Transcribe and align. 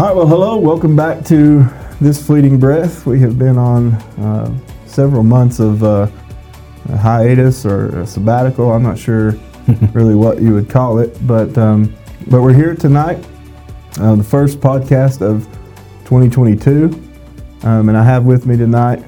All 0.00 0.06
right, 0.06 0.16
well, 0.16 0.26
hello. 0.26 0.56
Welcome 0.56 0.96
back 0.96 1.26
to 1.26 1.62
This 2.00 2.24
Fleeting 2.24 2.58
Breath. 2.58 3.04
We 3.04 3.20
have 3.20 3.38
been 3.38 3.58
on 3.58 3.92
uh, 4.18 4.50
several 4.86 5.22
months 5.22 5.60
of 5.60 5.84
uh, 5.84 6.08
a 6.88 6.96
hiatus 6.96 7.66
or 7.66 8.00
a 8.00 8.06
sabbatical. 8.06 8.72
I'm 8.72 8.82
not 8.82 8.98
sure 8.98 9.32
really 9.92 10.14
what 10.14 10.40
you 10.40 10.54
would 10.54 10.70
call 10.70 11.00
it, 11.00 11.18
but 11.26 11.58
um, 11.58 11.94
but 12.28 12.40
we're 12.40 12.54
here 12.54 12.74
tonight, 12.74 13.22
uh, 14.00 14.14
the 14.14 14.24
first 14.24 14.58
podcast 14.58 15.20
of 15.20 15.44
2022, 16.06 16.84
um, 17.64 17.90
and 17.90 17.98
I 17.98 18.02
have 18.02 18.24
with 18.24 18.46
me 18.46 18.56
tonight 18.56 19.04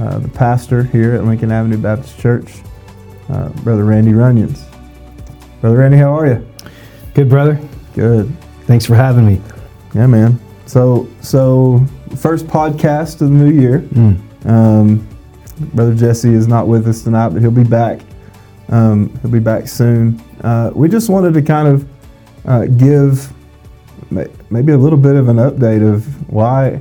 uh, 0.00 0.18
the 0.18 0.28
pastor 0.28 0.82
here 0.82 1.14
at 1.14 1.24
Lincoln 1.24 1.52
Avenue 1.52 1.78
Baptist 1.78 2.18
Church, 2.18 2.52
uh, 3.28 3.50
Brother 3.62 3.84
Randy 3.84 4.12
Runions. 4.12 4.64
Brother 5.60 5.76
Randy, 5.76 5.98
how 5.98 6.18
are 6.18 6.26
you? 6.26 6.44
Good, 7.14 7.28
brother. 7.28 7.60
Good. 7.94 8.36
Thanks 8.66 8.84
for 8.84 8.96
having 8.96 9.24
me. 9.24 9.40
Yeah, 9.94 10.06
man. 10.06 10.38
So, 10.66 11.08
so 11.20 11.84
first 12.16 12.46
podcast 12.46 13.14
of 13.20 13.28
the 13.30 13.34
new 13.34 13.50
year. 13.60 13.80
Mm. 13.80 14.46
Um, 14.48 15.08
Brother 15.74 15.94
Jesse 15.94 16.32
is 16.32 16.48
not 16.48 16.66
with 16.66 16.88
us 16.88 17.02
tonight, 17.02 17.28
but 17.30 17.42
he'll 17.42 17.50
be 17.50 17.64
back. 17.64 18.00
Um, 18.68 19.16
he'll 19.20 19.30
be 19.30 19.38
back 19.38 19.68
soon. 19.68 20.20
Uh, 20.42 20.70
we 20.74 20.88
just 20.88 21.08
wanted 21.10 21.34
to 21.34 21.42
kind 21.42 21.68
of 21.68 21.88
uh, 22.46 22.64
give 22.66 23.32
may- 24.10 24.30
maybe 24.50 24.72
a 24.72 24.78
little 24.78 24.98
bit 24.98 25.14
of 25.14 25.28
an 25.28 25.36
update 25.36 25.86
of 25.86 26.06
why 26.30 26.80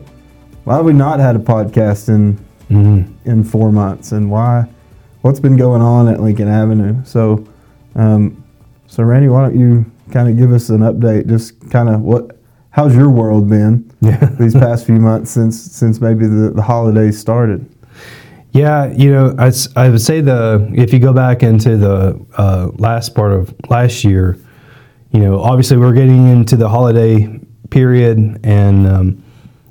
why 0.64 0.76
have 0.76 0.86
we 0.86 0.94
not 0.94 1.20
had 1.20 1.36
a 1.36 1.40
podcast 1.40 2.10
in 2.10 2.40
Mm. 2.70 3.12
in 3.26 3.44
four 3.44 3.70
months 3.70 4.14
and 4.14 4.32
why 4.32 4.66
what's 5.24 5.42
been 5.42 5.58
going 5.58 5.82
on 5.82 6.08
at 6.08 6.22
Lincoln 6.22 6.48
Avenue. 6.48 6.96
So, 7.04 7.46
um, 7.96 8.42
so 8.88 9.04
Randy, 9.04 9.28
why 9.28 9.42
don't 9.42 9.60
you 9.60 9.86
kind 10.10 10.30
of 10.30 10.38
give 10.38 10.54
us 10.54 10.70
an 10.70 10.80
update? 10.80 11.28
Just 11.28 11.70
kind 11.70 11.90
of 11.90 12.00
what 12.00 12.38
how's 12.72 12.96
your 12.96 13.10
world 13.10 13.50
been 13.50 13.90
Yeah. 14.02 14.26
these 14.40 14.54
past 14.66 14.86
few 14.86 15.00
months 15.00 15.32
since 15.32 15.62
since 15.62 16.02
maybe 16.02 16.26
the, 16.26 16.52
the 16.52 16.62
holidays 16.62 17.20
started? 17.20 17.66
Yeah, 18.54 18.92
you 18.92 19.12
know, 19.12 19.34
I, 19.40 19.52
I 19.78 19.90
would 19.90 20.02
say 20.02 20.20
the 20.20 20.70
if 20.74 20.92
you 20.92 21.00
go 21.00 21.14
back 21.14 21.42
into 21.42 21.78
the 21.78 22.20
uh, 22.38 22.72
last 22.76 23.16
part 23.16 23.32
of 23.32 23.54
last 23.70 24.04
year, 24.04 24.38
you 25.12 25.20
know, 25.22 25.40
obviously 25.40 25.78
we're 25.78 25.94
getting 25.94 26.28
into 26.28 26.58
the 26.58 26.68
holiday 26.68 27.40
period, 27.70 28.40
and 28.44 28.88
um, 28.88 29.24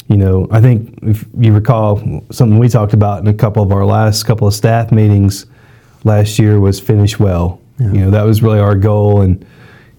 you 0.09 0.17
know, 0.17 0.49
I 0.51 0.63
think 0.63 0.99
if 1.03 1.27
you 1.37 1.53
recall 1.53 2.25
something 2.31 2.59
we 2.59 2.69
talked 2.71 2.95
about 2.95 3.21
in 3.21 3.29
a 3.29 3.35
couple 3.35 3.63
of 3.63 3.71
our 3.71 3.85
last 3.85 4.23
couple 4.23 4.49
of 4.49 4.55
staff 4.55 4.91
meetings 4.91 5.45
last 6.05 6.39
year 6.39 6.59
was 6.59 6.81
finish 6.81 7.19
well. 7.19 7.61
Yeah. 7.79 7.93
You 7.93 7.99
know, 8.05 8.11
that 8.13 8.23
was 8.23 8.43
really 8.43 8.61
our 8.61 8.77
goal, 8.77 9.21
and 9.21 9.47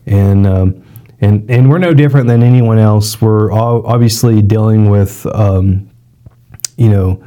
and 0.08 0.48
um, 0.48 0.81
and 1.22 1.50
and 1.50 1.70
we're 1.70 1.78
no 1.78 1.94
different 1.94 2.28
than 2.28 2.44
anyone 2.44 2.80
else. 2.80 3.22
We're 3.22 3.52
all 3.52 3.86
obviously 3.86 4.42
dealing 4.42 4.90
with. 4.90 5.26
Um, 5.28 5.88
you 6.78 6.90
know, 6.90 7.24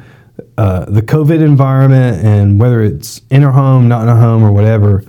uh, 0.59 0.85
the 0.87 1.01
COVID 1.03 1.41
environment 1.41 2.25
and 2.25 2.59
whether 2.59 2.83
it's 2.83 3.23
in 3.31 3.45
our 3.45 3.53
home, 3.53 3.87
not 3.87 4.03
in 4.03 4.09
our 4.09 4.19
home, 4.19 4.43
or 4.43 4.51
whatever. 4.51 5.05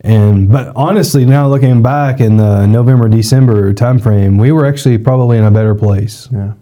And 0.00 0.50
but 0.50 0.72
honestly, 0.74 1.26
now 1.26 1.48
looking 1.48 1.82
back 1.82 2.20
in 2.20 2.38
the 2.38 2.64
November 2.66 3.08
December 3.08 3.74
timeframe, 3.74 4.40
we 4.40 4.52
were 4.52 4.64
actually 4.64 4.96
probably 4.98 5.36
in 5.36 5.44
a 5.44 5.50
better 5.50 5.74
place 5.74 6.28
Yeah, 6.32 6.54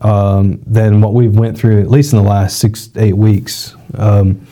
um, 0.00 0.62
than 0.66 1.02
what 1.02 1.12
we've 1.12 1.36
went 1.36 1.58
through 1.58 1.80
at 1.80 1.90
least 1.90 2.12
in 2.12 2.18
the 2.22 2.28
last 2.28 2.58
six 2.58 2.88
eight 2.96 3.16
weeks. 3.16 3.74
Um, 3.94 4.46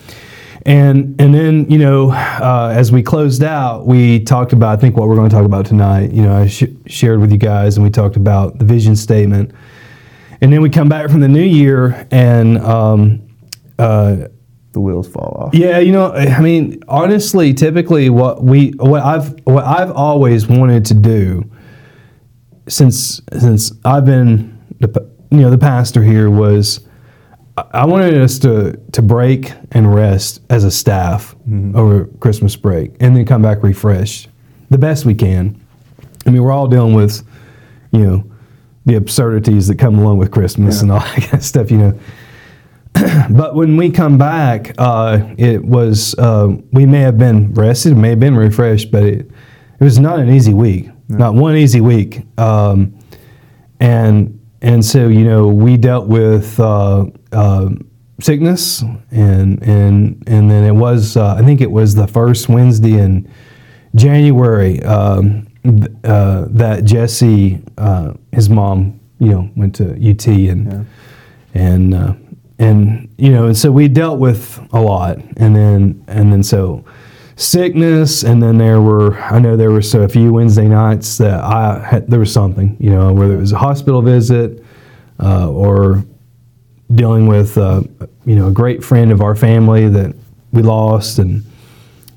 and 0.64 1.20
and 1.20 1.34
then 1.34 1.70
you 1.70 1.78
know 1.78 2.10
uh, 2.12 2.72
as 2.74 2.92
we 2.92 3.02
closed 3.02 3.42
out, 3.42 3.86
we 3.86 4.20
talked 4.20 4.52
about 4.52 4.78
I 4.78 4.80
think 4.80 4.96
what 4.96 5.08
we're 5.08 5.16
going 5.16 5.28
to 5.28 5.34
talk 5.34 5.44
about 5.44 5.66
tonight. 5.66 6.12
You 6.12 6.22
know, 6.22 6.34
I 6.34 6.46
sh- 6.46 6.64
shared 6.86 7.20
with 7.20 7.32
you 7.32 7.38
guys, 7.38 7.76
and 7.76 7.84
we 7.84 7.90
talked 7.90 8.16
about 8.16 8.58
the 8.58 8.64
vision 8.64 8.96
statement. 8.96 9.52
And 10.40 10.52
then 10.52 10.60
we 10.60 10.70
come 10.70 10.88
back 10.88 11.08
from 11.08 11.20
the 11.20 11.28
new 11.28 11.42
year, 11.42 12.06
and 12.10 12.58
um, 12.58 13.22
uh, 13.78 14.26
the 14.72 14.80
wheels 14.80 15.08
fall 15.08 15.36
off. 15.38 15.54
yeah, 15.54 15.78
you 15.78 15.92
know, 15.92 16.12
I 16.12 16.40
mean, 16.40 16.82
honestly, 16.88 17.54
typically 17.54 18.10
what 18.10 18.42
we 18.42 18.70
what 18.70 19.02
I've 19.02 19.34
what 19.44 19.64
I've 19.64 19.92
always 19.92 20.46
wanted 20.46 20.84
to 20.86 20.94
do 20.94 21.50
since 22.68 23.20
since 23.38 23.72
I've 23.84 24.04
been 24.04 24.58
the 24.80 25.10
you 25.30 25.40
know 25.40 25.50
the 25.50 25.58
pastor 25.58 26.02
here 26.02 26.30
was 26.30 26.80
I- 27.56 27.84
wanted 27.86 28.14
us 28.16 28.38
to 28.40 28.78
to 28.92 29.02
break 29.02 29.52
and 29.72 29.94
rest 29.94 30.40
as 30.50 30.64
a 30.64 30.70
staff 30.70 31.34
over 31.74 32.06
Christmas 32.20 32.56
break 32.56 32.92
and 33.00 33.16
then 33.16 33.24
come 33.26 33.42
back 33.42 33.62
refreshed 33.62 34.28
the 34.70 34.78
best 34.78 35.04
we 35.04 35.14
can. 35.14 35.60
I 36.26 36.30
mean, 36.30 36.42
we're 36.42 36.52
all 36.52 36.66
dealing 36.68 36.94
with 36.94 37.22
you 37.92 38.00
know 38.00 38.24
the 38.86 38.94
absurdities 38.94 39.66
that 39.68 39.78
come 39.78 39.98
along 39.98 40.18
with 40.18 40.30
Christmas 40.30 40.76
Yeah. 40.76 40.82
and 40.82 40.92
all 40.92 40.98
that 41.14 41.20
kind 41.22 41.34
of 41.34 41.44
stuff, 41.44 41.70
you 41.70 41.78
know. 41.78 41.98
But 43.30 43.54
when 43.54 43.76
we 43.76 43.90
come 43.90 44.18
back, 44.18 44.74
uh, 44.78 45.20
it 45.38 45.64
was 45.64 46.14
uh, 46.18 46.48
we 46.72 46.86
may 46.86 47.00
have 47.00 47.18
been 47.18 47.52
rested, 47.54 47.96
may 47.96 48.10
have 48.10 48.20
been 48.20 48.36
refreshed, 48.36 48.90
but 48.90 49.02
it, 49.04 49.30
it 49.80 49.84
was 49.84 49.98
not 49.98 50.18
an 50.18 50.28
easy 50.30 50.52
week, 50.54 50.90
not 51.08 51.34
one 51.34 51.56
easy 51.56 51.80
week, 51.80 52.22
um, 52.38 52.94
and 53.80 54.38
and 54.62 54.84
so 54.84 55.08
you 55.08 55.24
know 55.24 55.48
we 55.48 55.76
dealt 55.76 56.06
with 56.06 56.58
uh, 56.60 57.06
uh, 57.32 57.70
sickness, 58.20 58.82
and 59.10 59.62
and 59.62 60.22
and 60.26 60.50
then 60.50 60.64
it 60.64 60.74
was 60.74 61.16
uh, 61.16 61.34
I 61.34 61.42
think 61.42 61.60
it 61.60 61.70
was 61.70 61.94
the 61.94 62.06
first 62.06 62.48
Wednesday 62.48 62.98
in 62.98 63.28
January 63.94 64.82
um, 64.84 65.46
uh, 66.04 66.46
that 66.50 66.84
Jesse, 66.84 67.62
uh, 67.78 68.14
his 68.32 68.48
mom, 68.50 69.00
you 69.18 69.28
know, 69.28 69.50
went 69.56 69.74
to 69.76 69.92
UT 70.10 70.26
and 70.26 70.66
Yeah. 70.72 70.84
and 71.54 71.94
uh, 71.94 72.14
and 72.58 73.08
you 73.18 73.30
know, 73.30 73.46
and 73.46 73.56
so 73.56 73.70
we 73.72 73.88
dealt 73.88 74.18
with 74.18 74.60
a 74.72 74.80
lot, 74.80 75.18
and 75.36 75.54
then 75.56 76.04
and 76.06 76.32
then 76.32 76.42
so 76.42 76.84
sickness, 77.36 78.22
and 78.24 78.42
then 78.42 78.58
there 78.58 78.80
were 78.80 79.18
I 79.18 79.38
know 79.38 79.56
there 79.56 79.70
were 79.72 79.82
so 79.82 80.02
a 80.02 80.08
few 80.08 80.32
Wednesday 80.32 80.68
nights 80.68 81.18
that 81.18 81.40
I 81.42 81.78
had 81.84 82.08
there 82.08 82.20
was 82.20 82.32
something 82.32 82.76
you 82.78 82.90
know 82.90 83.12
whether 83.12 83.34
it 83.34 83.40
was 83.40 83.52
a 83.52 83.58
hospital 83.58 84.00
visit 84.02 84.62
uh, 85.20 85.50
or 85.50 86.04
dealing 86.94 87.26
with 87.26 87.56
uh, 87.58 87.82
you 88.24 88.36
know 88.36 88.48
a 88.48 88.52
great 88.52 88.82
friend 88.84 89.10
of 89.12 89.20
our 89.20 89.34
family 89.34 89.88
that 89.88 90.14
we 90.52 90.62
lost, 90.62 91.18
and 91.18 91.44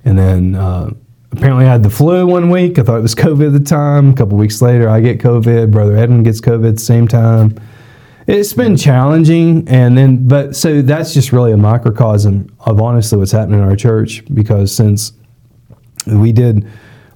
and 0.04 0.18
then. 0.18 0.56
Uh, 0.56 0.92
Apparently, 1.32 1.66
I 1.66 1.72
had 1.74 1.84
the 1.84 1.90
flu 1.90 2.26
one 2.26 2.50
week. 2.50 2.80
I 2.80 2.84
thought 2.84 2.98
it 3.00 3.02
was 3.02 3.14
COVID 3.14 3.48
at 3.48 3.52
the 3.52 3.60
time. 3.60 4.12
A 4.12 4.16
couple 4.16 4.38
weeks 4.38 4.62
later, 4.62 4.88
I 4.88 5.02
get 5.02 5.20
COVID. 5.20 5.70
Brother 5.70 5.98
Edmund 5.98 6.24
gets 6.24 6.40
COVID 6.40 6.70
at 6.70 6.76
the 6.76 6.82
same 6.82 7.10
time 7.10 7.60
it's 8.28 8.54
been 8.54 8.76
challenging 8.76 9.68
and 9.68 9.96
then 9.98 10.28
but 10.28 10.56
so 10.56 10.82
that's 10.82 11.14
just 11.14 11.32
really 11.32 11.52
a 11.52 11.58
microcosm 11.58 12.50
of 12.62 12.82
honestly 12.82 13.18
what's 13.20 13.32
happening 13.32 13.60
in 13.60 13.66
our 13.66 13.76
church 13.76 14.24
because 14.34 14.74
since 14.76 15.14
we 16.08 16.32
did 16.32 16.68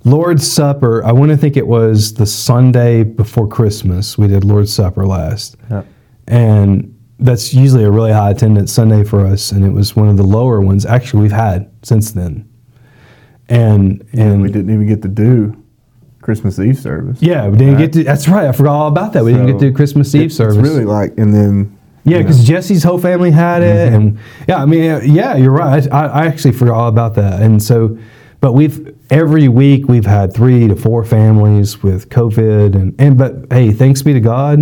lord's 0.03 0.45
supper 0.45 1.03
i 1.03 1.11
want 1.11 1.31
to 1.31 1.38
think 1.38 1.57
it 1.57 1.65
was 1.65 2.13
the 2.13 2.25
sunday 2.27 3.03
before 3.03 3.47
christmas 3.47 4.19
we 4.19 4.27
did 4.27 4.44
lord's 4.44 4.71
supper 4.71 5.03
last 5.06 5.57
Yeah. 5.71 5.81
and 6.27 6.95
that's 7.19 7.54
usually 7.54 7.83
a 7.83 7.92
really 7.92 8.12
high 8.12 8.30
attendance 8.31 8.71
sunday 8.71 9.04
for 9.04 9.25
us 9.25 9.51
and 9.51 9.66
it 9.66 9.71
was 9.71 9.95
one 9.95 10.07
of 10.10 10.18
the 10.18 10.24
lower 10.24 10.62
ones 10.62 10.86
actually 10.86 11.21
we've 11.21 11.31
had 11.31 11.69
since 11.83 12.12
then 12.12 12.48
and 13.50 14.01
and 14.13 14.19
And 14.33 14.42
we 14.42 14.50
didn't 14.51 14.74
even 14.74 14.88
get 14.88 15.01
to 15.01 15.07
do 15.07 15.56
Christmas 16.21 16.60
Eve 16.60 16.77
service. 16.77 17.21
yeah 17.21 17.48
we 17.48 17.57
didn't 17.57 17.75
Right. 17.75 17.81
get 17.81 17.94
to 17.94 18.04
that's 18.04 18.27
right 18.27 18.48
i 18.48 18.51
forgot 18.51 18.74
all 18.75 18.88
about 18.88 19.13
that 19.13 19.24
we 19.24 19.31
didn't 19.33 19.48
get 19.48 19.60
to 19.60 19.69
do 19.69 19.74
christmas 19.75 20.13
eve 20.13 20.24
It's- 20.24 20.36
service 20.38 20.57
It's 20.57 20.68
really 20.68 20.86
like, 20.86 21.18
and 21.18 21.33
then 21.33 21.75
Yeah, 22.06 22.19
because 22.19 22.44
Jesse's 22.44 22.83
whole 22.83 22.98
family 22.98 23.30
had 23.31 23.62
it, 23.62 23.94
and 23.94 24.18
yeah, 24.48 24.62
I 24.63 24.66
mean, 24.66 24.83
yeah, 25.13 25.36
you're 25.36 25.51
right. 25.51 25.86
I, 25.92 26.06
I 26.07 26.25
actually 26.27 26.54
forgot 26.54 26.75
all 26.75 26.88
about 26.88 27.13
that, 27.16 27.42
and 27.42 27.62
so, 27.62 27.98
but 28.42 28.54
we've 28.54 28.95
every 29.12 29.48
week 29.48 29.88
we've 29.89 30.06
had 30.07 30.33
three 30.33 30.68
to 30.69 30.75
four 30.75 31.04
families 31.04 31.83
with 31.83 32.10
COVID, 32.10 32.74
and 32.75 32.95
and 32.98 33.18
but 33.18 33.45
hey, 33.51 33.71
thanks 33.74 34.01
be 34.01 34.13
to 34.13 34.21
God, 34.21 34.60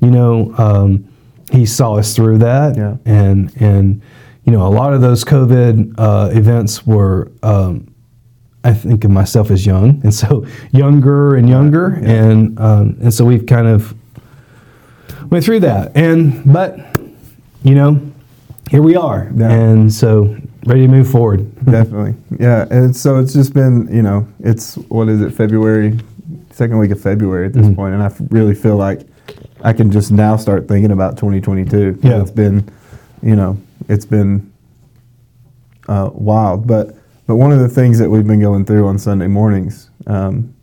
you 0.00 0.10
know, 0.10 0.52
um, 0.58 1.04
He 1.52 1.64
saw 1.66 1.94
us 1.96 2.14
through 2.16 2.38
that, 2.38 2.76
Yeah. 2.76 2.96
and 3.04 3.52
and 3.60 4.00
you 4.44 4.52
know, 4.52 4.66
a 4.66 4.70
lot 4.70 4.92
of 4.94 5.00
those 5.00 5.24
COVID 5.24 5.94
uh, 5.98 6.30
events 6.32 6.86
were. 6.86 7.30
Um, 7.42 7.88
I 8.64 8.72
think 8.74 9.04
of 9.04 9.12
myself 9.12 9.52
as 9.52 9.64
young, 9.64 10.00
and 10.04 10.12
so 10.12 10.44
younger 10.72 11.36
and 11.36 11.48
younger, 11.48 12.00
and 12.02 12.58
um, 12.58 12.96
and 13.00 13.14
so 13.14 13.24
we've 13.24 13.46
kind 13.46 13.68
of 13.68 13.94
went 15.30 15.44
through 15.44 15.60
that, 15.60 15.92
and 15.96 16.42
but 16.52 16.78
you 17.62 17.74
know, 17.74 18.00
here 18.70 18.82
we 18.82 18.96
are, 18.96 19.30
Yeah. 19.36 19.50
and 19.50 19.92
so 19.92 20.36
ready 20.66 20.82
to 20.82 20.88
move 20.88 21.08
forward. 21.08 21.46
definitely, 21.64 22.14
yeah. 22.40 22.66
And 22.70 22.94
so 22.96 23.18
it's 23.20 23.32
just 23.32 23.54
been, 23.54 23.88
you 23.92 24.02
know, 24.02 24.26
it's 24.40 24.74
what 24.88 25.08
is 25.08 25.20
it, 25.20 25.30
February, 25.32 25.98
second 26.50 26.78
week 26.78 26.90
of 26.90 27.00
February 27.00 27.46
at 27.46 27.52
this 27.52 27.66
Mhm. 27.66 27.76
point, 27.76 27.94
and 27.94 28.02
I 28.02 28.10
really 28.30 28.54
feel 28.54 28.76
like 28.76 29.02
I 29.66 29.72
can 29.72 29.90
just 29.90 30.12
now 30.12 30.36
start 30.36 30.68
thinking 30.68 30.92
about 30.92 31.16
2022. 31.18 31.98
Yeah. 32.00 32.20
it's 32.22 32.30
been, 32.30 32.68
you 33.20 33.34
know, 33.34 33.58
it's 33.88 34.04
been 34.06 34.52
uh, 35.88 36.10
wild, 36.14 36.68
but 36.68 36.96
but 37.26 37.34
one 37.34 37.50
of 37.50 37.58
the 37.58 37.68
things 37.68 37.98
that 37.98 38.08
we've 38.08 38.24
been 38.26 38.40
going 38.40 38.64
through 38.64 38.86
on 38.86 38.96
Sunday 38.96 39.26
mornings, 39.26 39.90
um, 40.06 40.54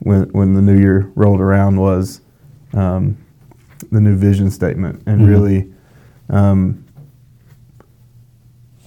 when 0.00 0.22
when 0.32 0.54
the 0.54 0.60
new 0.60 0.76
year 0.76 1.08
rolled 1.14 1.40
around, 1.40 1.76
was 1.76 2.20
um, 2.74 3.16
the 3.92 4.00
new 4.00 4.16
vision 4.16 4.50
statement 4.50 5.04
and 5.06 5.20
Mhm. 5.20 5.28
really 5.28 5.72
um, 6.28 6.84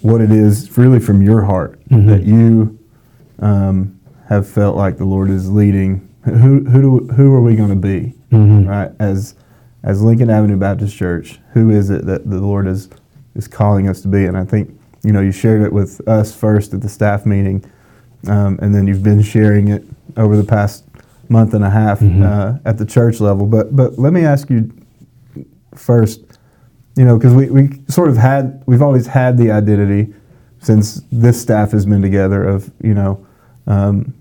what 0.01 0.19
it 0.19 0.31
is 0.31 0.77
really 0.77 0.99
from 0.99 1.21
your 1.21 1.43
heart 1.43 1.79
Mhm. 1.89 2.07
that 2.07 2.23
you 2.23 2.77
um, 3.39 3.97
have 4.27 4.45
felt 4.45 4.75
like 4.75 4.97
the 4.97 5.05
Lord 5.05 5.29
is 5.29 5.49
leading. 5.49 6.01
Who 6.23 6.65
who 6.65 6.81
do, 6.99 7.13
who 7.13 7.33
are 7.33 7.41
we 7.41 7.55
going 7.55 7.69
to 7.69 7.75
be? 7.77 8.15
Mhm. 8.31 8.67
right? 8.67 8.91
As 8.99 9.35
as 9.83 10.01
Lincoln 10.01 10.29
Avenue 10.29 10.57
Baptist 10.57 10.95
Church, 10.95 11.39
who 11.53 11.69
is 11.69 11.89
it 11.89 12.05
that 12.05 12.29
the 12.29 12.39
Lord 12.39 12.67
is 12.67 12.89
is 13.35 13.47
calling 13.47 13.87
us 13.87 14.01
to 14.01 14.07
be? 14.07 14.25
And 14.25 14.37
I 14.37 14.43
think 14.45 14.77
you 15.03 15.11
know 15.11 15.21
you 15.21 15.31
shared 15.31 15.61
it 15.61 15.71
with 15.73 16.05
us 16.07 16.33
first 16.33 16.73
at 16.73 16.81
the 16.81 16.89
staff 16.89 17.25
meeting, 17.25 17.63
um, 18.27 18.59
and 18.61 18.73
then 18.75 18.87
you've 18.87 19.03
been 19.03 19.21
sharing 19.21 19.69
it 19.69 19.83
over 20.17 20.35
the 20.35 20.43
past 20.43 20.83
month 21.29 21.53
and 21.53 21.63
a 21.63 21.69
half 21.69 21.99
Mhm. 21.99 22.23
uh, 22.23 22.57
at 22.65 22.77
the 22.77 22.85
church 22.85 23.21
level. 23.21 23.45
But 23.45 23.75
but 23.75 23.97
let 23.99 24.13
me 24.13 24.25
ask 24.25 24.49
you 24.49 24.69
first, 25.75 26.21
you 26.95 27.05
know, 27.05 27.17
because 27.17 27.33
we, 27.33 27.49
we 27.49 27.81
sort 27.87 28.09
of 28.09 28.17
had 28.17 28.61
we've 28.65 28.81
always 28.81 29.07
had 29.07 29.37
the 29.37 29.51
identity 29.51 30.13
since 30.61 31.01
this 31.11 31.39
staff 31.41 31.71
has 31.71 31.85
been 31.85 32.01
together 32.01 32.43
of 32.43 32.71
you 32.83 32.93
know. 32.93 33.19
Um, 33.67 34.13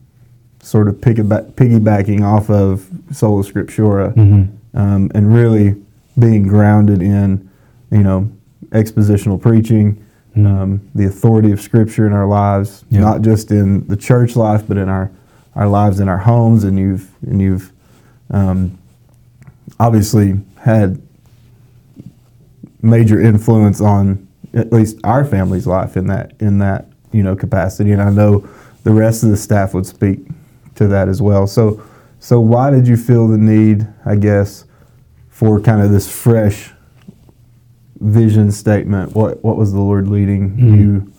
sort 0.63 0.89
of 0.89 0.97
piggyback, 0.97 1.53
piggybacking 1.53 2.23
off 2.23 2.51
of 2.51 2.87
sola 3.13 3.43
scriptura 3.43 4.13
Mhm. 4.15 4.49
um, 4.75 5.11
and 5.15 5.33
really 5.33 5.77
being 6.19 6.47
grounded 6.49 7.01
in, 7.01 7.49
you 7.91 8.03
know, 8.03 8.29
expositional 8.71 9.41
preaching, 9.41 9.97
Mhm. 10.37 10.47
um, 10.47 10.81
the 10.95 11.07
authority 11.07 11.53
of 11.53 11.61
Scripture 11.61 12.07
in 12.07 12.13
our 12.13 12.27
lives, 12.27 12.85
Yeah. 12.91 13.01
not 13.01 13.23
just 13.23 13.51
in 13.51 13.85
the 13.89 13.97
church 13.97 14.37
life, 14.37 14.65
but 14.69 14.77
in 14.77 14.89
our 14.89 15.11
our 15.57 15.67
lives 15.69 15.99
in 15.99 16.09
our 16.09 16.19
homes. 16.19 16.63
And 16.65 16.79
you've 16.79 17.09
and 17.27 17.41
you've 17.41 17.73
um, 18.31 18.73
obviously 19.81 20.39
had 20.57 20.99
major 22.83 23.21
influence 23.21 23.81
on 23.81 24.19
at 24.55 24.73
least 24.73 24.99
our 25.05 25.25
family's 25.25 25.67
life 25.67 25.97
in 25.97 26.07
that 26.09 26.33
in 26.41 26.59
that 26.59 26.87
you 27.13 27.23
know 27.23 27.35
capacity. 27.35 27.91
And 27.93 28.03
I 28.03 28.11
know 28.11 28.45
the 28.85 28.93
rest 28.93 29.23
of 29.25 29.31
the 29.31 29.37
staff 29.37 29.75
would 29.75 29.87
speak 29.87 30.29
to 30.79 30.89
that 30.89 31.09
as 31.09 31.21
well. 31.21 31.47
So, 31.47 31.83
so 32.21 32.41
why 32.41 32.71
did 32.71 32.89
you 32.89 32.97
feel 32.97 33.29
the 33.29 33.39
need, 33.39 33.87
I 34.05 34.17
guess, 34.17 34.65
for 35.29 35.61
kind 35.61 35.83
of 35.83 35.91
this 35.91 36.11
fresh 36.11 36.71
vision 38.01 38.51
statement? 38.51 39.15
What 39.15 39.45
what 39.45 39.57
was 39.57 39.73
the 39.73 39.81
Lord 39.81 40.09
leading 40.09 40.51
Mhm. 40.57 40.79
you 40.79 41.13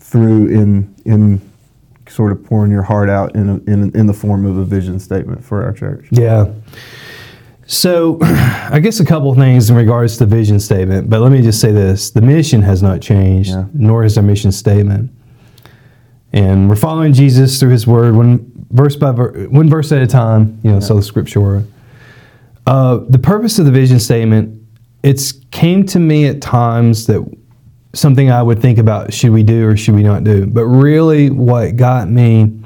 through 0.00 0.48
in 0.48 0.94
in 1.04 1.40
sort 2.08 2.30
of 2.32 2.44
pouring 2.44 2.70
your 2.70 2.82
heart 2.82 3.08
out 3.10 3.34
in 3.34 3.48
a, 3.48 3.54
in 3.70 3.90
in 3.96 4.06
the 4.06 4.14
form 4.14 4.44
of 4.46 4.56
a 4.58 4.64
vision 4.64 4.98
statement 4.98 5.44
for 5.44 5.64
our 5.64 5.72
church? 5.72 6.06
Yeah. 6.10 6.46
So, 7.68 8.18
I 8.22 8.78
guess 8.80 9.00
a 9.00 9.04
couple 9.04 9.34
things 9.34 9.70
in 9.70 9.76
regards 9.76 10.18
to 10.18 10.26
the 10.26 10.36
vision 10.36 10.60
statement, 10.60 11.10
but 11.10 11.20
let 11.20 11.32
me 11.32 11.42
just 11.42 11.60
say 11.60 11.72
this: 11.72 12.10
the 12.10 12.20
mission 12.20 12.62
has 12.62 12.80
not 12.82 13.00
changed, 13.00 13.50
Yeah. 13.50 13.64
nor 13.74 14.02
has 14.04 14.16
our 14.16 14.22
mission 14.22 14.52
statement. 14.52 15.10
And 16.32 16.68
we're 16.68 16.76
following 16.76 17.12
Jesus 17.12 17.58
through 17.58 17.70
His 17.70 17.86
Word, 17.86 18.14
one 18.14 18.52
verse 18.70 18.96
by 18.96 19.12
ver- 19.12 19.48
one 19.48 19.68
verse 19.68 19.92
at 19.92 20.02
a 20.02 20.06
time. 20.06 20.58
You 20.62 20.72
know, 20.72 20.80
so 20.80 20.96
the 20.96 21.02
Scripture. 21.02 21.64
Uh, 22.66 22.98
the 23.08 23.18
purpose 23.18 23.58
of 23.58 23.64
the 23.64 23.70
vision 23.70 24.00
statement, 24.00 24.60
it's 25.02 25.32
came 25.52 25.86
to 25.86 26.00
me 26.00 26.26
at 26.26 26.40
times 26.40 27.06
that 27.06 27.24
something 27.94 28.30
I 28.30 28.42
would 28.42 28.60
think 28.60 28.78
about: 28.78 29.12
should 29.12 29.30
we 29.30 29.42
do 29.42 29.68
or 29.68 29.76
should 29.76 29.94
we 29.94 30.02
not 30.02 30.24
do? 30.24 30.46
But 30.46 30.64
really, 30.66 31.30
what 31.30 31.76
got 31.76 32.08
me 32.10 32.58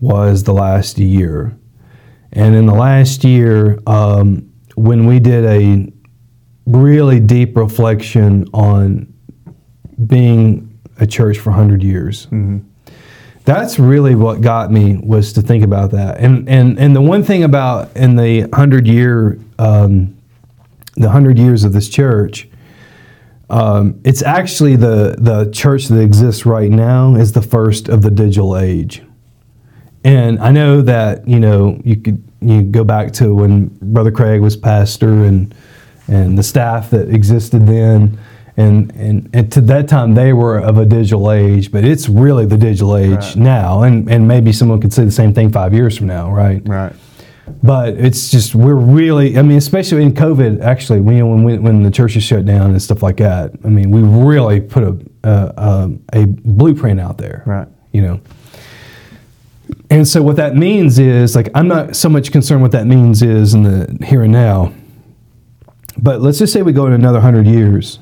was 0.00 0.42
the 0.44 0.52
last 0.52 0.98
year. 0.98 1.56
And 2.32 2.54
in 2.54 2.66
the 2.66 2.74
last 2.74 3.24
year, 3.24 3.78
um, 3.86 4.52
when 4.74 5.06
we 5.06 5.20
did 5.20 5.44
a 5.44 5.92
really 6.66 7.20
deep 7.20 7.56
reflection 7.56 8.46
on 8.52 9.12
being 10.06 10.78
a 10.98 11.06
church 11.06 11.38
for 11.38 11.50
100 11.50 11.82
years, 11.82 12.26
that's 13.44 13.78
really 13.78 14.14
what 14.14 14.40
got 14.40 14.72
me 14.72 14.96
was 14.96 15.32
to 15.34 15.42
think 15.42 15.62
about 15.62 15.90
that. 15.92 16.18
And, 16.18 16.48
and, 16.48 16.78
and 16.78 16.96
the 16.96 17.02
one 17.02 17.22
thing 17.22 17.44
about 17.44 17.94
in 17.96 18.16
the 18.16 18.42
100 18.42 18.86
year, 18.86 19.38
um, 19.58 20.16
the 20.94 21.06
100 21.06 21.38
years 21.38 21.64
of 21.64 21.72
this 21.72 21.88
church, 21.88 22.48
um, 23.50 24.00
it's 24.04 24.22
actually 24.22 24.76
the, 24.76 25.16
the 25.18 25.50
church 25.52 25.86
that 25.88 26.00
exists 26.00 26.46
right 26.46 26.70
now 26.70 27.14
is 27.14 27.32
the 27.32 27.42
first 27.42 27.88
of 27.88 28.02
the 28.02 28.10
digital 28.10 28.56
age. 28.56 29.02
And 30.04 30.38
I 30.38 30.50
know 30.50 30.82
that 30.82 31.26
you 31.26 31.40
know 31.40 31.80
you 31.82 31.96
could 31.96 32.22
you 32.42 32.62
go 32.62 32.84
back 32.84 33.12
to 33.14 33.34
when 33.34 33.68
Brother 33.80 34.12
Craig 34.12 34.42
was 34.42 34.54
pastor 34.54 35.24
and 35.24 35.54
and 36.06 36.36
the 36.36 36.42
staff 36.42 36.90
that 36.90 37.08
existed 37.08 37.66
then, 37.66 38.18
and 38.56 38.94
and, 38.96 39.30
and 39.32 39.52
to 39.52 39.60
that 39.62 39.88
time 39.88 40.14
they 40.14 40.32
were 40.32 40.58
of 40.58 40.78
a 40.78 40.86
digital 40.86 41.30
age, 41.32 41.70
but 41.72 41.84
it's 41.84 42.08
really 42.08 42.46
the 42.46 42.56
digital 42.56 42.96
age 42.96 43.10
Right. 43.10 43.36
now, 43.36 43.82
and 43.82 44.08
and 44.10 44.28
maybe 44.28 44.52
someone 44.52 44.80
could 44.80 44.92
say 44.92 45.04
the 45.04 45.10
same 45.10 45.32
thing 45.34 45.50
five 45.50 45.74
years 45.74 45.96
from 45.98 46.06
now, 46.06 46.30
right? 46.32 46.62
Right. 46.66 46.92
But 47.62 47.94
it's 47.94 48.30
just 48.30 48.54
we're 48.54 48.74
really 48.74 49.36
I 49.38 49.42
mean 49.42 49.58
especially 49.58 50.02
in 50.02 50.12
COVID 50.14 50.62
actually 50.62 51.00
when 51.00 51.28
when 51.28 51.44
we, 51.44 51.58
when 51.58 51.82
the 51.82 51.90
churches 51.90 52.22
shut 52.22 52.46
down 52.46 52.70
and 52.70 52.80
stuff 52.80 53.02
like 53.02 53.18
that 53.18 53.52
I 53.64 53.68
mean 53.68 53.90
we 53.90 54.00
really 54.02 54.60
put 54.60 54.82
a 54.82 54.98
uh, 55.28 55.52
um, 55.56 56.02
a 56.14 56.24
blueprint 56.26 57.00
out 57.00 57.18
there 57.18 57.42
Right. 57.44 57.68
you 57.92 58.00
know 58.02 58.20
and 59.90 60.06
so 60.08 60.22
what 60.22 60.36
that 60.36 60.56
means 60.56 60.98
is 60.98 61.34
like 61.36 61.48
I'm 61.54 61.68
not 61.68 61.96
so 61.96 62.08
much 62.08 62.32
concerned 62.32 62.62
what 62.62 62.72
that 62.72 62.86
means 62.86 63.22
is 63.22 63.52
in 63.54 63.62
the 63.62 64.04
here 64.06 64.22
and 64.22 64.32
now 64.32 64.72
but 65.98 66.20
let's 66.22 66.38
just 66.38 66.52
say 66.52 66.62
we 66.62 66.72
go 66.72 66.86
in 66.86 66.92
another 66.94 67.18
100 67.18 67.46
years 67.46 67.98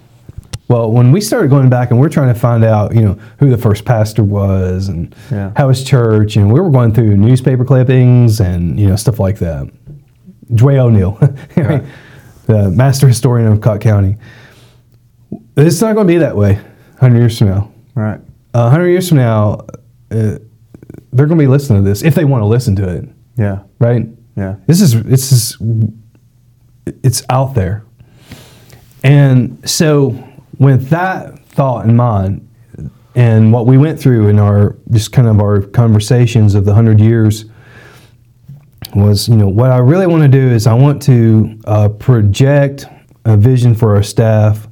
well 0.72 0.90
when 0.90 1.12
we 1.12 1.20
started 1.20 1.50
going 1.50 1.68
back 1.68 1.90
and 1.90 2.00
we're 2.00 2.08
trying 2.08 2.32
to 2.32 2.38
find 2.40 2.64
out 2.64 2.94
you 2.94 3.02
know 3.02 3.12
who 3.38 3.50
the 3.50 3.58
first 3.58 3.84
pastor 3.84 4.24
was 4.24 4.88
and 4.88 5.14
Yeah. 5.30 5.52
how 5.56 5.68
his 5.68 5.84
church 5.84 6.36
and 6.36 6.50
we 6.52 6.58
were 6.60 6.70
going 6.70 6.92
through 6.94 7.16
newspaper 7.16 7.64
clippings 7.64 8.40
and 8.40 8.80
you 8.80 8.86
know 8.88 8.96
stuff 8.96 9.20
like 9.20 9.38
that 9.40 9.68
Dwayne 10.50 10.78
O'Neill 10.78 11.18
Right. 11.56 11.84
the 12.46 12.70
master 12.70 13.06
historian 13.08 13.52
of 13.52 13.60
Cocke 13.60 13.80
County 13.82 14.16
it's 15.56 15.80
not 15.80 15.94
going 15.94 16.06
to 16.06 16.12
be 16.12 16.18
that 16.18 16.36
way 16.36 16.54
100 16.54 17.18
years 17.18 17.38
from 17.38 17.48
now 17.48 17.70
Right. 17.94 18.20
a 18.54 18.70
hundred 18.70 18.88
years 18.88 19.06
from 19.08 19.18
now, 19.18 19.66
uh, 20.10 20.38
they're 21.12 21.26
going 21.26 21.36
to 21.38 21.44
be 21.44 21.46
listening 21.46 21.84
to 21.84 21.88
this 21.88 22.02
if 22.02 22.14
they 22.14 22.24
want 22.24 22.40
to 22.40 22.46
listen 22.46 22.74
to 22.76 22.88
it, 22.88 23.06
Yeah. 23.36 23.58
right? 23.78 24.06
Yeah. 24.34 24.56
This 24.66 24.80
is 24.80 24.94
it's 24.94 25.30
is, 25.30 25.58
it's 27.02 27.22
out 27.28 27.54
there, 27.54 27.84
and 29.04 29.58
so 29.68 30.16
with 30.58 30.88
that 30.90 31.38
thought 31.46 31.86
in 31.86 31.96
mind, 31.96 32.48
and 33.14 33.52
what 33.52 33.66
we 33.66 33.76
went 33.78 34.00
through 34.00 34.28
in 34.28 34.38
our 34.38 34.76
just 34.90 35.12
kind 35.12 35.28
of 35.28 35.40
our 35.40 35.60
conversations 35.62 36.54
of 36.54 36.64
the 36.64 36.74
hundred 36.74 37.00
years 37.00 37.44
was, 38.94 39.28
you 39.28 39.36
know, 39.36 39.48
what 39.48 39.70
I 39.70 39.78
really 39.78 40.06
want 40.06 40.22
to 40.22 40.28
do 40.28 40.48
is 40.50 40.66
I 40.66 40.74
want 40.74 41.02
to 41.02 41.58
uh, 41.66 41.88
project 41.88 42.86
a 43.24 43.36
vision 43.36 43.74
for 43.74 43.94
our 43.96 44.02
staff 44.02 44.68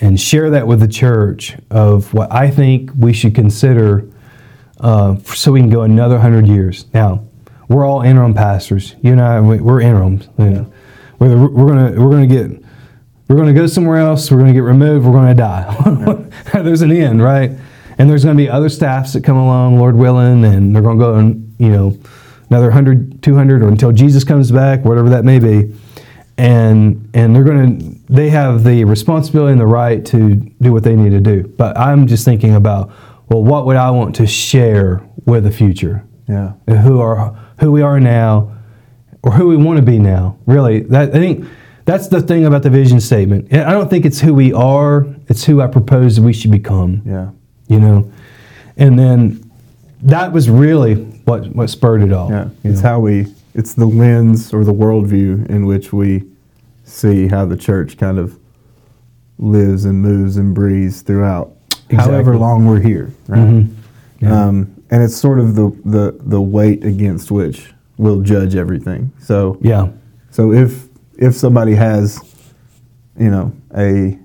and 0.00 0.18
share 0.20 0.50
that 0.50 0.66
with 0.66 0.80
the 0.80 0.88
church 0.88 1.56
of 1.70 2.12
what 2.14 2.32
I 2.32 2.50
think 2.50 2.90
we 2.98 3.12
should 3.12 3.34
consider 3.34 4.08
uh, 4.80 5.16
so 5.24 5.52
we 5.52 5.60
can 5.60 5.70
go 5.70 5.82
another 5.82 6.18
hundred 6.18 6.46
years. 6.46 6.86
Now, 6.94 7.24
we're 7.68 7.86
all 7.86 8.02
interim 8.02 8.34
pastors. 8.34 8.94
You 9.02 9.12
and 9.12 9.20
I, 9.20 9.40
we- 9.40 9.60
we're 9.60 9.80
interims. 9.80 10.28
You 10.38 10.50
know. 10.50 10.72
We're 11.18 11.48
we're 11.48 11.68
gonna 11.68 11.92
we're 12.04 12.10
gonna 12.10 12.26
get 12.26 12.63
we're 13.28 13.36
gonna 13.36 13.52
go 13.52 13.66
somewhere 13.66 13.98
else, 13.98 14.30
we're 14.30 14.38
gonna 14.38 14.52
get 14.52 14.60
removed, 14.60 15.06
we're 15.06 15.12
gonna 15.12 15.34
die. 15.34 16.28
there's 16.62 16.82
an 16.82 16.92
end, 16.92 17.22
right? 17.22 17.50
And 17.98 18.10
there's 18.10 18.24
gonna 18.24 18.36
be 18.36 18.48
other 18.48 18.68
staffs 18.68 19.12
that 19.12 19.24
come 19.24 19.36
along, 19.36 19.78
Lord 19.78 19.96
willing, 19.96 20.44
and 20.44 20.74
they're 20.74 20.82
gonna 20.82 20.98
go 20.98 21.14
and 21.14 21.54
you 21.58 21.68
know 21.68 21.96
another 22.50 22.66
100, 22.66 23.22
200, 23.22 23.62
or 23.62 23.68
until 23.68 23.92
Jesus 23.92 24.24
comes 24.24 24.50
back, 24.50 24.84
whatever 24.84 25.08
that 25.10 25.24
may 25.24 25.38
be. 25.38 25.74
And 26.36 27.08
and 27.14 27.34
they're 27.34 27.44
gonna 27.44 27.78
they 28.08 28.30
have 28.30 28.64
the 28.64 28.84
responsibility 28.84 29.52
and 29.52 29.60
the 29.60 29.66
right 29.66 30.04
to 30.06 30.34
do 30.60 30.72
what 30.72 30.82
they 30.82 30.96
need 30.96 31.10
to 31.10 31.20
do. 31.20 31.44
But 31.56 31.78
I'm 31.78 32.06
just 32.06 32.24
thinking 32.24 32.54
about 32.54 32.92
well, 33.28 33.42
what 33.42 33.64
would 33.66 33.76
I 33.76 33.90
want 33.90 34.16
to 34.16 34.26
share 34.26 35.00
with 35.24 35.44
the 35.44 35.50
future? 35.50 36.04
Yeah. 36.28 36.54
and 36.66 36.78
who 36.78 37.00
are 37.00 37.38
who 37.60 37.70
we 37.70 37.82
are 37.82 38.00
now 38.00 38.56
or 39.22 39.32
who 39.32 39.48
we 39.48 39.56
want 39.56 39.76
to 39.78 39.84
be 39.84 39.98
now 39.98 40.38
really 40.46 40.80
that 40.80 41.10
i 41.10 41.18
think 41.18 41.46
that's 41.84 42.08
the 42.08 42.20
thing 42.22 42.44
about 42.46 42.62
the 42.62 42.70
vision 42.70 43.00
statement 43.00 43.52
i 43.52 43.70
don't 43.72 43.88
think 43.90 44.04
it's 44.04 44.20
who 44.20 44.32
we 44.34 44.52
are 44.52 45.06
it's 45.28 45.44
who 45.44 45.60
i 45.60 45.66
propose 45.66 46.18
we 46.20 46.32
should 46.32 46.50
become 46.50 47.02
Yeah. 47.04 47.30
you 47.68 47.80
know 47.80 48.10
and 48.76 48.98
then 48.98 49.50
that 50.02 50.32
was 50.32 50.48
really 50.50 50.94
what 51.24 51.46
what 51.54 51.70
spurred 51.70 52.02
it 52.02 52.12
all 52.12 52.30
Yeah, 52.30 52.48
it's 52.64 52.82
know. 52.82 52.88
how 52.88 53.00
we, 53.00 53.26
it's 53.54 53.72
the 53.74 53.86
lens 53.86 54.52
or 54.52 54.62
the 54.64 54.74
worldview 54.74 55.48
in 55.48 55.64
which 55.64 55.92
we 55.92 56.24
see 56.84 57.28
how 57.28 57.46
the 57.46 57.56
church 57.56 57.96
kind 57.96 58.18
of 58.18 58.38
lives 59.38 59.84
and 59.86 60.02
moves 60.02 60.36
and 60.36 60.54
breathes 60.54 61.00
throughout 61.02 61.52
however 61.90 62.36
long 62.36 62.66
we're 62.66 62.80
here, 62.80 63.12
right? 63.28 63.40
Mhm. 63.48 63.74
Yeah. 64.20 64.46
Um, 64.46 64.74
and 64.90 65.02
it's 65.02 65.16
sort 65.16 65.38
of 65.38 65.54
the, 65.54 65.70
the, 65.84 66.16
the 66.20 66.40
weight 66.40 66.84
against 66.84 67.30
which 67.30 67.72
we'll 67.96 68.20
judge 68.20 68.54
everything. 68.54 69.10
So, 69.20 69.56
yeah 69.62 69.88
So 70.30 70.52
if 70.52 70.86
if 71.18 71.34
somebody 71.34 71.74
has, 71.74 72.18
you 73.18 73.30
know, 73.30 73.52
a 73.76 74.18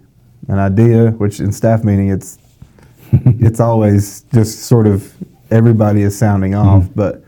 an 0.47 0.57
idea, 0.57 1.11
which 1.11 1.39
in 1.39 1.51
staff 1.51 1.83
meeting 1.83 2.09
it's 2.09 2.37
it's 3.11 3.59
always 3.59 4.21
just 4.33 4.63
sort 4.63 4.87
of 4.87 5.13
everybody 5.51 6.01
is 6.01 6.17
sounding 6.17 6.55
off, 6.55 6.83
Mm-hmm. 6.83 6.93
but 6.93 7.23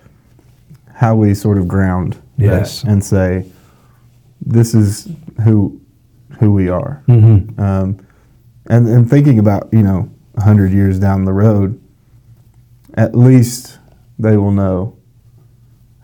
how 0.93 1.15
we 1.15 1.33
sort 1.33 1.57
of 1.57 1.67
ground 1.67 2.13
that 2.37 2.45
Yes. 2.45 2.83
and 2.83 3.03
say 3.03 3.45
this 4.45 4.73
is 4.75 5.07
who 5.43 5.79
who 6.39 6.51
we 6.51 6.69
are. 6.69 7.03
Mm-hmm. 7.07 7.59
Um, 7.61 8.05
and, 8.67 8.87
and 8.87 9.09
thinking 9.09 9.37
about, 9.39 9.69
you 9.71 9.81
know, 9.83 10.09
100 10.33 10.71
years 10.71 10.97
down 10.99 11.25
the 11.25 11.33
road, 11.33 11.79
at 12.95 13.15
least 13.15 13.77
they 14.17 14.37
will 14.37 14.51
know 14.51 14.95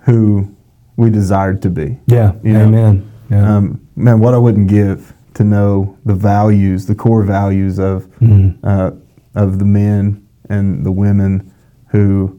who 0.02 0.56
we 0.96 1.10
desired 1.10 1.62
to 1.64 1.70
be. 1.70 1.98
Yeah. 2.08 2.34
You 2.44 2.54
know, 2.54 2.64
Amen. 2.66 3.12
Yeah. 3.30 3.58
Um, 3.58 3.82
man, 3.96 4.20
what 4.20 4.34
I 4.34 4.38
wouldn't 4.38 4.68
give 4.70 5.14
to 5.36 5.44
know 5.44 5.98
the 6.06 6.16
values, 6.16 6.86
the 6.86 6.96
core 6.96 7.24
values 7.24 7.78
of, 7.80 8.08
Mhm. 8.20 8.56
uh, 8.64 8.92
of 9.36 9.60
the 9.60 9.66
men 9.66 10.22
and 10.50 10.86
the 10.86 10.92
women 10.92 11.52
who, 11.90 12.38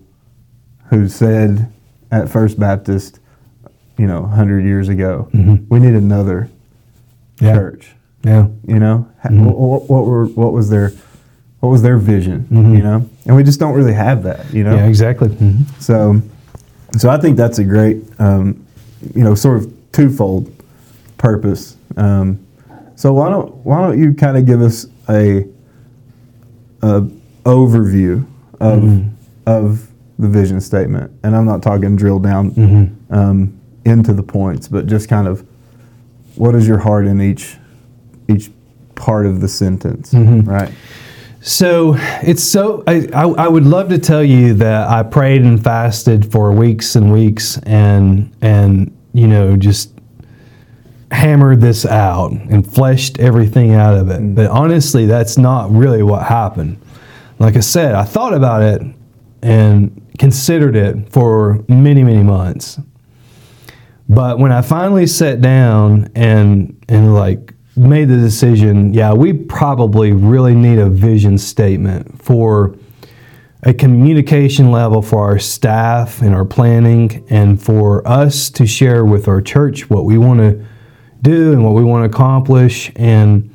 who 0.90 1.08
said 1.08 1.68
at 2.10 2.28
First 2.28 2.58
Baptist, 2.58 3.20
you 3.98 4.06
know, 4.06 4.22
100 4.22 4.64
years 4.64 4.88
ago, 4.88 5.28
Mhm. 5.34 5.64
we 5.68 5.78
need 5.78 5.94
another 5.94 6.48
yeah. 7.40 7.54
church. 7.54 7.94
Yeah. 8.24 8.46
You 8.66 8.78
know, 8.80 9.06
Mhm. 9.24 9.44
what, 9.54 9.88
what 9.88 10.06
were 10.06 10.26
what 10.26 10.52
was 10.52 10.70
their 10.70 10.92
what 11.60 11.70
was 11.70 11.82
their 11.82 11.98
vision? 11.98 12.46
Mhm. 12.52 12.76
You 12.76 12.82
know, 12.82 13.04
and 13.26 13.34
we 13.36 13.42
just 13.42 13.58
don't 13.60 13.74
really 13.74 13.92
have 13.92 14.22
that. 14.24 14.52
You 14.52 14.64
know, 14.64 14.74
Yeah. 14.76 14.86
Exactly. 14.86 15.28
Mhm. 15.28 15.66
so 15.78 16.20
so 16.96 17.10
I 17.10 17.16
think 17.18 17.36
that's 17.36 17.58
a 17.58 17.64
great 17.64 18.02
um, 18.18 18.56
you 19.14 19.22
know 19.22 19.34
sort 19.34 19.58
of 19.58 19.70
twofold 19.92 20.50
purpose. 21.18 21.76
Um, 21.96 22.38
so 22.96 23.12
why 23.12 23.28
don't 23.28 23.54
why 23.64 23.80
don't 23.80 23.98
you 24.00 24.14
kind 24.14 24.36
of 24.36 24.46
give 24.46 24.60
us 24.62 24.86
a, 25.08 25.44
a 26.82 27.02
overview 27.44 28.24
of 28.60 28.82
Mhm. 28.82 29.10
of 29.46 29.86
the 30.18 30.28
vision 30.28 30.60
statement, 30.60 31.10
and 31.22 31.36
I'm 31.36 31.44
not 31.46 31.62
talking 31.62 31.94
drill 31.96 32.18
down 32.18 32.50
Mhm. 32.52 32.90
um, 33.10 33.52
into 33.84 34.12
the 34.12 34.22
points, 34.22 34.66
but 34.68 34.86
just 34.86 35.08
kind 35.08 35.28
of 35.28 35.44
what 36.34 36.54
is 36.54 36.66
your 36.66 36.78
heart 36.78 37.06
in 37.06 37.20
each 37.20 37.56
each 38.28 38.50
part 38.94 39.26
of 39.26 39.40
the 39.40 39.48
sentence, 39.48 40.12
Mhm. 40.12 40.46
right? 40.46 40.70
So 41.40 41.96
it's 42.22 42.42
so 42.42 42.82
I, 42.88 43.08
I 43.14 43.22
I 43.28 43.48
would 43.48 43.64
love 43.64 43.88
to 43.90 43.98
tell 43.98 44.24
you 44.24 44.54
that 44.54 44.88
I 44.90 45.04
prayed 45.04 45.42
and 45.42 45.62
fasted 45.62 46.30
for 46.32 46.50
weeks 46.52 46.96
and 46.96 47.12
weeks 47.12 47.58
and 47.64 48.28
and 48.42 48.90
you 49.14 49.28
know 49.28 49.56
just 49.56 49.90
hammered 51.10 51.60
this 51.60 51.86
out 51.86 52.32
and 52.32 52.70
fleshed 52.70 53.18
everything 53.18 53.74
out 53.74 53.94
of 53.94 54.10
it. 54.10 54.20
Mm. 54.20 54.34
But 54.34 54.50
honestly, 54.50 55.06
that's 55.06 55.38
not 55.38 55.70
really 55.70 56.02
what 56.02 56.26
happened. 56.26 56.80
Like 57.38 57.56
I 57.56 57.60
said, 57.60 57.94
I 57.94 58.04
thought 58.04 58.34
about 58.34 58.62
it 58.62 58.82
and 59.42 60.04
considered 60.18 60.74
it 60.74 61.10
for 61.12 61.64
many 61.68 62.02
many 62.02 62.22
months. 62.22 62.80
But 64.08 64.38
when 64.38 64.52
I 64.52 64.62
finally 64.62 65.06
sat 65.06 65.40
down 65.40 66.10
and 66.14 66.82
and 66.88 67.14
like 67.14 67.54
made 67.76 68.08
the 68.08 68.16
decision, 68.16 68.92
yeah, 68.92 69.12
we 69.12 69.32
probably 69.32 70.12
really 70.12 70.54
need 70.54 70.78
a 70.78 70.88
vision 70.88 71.38
statement 71.38 72.20
for 72.22 72.74
a 73.62 73.74
communication 73.74 74.70
level 74.70 75.02
for 75.02 75.24
our 75.24 75.38
staff 75.38 76.22
and 76.22 76.34
our 76.34 76.44
planning 76.44 77.24
and 77.28 77.60
for 77.62 78.06
us 78.06 78.50
to 78.50 78.66
share 78.66 79.04
with 79.04 79.28
our 79.28 79.40
church 79.40 79.90
what 79.90 80.04
we 80.04 80.16
want 80.16 80.40
to 80.40 80.64
do 81.22 81.52
and 81.52 81.64
what 81.64 81.74
we 81.74 81.84
want 81.84 82.10
to 82.10 82.16
accomplish 82.16 82.90
and 82.96 83.54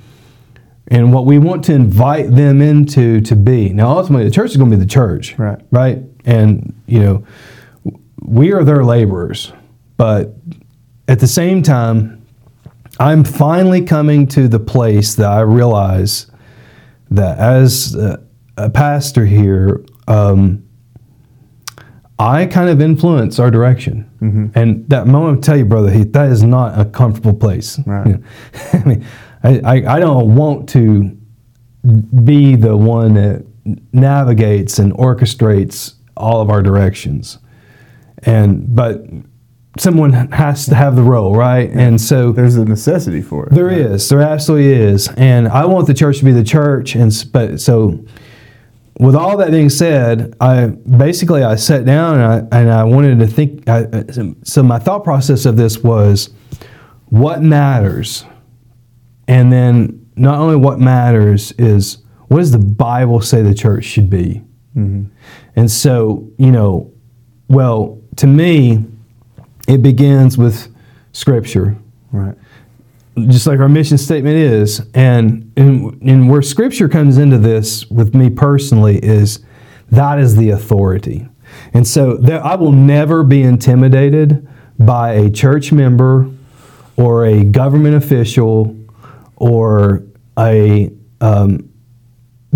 and 0.88 1.14
what 1.14 1.26
we 1.26 1.40
want 1.40 1.64
to 1.66 1.74
invite 1.74 2.30
them 2.32 2.62
into 2.62 3.22
to 3.22 3.36
be. 3.36 3.70
Now 3.70 3.98
ultimately 3.98 4.26
the 4.26 4.32
church 4.32 4.52
is 4.52 4.58
going 4.58 4.70
to 4.70 4.78
be 4.78 4.84
the 4.84 4.90
church. 4.90 5.38
Right. 5.38 5.60
Right? 5.72 6.00
And 6.26 6.74
you 6.88 7.00
know, 7.00 7.26
we 8.22 8.52
are 8.54 8.64
their 8.64 8.84
laborers. 8.84 9.54
But 9.98 10.34
at 11.08 11.20
the 11.20 11.28
same 11.28 11.62
time, 11.64 12.26
I'm 13.00 13.24
finally 13.24 13.84
coming 13.84 14.28
to 14.28 14.48
the 14.48 14.60
place 14.60 15.16
that 15.16 15.30
I 15.30 15.42
realize 15.42 16.28
that 17.12 17.38
as 17.40 17.96
a, 17.96 18.24
a 18.58 18.70
pastor 18.70 19.26
here, 19.26 19.84
um, 20.08 20.64
I 22.20 22.46
kind 22.46 22.70
of 22.70 22.80
influence 22.82 23.40
our 23.40 23.50
direction. 23.50 24.10
Mm-hmm. 24.22 24.58
And 24.58 24.88
that 24.90 25.08
moment, 25.08 25.40
I 25.40 25.42
tell 25.42 25.58
you, 25.58 25.66
brother 25.66 25.92
Heath, 25.92 26.14
that 26.14 26.30
is 26.32 26.44
not 26.44 26.80
a 26.80 26.86
comfortable 26.86 27.34
place. 27.34 27.80
Right. 27.86 28.20
I 28.74 28.84
mean, 28.86 29.06
I, 29.44 29.60
I, 29.60 29.96
I 29.96 30.00
don't 30.00 30.36
want 30.36 30.70
to 30.70 31.18
be 32.24 32.56
the 32.56 32.78
one 32.78 33.16
that 33.16 33.46
navigates 33.92 34.80
and 34.80 34.94
orchestrates 34.94 35.96
all 36.16 36.42
of 36.42 36.50
our 36.50 36.62
directions. 36.62 37.40
And 38.20 38.74
but 38.74 39.04
someone 39.78 40.14
has 40.32 40.66
to 40.68 40.76
have 40.76 40.96
the 40.96 41.02
role, 41.02 41.36
right? 41.36 41.70
And 41.72 42.00
so 42.00 42.32
There's 42.32 42.56
a 42.56 42.66
necessity 42.66 43.22
for 43.22 43.48
it. 43.48 43.54
there 43.54 43.70
is, 43.70 44.08
there 44.10 44.22
absolutely 44.22 44.72
is, 44.72 45.10
and 45.18 45.48
I 45.48 45.66
want 45.66 45.88
the 45.88 45.94
church 45.94 46.20
to 46.20 46.26
be 46.26 46.32
the 46.32 46.44
church. 46.44 46.96
And 46.96 47.12
but 47.32 47.60
so, 47.60 48.06
with 49.04 49.16
all 49.16 49.36
that 49.38 49.52
being 49.52 49.70
said, 49.70 50.34
I 50.40 50.68
basically 50.68 51.44
I 51.44 51.56
sat 51.56 51.84
down 51.84 52.22
and 52.22 52.24
I 52.24 52.60
and 52.60 52.72
I 52.72 52.86
wanted 52.86 53.20
to 53.20 53.28
think. 53.28 53.68
I, 53.68 54.06
so 54.44 54.64
my 54.64 54.80
thought 54.80 55.04
process 55.04 55.46
of 55.46 55.58
this 55.58 55.80
was, 55.80 56.30
what 57.08 57.44
matters, 57.44 58.24
and 59.28 59.52
then 59.52 60.10
not 60.16 60.40
only 60.40 60.56
what 60.56 60.80
matters 60.80 61.52
is 61.54 61.98
what 62.30 62.38
does 62.38 62.52
the 62.52 62.60
Bible 62.60 63.20
say 63.20 63.42
the 63.42 63.54
church 63.54 63.84
should 63.84 64.10
be, 64.10 64.42
mm-hmm. 64.76 65.04
and 65.58 65.70
so 65.70 66.32
you 66.38 66.52
know, 66.52 66.90
well 67.50 68.02
to 68.16 68.26
me, 68.28 68.86
it 69.68 69.84
begins 69.84 70.38
with 70.38 70.74
Scripture 71.12 71.78
Right. 72.14 72.36
Just 73.28 73.46
like 73.48 73.60
our 73.60 73.70
mission 73.70 73.98
statement 73.98 74.36
is. 74.38 74.82
And, 74.94 75.52
and, 75.56 76.02
and 76.02 76.30
where 76.30 76.42
scripture 76.42 76.90
comes 76.90 77.18
into 77.18 77.38
this 77.38 77.86
with 77.90 78.16
me 78.16 78.30
personally 78.30 78.98
is 79.04 79.40
that 79.92 80.20
is 80.20 80.36
the 80.36 80.50
authority. 80.50 81.28
And 81.74 81.88
so 81.88 82.18
there, 82.18 82.44
I 82.44 82.56
will 82.56 82.72
never 82.72 83.24
be 83.24 83.44
intimidated 83.44 84.48
by 84.80 85.12
a 85.14 85.30
church 85.30 85.72
member 85.72 86.30
or 86.98 87.26
a 87.26 87.44
government 87.44 87.96
official 87.96 88.76
or 89.36 90.04
a 90.38 90.92
um, 91.22 91.70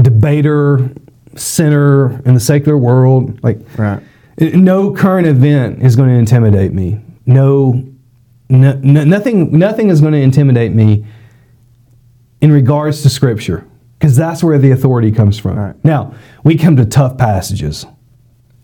debater, 0.02 0.90
sinner 1.36 2.22
in 2.24 2.34
the 2.34 2.40
secular 2.40 2.78
world. 2.78 3.44
Like, 3.44 3.60
Right. 3.78 4.02
no 4.40 4.92
current 4.94 5.28
event 5.28 5.84
is 5.84 5.96
going 5.96 6.10
to 6.10 6.16
intimidate 6.16 6.74
me. 6.74 7.00
No, 7.26 7.84
no, 8.50 8.74
no- 8.82 9.04
nothing, 9.04 9.58
nothing 9.58 9.90
is 9.90 10.02
going 10.02 10.14
to 10.14 10.20
intimidate 10.20 10.74
me 10.74 11.06
in 12.42 12.52
regards 12.52 13.02
to 13.02 13.10
Scripture, 13.10 13.68
because 13.98 14.16
that's 14.16 14.44
where 14.44 14.58
the 14.58 14.72
authority 14.72 15.12
comes 15.12 15.40
from. 15.40 15.58
Right. 15.58 15.84
Now, 15.84 16.14
we 16.44 16.56
come 16.56 16.76
to 16.78 16.86
tough 16.86 17.18
passages, 17.18 17.86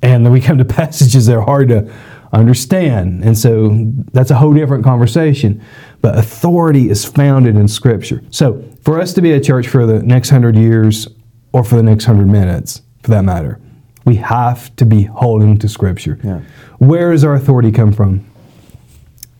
and 0.01 0.31
we 0.31 0.39
come 0.39 0.57
to 0.57 0.65
passages 0.81 1.25
that 1.25 1.35
are 1.35 1.41
hard 1.41 1.69
to 1.69 1.91
understand, 2.31 3.23
and 3.23 3.37
so 3.37 3.91
that's 4.11 4.31
a 4.31 4.35
whole 4.35 4.53
different 4.53 4.83
conversation. 4.83 5.63
But 6.01 6.17
authority 6.17 6.89
is 6.89 7.05
founded 7.05 7.55
in 7.55 7.67
Scripture. 7.67 8.23
So, 8.29 8.63
for 8.81 8.99
us 8.99 9.13
to 9.13 9.21
be 9.21 9.31
a 9.31 9.39
church 9.39 9.67
for 9.67 9.85
the 9.85 10.01
next 10.03 10.29
hundred 10.29 10.55
years, 10.55 11.07
or 11.51 11.63
for 11.63 11.75
the 11.75 11.83
next 11.83 12.05
hundred 12.05 12.27
minutes, 12.27 12.81
for 13.01 13.11
that 13.11 13.23
matter, 13.23 13.59
we 14.05 14.17
have 14.17 14.75
to 14.75 14.85
be 14.85 15.03
holding 15.03 15.57
to 15.59 15.69
Scripture. 15.69 16.19
Yeah. 16.23 16.41
Where 16.77 17.11
does 17.11 17.23
our 17.23 17.35
authority 17.35 17.71
come 17.71 17.93
from? 17.93 18.25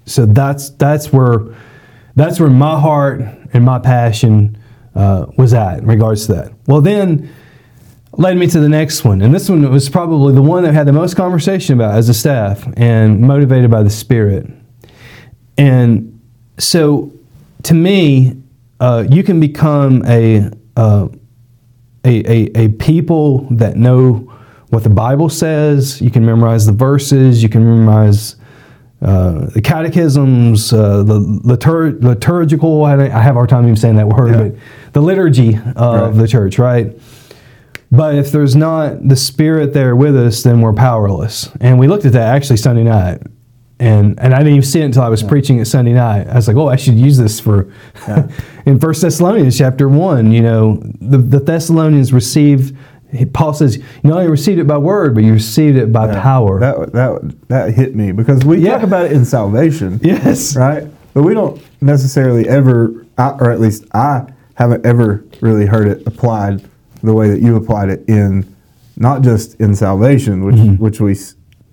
So 0.05 0.25
that's 0.25 0.72
that's 0.72 1.12
where 1.13 1.55
that's 2.15 2.39
where 2.39 2.50
my 2.50 2.79
heart 2.79 3.22
and 3.53 3.63
my 3.63 3.79
passion 3.79 4.57
uh, 4.95 5.27
was 5.38 5.53
at 5.53 5.79
in 5.79 5.86
regards 5.86 6.27
to 6.27 6.33
that. 6.33 6.53
Well, 6.67 6.81
then 6.81 7.29
led 8.13 8.38
me 8.38 8.48
to 8.48 8.60
the 8.60 8.69
next 8.69 9.03
one, 9.03 9.22
and 9.22 9.33
this 9.33 9.50
one 9.50 9.69
was 9.72 9.89
probably 9.89 10.33
the 10.33 10.41
one 10.41 10.63
that 10.63 10.69
I 10.69 10.74
had 10.74 10.88
the 10.88 10.93
most 10.93 11.15
conversation 11.15 11.75
about 11.75 11.95
as 11.95 12.10
a 12.10 12.13
staff 12.13 12.67
and 12.77 13.22
motivated 13.22 13.72
by 13.72 13.83
the 13.83 13.89
Spirit. 13.89 14.48
And 15.57 16.19
so, 16.60 17.12
to 17.63 17.74
me, 17.74 18.41
uh, 18.79 19.05
you 19.10 19.24
can 19.24 19.39
become 19.39 20.03
a, 20.05 20.51
uh, 20.75 21.07
a, 22.05 22.31
a 22.31 22.65
a 22.65 22.67
people 22.69 23.48
that 23.51 23.77
know 23.77 24.31
what 24.69 24.83
the 24.83 24.89
Bible 24.89 25.29
says. 25.29 26.01
You 26.01 26.12
can 26.12 26.25
memorize 26.25 26.65
the 26.65 26.72
verses. 26.72 27.41
You 27.41 27.50
can 27.50 27.63
memorize 27.63 28.36
uh, 29.03 29.48
the 29.48 29.62
catechisms, 29.62 30.72
uh, 30.74 31.03
the 31.03 31.19
litur- 31.19 32.01
liturgical. 32.01 32.83
I, 32.86 32.93
I 33.05 33.19
have 33.22 33.36
a 33.36 33.39
hard 33.39 33.50
time 33.50 33.63
even 33.63 33.75
saying 33.75 33.95
that 33.98 34.07
word, 34.07 34.31
Yeah. 34.33 34.43
but 34.43 34.55
the 34.93 35.01
liturgy 35.01 35.55
of 35.75 36.01
Right. 36.01 36.15
the 36.15 36.27
church, 36.27 36.57
right? 36.57 36.98
But 37.91 38.15
if 38.15 38.31
there's 38.31 38.55
not 38.55 39.07
the 39.07 39.15
Spirit 39.15 39.74
there 39.74 39.95
with 39.95 40.15
us, 40.15 40.41
then 40.43 40.62
we're 40.62 40.74
powerless. 40.74 41.50
And 41.62 41.77
we 41.79 41.88
looked 41.88 42.05
at 42.05 42.13
that 42.13 42.36
actually 42.36 42.57
Sunday 42.57 42.83
night, 42.83 43.22
and 43.79 44.17
and 44.19 44.33
I 44.33 44.38
didn't 44.39 44.53
even 44.53 44.63
see 44.63 44.81
it 44.81 44.86
until 44.86 45.03
I 45.03 45.10
was 45.10 45.22
preaching 45.22 45.60
it 45.60 45.65
Sunday 45.65 45.93
night. 45.93 46.27
I 46.27 46.36
was 46.36 46.48
like, 46.48 46.57
oh, 46.57 46.69
I 46.69 46.75
should 46.75 46.95
use 46.95 47.17
this 47.17 47.39
for 47.39 47.67
in 48.65 48.79
First 48.79 49.01
Thessalonians 49.01 49.57
chapter 49.57 49.88
one. 49.89 50.31
You 50.31 50.41
know, 50.41 50.81
the, 51.01 51.17
the 51.17 51.39
Thessalonians 51.39 52.13
received. 52.13 52.75
Paul 53.34 53.53
says, 53.53 53.77
you 53.77 53.84
not 54.03 54.17
only 54.20 54.29
received 54.32 54.60
it 54.60 54.67
by 54.67 54.77
word, 54.77 55.13
but 55.15 55.24
you 55.24 55.34
received 55.34 55.77
it 55.77 55.91
by 55.91 56.08
power. 56.20 56.60
That 56.60 56.91
that 56.93 57.48
that 57.50 57.74
hit 57.74 57.96
me 57.96 58.12
because 58.12 58.43
we 58.43 58.58
Yeah. 58.60 58.74
talk 58.75 58.84
about 58.84 59.05
it 59.05 59.12
in 59.12 59.25
salvation, 59.25 60.00
yes. 60.03 60.55
right? 60.55 60.86
But 61.13 61.24
we 61.24 61.34
don't 61.34 61.62
necessarily 61.82 62.48
ever, 62.50 63.05
or 63.17 63.51
at 63.51 63.60
least 63.60 63.86
I 63.93 64.25
haven't 64.55 64.86
ever 64.86 65.24
really 65.41 65.65
heard 65.67 65.88
it 65.88 66.01
applied 66.08 66.63
the 67.03 67.13
way 67.13 67.29
that 67.29 67.41
you 67.41 67.55
applied 67.55 67.89
it 67.89 68.03
in 68.08 68.46
not 68.98 69.22
just 69.22 69.60
in 69.60 69.75
salvation, 69.75 70.43
which 70.43 70.55
Mm-hmm. 70.55 70.84
which 70.84 71.00
we, 71.01 71.15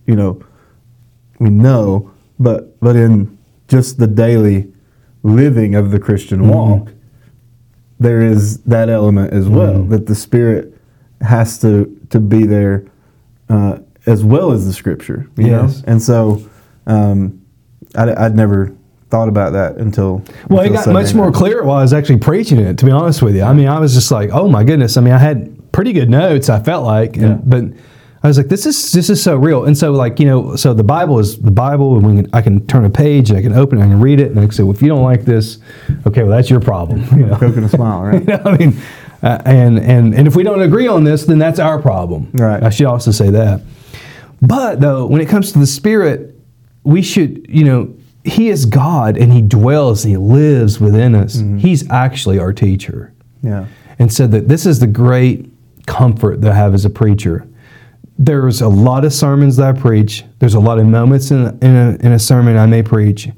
you 0.06 0.16
know, 0.16 0.42
we 1.38 1.48
know, 1.50 2.10
but 2.38 2.78
but 2.80 2.96
in 2.96 3.38
just 3.68 3.98
the 3.98 4.06
daily 4.06 4.70
living 5.22 5.74
of 5.74 5.90
the 5.90 5.98
Christian 6.00 6.40
Mm-hmm. 6.40 6.50
walk, 6.50 6.88
there 7.98 8.20
is 8.22 8.58
that 8.64 8.88
element 8.88 9.32
as 9.32 9.48
well 9.48 9.74
Mm-hmm. 9.74 9.90
that 9.90 10.06
the 10.06 10.14
Spirit 10.14 10.76
has 11.20 11.58
to 11.60 11.96
to 12.10 12.20
be 12.20 12.46
there 12.46 12.84
uh, 13.48 13.78
as 14.06 14.24
well 14.24 14.52
as 14.52 14.66
the 14.66 14.72
Scripture. 14.72 15.28
You 15.36 15.46
Yes. 15.48 15.78
know, 15.78 15.84
and 15.92 16.02
so 16.02 16.42
um, 16.86 17.40
I'd, 17.94 18.08
I'd 18.10 18.34
never 18.34 18.72
thought 19.10 19.28
about 19.28 19.52
that 19.52 19.76
until 19.76 20.22
Well, 20.48 20.60
it 20.64 20.70
got 20.70 20.84
Sunday 20.84 21.02
much 21.02 21.14
more 21.14 21.32
clear 21.32 21.64
while 21.64 21.78
I 21.78 21.82
was 21.82 21.92
actually 21.92 22.18
preaching 22.20 22.58
it. 22.58 22.78
To 22.78 22.84
be 22.84 22.92
honest 22.92 23.22
with 23.22 23.34
you, 23.36 23.42
I 23.42 23.52
mean, 23.52 23.68
I 23.68 23.78
was 23.80 23.94
just 23.94 24.10
like, 24.10 24.30
"Oh 24.32 24.48
my 24.48 24.64
goodness!" 24.64 24.96
I 24.96 25.00
mean, 25.00 25.12
I 25.14 25.18
had 25.18 25.72
pretty 25.72 25.92
good 25.92 26.08
notes. 26.10 26.48
I 26.48 26.60
felt 26.60 26.84
like, 26.84 27.16
and, 27.16 27.22
Yeah. 27.22 27.38
but 27.44 27.64
I 28.22 28.28
was 28.28 28.36
like, 28.38 28.48
"This 28.48 28.66
is 28.66 28.92
this 28.92 29.10
is 29.10 29.22
so 29.22 29.36
real." 29.36 29.64
And 29.64 29.76
so, 29.76 29.92
like 29.92 30.20
you 30.20 30.26
know, 30.26 30.54
so 30.56 30.74
the 30.74 30.84
Bible 30.84 31.18
is 31.18 31.38
the 31.40 31.50
Bible, 31.50 31.96
and 31.96 32.06
we 32.06 32.22
can, 32.22 32.30
I 32.34 32.40
can 32.42 32.66
turn 32.66 32.84
a 32.84 32.90
page 32.90 33.30
and 33.30 33.38
I 33.38 33.42
can 33.42 33.52
open, 33.52 33.78
it, 33.78 33.82
I 33.82 33.86
can 33.88 34.00
read 34.00 34.20
it, 34.20 34.30
and 34.30 34.38
I 34.38 34.42
can 34.42 34.52
say, 34.52 34.62
"Well, 34.62 34.74
if 34.74 34.80
you 34.82 34.88
don't 34.88 35.02
like 35.02 35.24
this, 35.24 35.58
okay, 36.06 36.22
well, 36.22 36.30
that's 36.36 36.48
your 36.50 36.60
problem." 36.60 37.02
You 37.18 37.26
know, 37.26 37.34
a 37.34 37.68
smile, 37.68 38.02
right? 38.02 38.20
You 38.26 38.26
know, 38.26 38.42
I 38.44 38.56
mean, 38.58 38.76
uh, 39.22 39.38
and 39.44 39.78
and 39.78 40.14
and 40.14 40.26
if 40.26 40.34
we 40.34 40.42
don't 40.42 40.62
agree 40.62 40.86
on 40.86 41.04
this, 41.04 41.24
then 41.24 41.38
that's 41.38 41.58
our 41.58 41.80
problem. 41.80 42.30
Right. 42.32 42.62
I 42.62 42.70
should 42.70 42.86
also 42.86 43.10
say 43.10 43.30
that. 43.30 43.62
But 44.42 44.80
though, 44.80 45.06
when 45.06 45.20
it 45.20 45.28
comes 45.28 45.52
to 45.52 45.58
the 45.58 45.66
Spirit, 45.66 46.34
we 46.82 47.02
should, 47.02 47.46
you 47.48 47.64
know, 47.64 47.94
He 48.24 48.48
is 48.48 48.64
God 48.64 49.18
and 49.18 49.32
He 49.32 49.42
dwells 49.42 50.04
and 50.04 50.12
He 50.12 50.16
lives 50.16 50.80
within 50.80 51.14
us. 51.14 51.36
Mm-hmm. 51.36 51.58
He's 51.58 51.88
actually 51.90 52.38
our 52.38 52.52
teacher. 52.52 53.12
Yeah. 53.42 53.66
And 53.98 54.12
so 54.12 54.26
that 54.28 54.48
this 54.48 54.64
is 54.64 54.78
the 54.78 54.86
great 54.86 55.50
comfort 55.86 56.40
that 56.40 56.52
I 56.52 56.54
have 56.54 56.72
as 56.72 56.84
a 56.84 56.90
preacher. 56.90 57.46
There's 58.18 58.60
a 58.60 58.68
lot 58.68 59.04
of 59.04 59.12
sermons 59.12 59.56
that 59.56 59.76
I 59.76 59.78
preach. 59.78 60.24
There's 60.38 60.54
a 60.54 60.60
lot 60.60 60.78
of 60.78 60.86
moments 60.86 61.30
in 61.30 61.40
a, 61.40 61.58
in 61.62 61.76
a, 61.76 62.06
in 62.06 62.12
a 62.12 62.18
sermon 62.18 62.56
I 62.56 62.66
may 62.66 62.82
preach, 62.82 63.28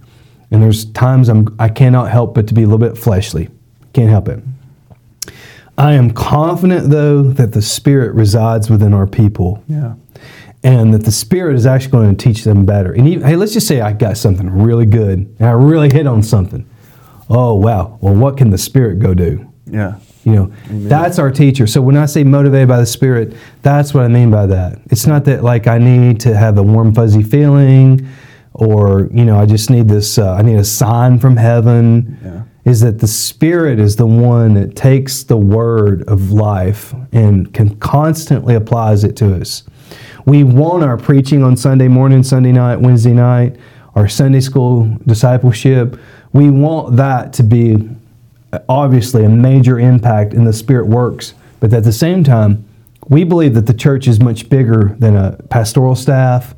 and 0.50 0.62
there's 0.62 0.86
times 0.86 1.28
I'm 1.28 1.54
I 1.58 1.68
cannot 1.68 2.10
help 2.10 2.34
but 2.34 2.46
to 2.48 2.54
be 2.54 2.62
a 2.62 2.66
little 2.66 2.78
bit 2.78 2.98
fleshly. 2.98 3.48
Can't 3.92 4.10
help 4.10 4.28
it. 4.28 4.42
I 5.82 5.94
am 5.94 6.10
confident 6.12 6.90
though 6.90 7.22
that 7.22 7.52
the 7.52 7.62
Spirit 7.62 8.14
resides 8.14 8.70
within 8.70 8.94
our 8.94 9.06
people 9.06 9.62
Yeah. 9.68 9.94
and 10.62 10.94
that 10.94 11.04
the 11.04 11.10
Spirit 11.10 11.56
is 11.56 11.66
actually 11.66 11.90
going 11.92 12.16
to 12.16 12.24
teach 12.24 12.44
them 12.44 12.64
better. 12.64 12.92
And 12.92 13.08
even, 13.08 13.26
hey, 13.26 13.34
let's 13.36 13.52
just 13.52 13.66
say 13.66 13.80
I 13.80 13.92
got 13.92 14.16
something 14.16 14.48
really 14.48 14.86
good 14.86 15.18
and 15.38 15.48
I 15.48 15.52
really 15.52 15.92
hit 15.92 16.06
on 16.06 16.22
something. 16.22 16.64
Oh 17.28 17.54
wow! 17.54 17.98
Well, 18.00 18.14
what 18.14 18.36
can 18.36 18.50
the 18.50 18.58
Spirit 18.58 18.98
go 18.98 19.14
do? 19.14 19.50
Yeah. 19.66 19.94
You 20.24 20.32
know, 20.34 20.52
that's 20.68 21.18
our 21.18 21.30
teacher. 21.32 21.66
So 21.66 21.80
when 21.82 21.96
I 21.96 22.06
say 22.06 22.22
motivated 22.22 22.68
by 22.68 22.78
the 22.78 22.86
Spirit, 22.86 23.34
that's 23.62 23.92
what 23.92 24.04
I 24.04 24.08
mean 24.08 24.30
by 24.30 24.46
that. 24.46 24.78
It's 24.90 25.06
not 25.06 25.24
that 25.24 25.42
like 25.42 25.66
I 25.66 25.78
need 25.78 26.20
to 26.20 26.36
have 26.36 26.58
a 26.58 26.62
warm 26.62 26.94
fuzzy 26.94 27.22
feeling, 27.24 28.06
or 28.52 29.08
you 29.12 29.24
know, 29.24 29.36
I 29.38 29.46
just 29.46 29.68
need 29.70 29.88
this. 29.88 30.18
Uh, 30.18 30.34
I 30.34 30.42
need 30.42 30.56
a 30.58 30.64
sign 30.64 31.18
from 31.18 31.36
heaven. 31.36 32.18
Yeah. 32.22 32.41
Is 32.64 32.80
that 32.80 33.00
the 33.00 33.08
Spirit 33.08 33.80
is 33.80 33.96
the 33.96 34.06
one 34.06 34.54
that 34.54 34.76
takes 34.76 35.24
the 35.24 35.36
word 35.36 36.04
of 36.08 36.30
life 36.30 36.94
and 37.12 37.52
can 37.52 37.76
constantly 37.76 38.54
applies 38.54 39.02
it 39.02 39.16
to 39.16 39.34
us. 39.34 39.64
We 40.26 40.44
want 40.44 40.84
our 40.84 40.96
preaching 40.96 41.42
on 41.42 41.56
Sunday 41.56 41.88
morning, 41.88 42.22
Sunday 42.22 42.52
night, 42.52 42.80
Wednesday 42.80 43.12
night, 43.12 43.56
our 43.96 44.08
Sunday 44.08 44.40
school 44.40 44.96
discipleship. 45.06 45.98
We 46.32 46.50
want 46.50 46.96
that 46.96 47.32
to 47.34 47.42
be 47.42 47.88
obviously 48.68 49.24
a 49.24 49.28
major 49.28 49.80
impact 49.80 50.34
in 50.34 50.44
the 50.44 50.52
Spirit 50.52 50.86
works. 50.86 51.34
But 51.60 51.72
at 51.72 51.84
the 51.84 51.92
same 51.92 52.22
time, 52.22 52.64
we 53.08 53.24
believe 53.24 53.54
that 53.54 53.66
the 53.66 53.74
church 53.74 54.06
is 54.06 54.20
much 54.20 54.48
bigger 54.48 54.94
than 54.98 55.16
a 55.16 55.32
pastoral 55.50 55.96
staff 55.96 56.54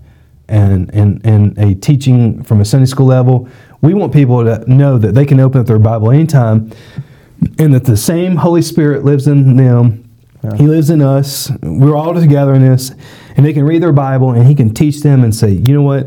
and, 0.48 0.92
and, 0.94 1.24
and 1.24 1.58
a 1.58 1.74
teaching 1.74 2.42
from 2.42 2.60
a 2.60 2.64
Sunday 2.64 2.86
school 2.86 3.06
level. 3.06 3.48
We 3.84 3.92
want 3.92 4.14
people 4.14 4.42
to 4.44 4.64
know 4.66 4.96
that 4.96 5.14
they 5.14 5.26
can 5.26 5.38
open 5.40 5.60
up 5.60 5.66
their 5.66 5.78
Bible 5.78 6.10
anytime 6.10 6.72
and 7.58 7.74
that 7.74 7.84
the 7.84 7.98
same 7.98 8.36
Holy 8.36 8.62
Spirit 8.62 9.04
lives 9.04 9.26
in 9.26 9.56
them. 9.56 10.08
He 10.56 10.66
lives 10.66 10.88
in 10.88 11.02
us. 11.02 11.50
We're 11.62 11.94
all 11.94 12.14
together 12.14 12.54
in 12.54 12.62
this. 12.62 12.92
And 13.36 13.44
they 13.44 13.52
can 13.52 13.62
read 13.62 13.82
their 13.82 13.92
Bible 13.92 14.30
and 14.30 14.46
He 14.46 14.54
can 14.54 14.72
teach 14.72 15.02
them 15.02 15.22
and 15.22 15.34
say, 15.34 15.50
you 15.50 15.74
know 15.74 15.82
what? 15.82 16.06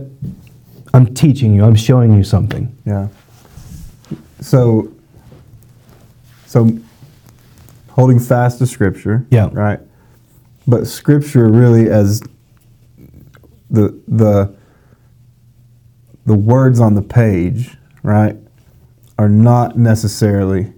I'm 0.91 1.13
teaching 1.13 1.53
you, 1.53 1.63
I'm 1.65 1.75
showing 1.75 2.15
you 2.15 2.23
something. 2.23 2.75
Yeah. 2.83 3.09
So, 4.41 4.91
so 6.47 6.79
holding 7.89 8.19
fast 8.19 8.57
to 8.57 8.65
Scripture. 8.65 9.27
Yeah. 9.29 9.49
Right. 9.51 9.79
But 10.65 10.87
Scripture 10.87 11.47
really 11.47 11.91
as 11.91 12.23
the 13.69 14.01
the 14.07 14.55
the 16.27 16.35
words 16.35 16.79
on 16.79 16.93
the 16.93 17.01
page, 17.01 17.75
right, 18.03 18.35
are 19.17 19.29
not 19.29 19.77
necessarily 19.77 20.73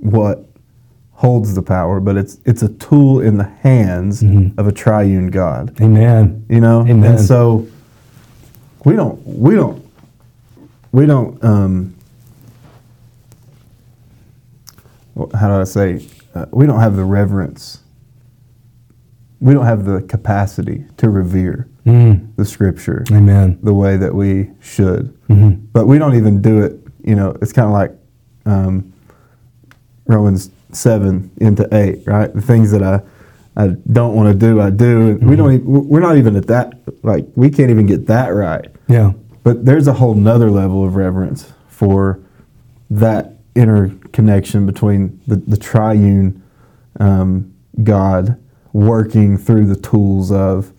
what 0.00 0.44
holds 1.12 1.54
the 1.54 1.62
power, 1.62 2.00
but 2.00 2.16
it's 2.16 2.38
it's 2.44 2.62
a 2.62 2.68
tool 2.68 3.20
in 3.20 3.38
the 3.38 3.44
hands 3.44 4.22
of 4.58 4.66
a 4.66 4.72
triune 4.72 5.28
God. 5.28 5.80
Amen. 5.80 6.44
You 6.50 6.60
know, 6.60 6.80
Amen. 6.80 7.12
and 7.12 7.20
so 7.20 7.66
we 8.84 8.96
don't 8.96 9.24
we 9.24 9.54
don't 9.54 9.88
we 10.90 11.06
don't 11.06 11.42
um 11.44 11.96
how 15.34 15.46
do 15.46 15.60
I 15.60 15.64
say 15.64 16.04
uh, 16.34 16.46
we 16.50 16.66
don't 16.66 16.80
have 16.80 16.96
the 16.96 17.04
reverence 17.04 17.78
we 19.40 19.52
don't 19.54 19.66
have 19.66 19.84
the 19.84 20.02
capacity 20.02 20.86
to 20.96 21.10
revere 21.10 21.68
Mm. 21.86 22.28
the 22.36 22.44
scripture 22.44 23.04
Amen. 23.10 23.58
the 23.62 23.74
way 23.74 23.96
that 23.96 24.14
we 24.14 24.50
should 24.60 25.12
Mhm. 25.28 25.62
but 25.72 25.86
we 25.86 25.98
don't 25.98 26.14
even 26.14 26.40
do 26.40 26.62
it 26.62 26.78
you 27.02 27.16
know 27.16 27.36
it's 27.42 27.52
kind 27.52 27.66
of 27.66 27.72
like 27.72 27.92
um, 28.46 28.92
Romans 30.06 30.50
7 30.72 31.30
into 31.38 31.68
8 31.74 32.06
right 32.06 32.32
the 32.32 32.40
things 32.40 32.70
that 32.70 32.82
I 32.82 33.00
I 33.56 33.68
don't 33.90 34.14
want 34.14 34.32
to 34.32 34.38
do 34.38 34.60
I 34.60 34.70
do 34.70 35.08
and 35.10 35.28
we 35.28 35.34
don't 35.36 35.52
even, 35.54 35.88
we're 35.88 36.00
not 36.00 36.16
even 36.16 36.36
at 36.36 36.46
that 36.46 36.74
like 37.02 37.26
we 37.34 37.50
can't 37.50 37.70
even 37.70 37.86
get 37.86 38.06
that 38.06 38.28
right 38.28 38.66
Yeah. 38.88 39.12
but 39.42 39.64
there's 39.64 39.88
a 39.88 39.92
whole 39.94 40.14
nother 40.14 40.50
level 40.52 40.84
of 40.84 40.94
reverence 40.94 41.52
for 41.68 42.20
that 42.90 43.34
interconnection 43.56 44.66
between 44.66 45.20
the, 45.26 45.36
the 45.36 45.56
triune 45.56 46.42
um, 47.00 47.52
God 47.82 48.36
working 48.72 49.36
through 49.36 49.66
the 49.66 49.76
tools 49.76 50.30
of 50.30 50.72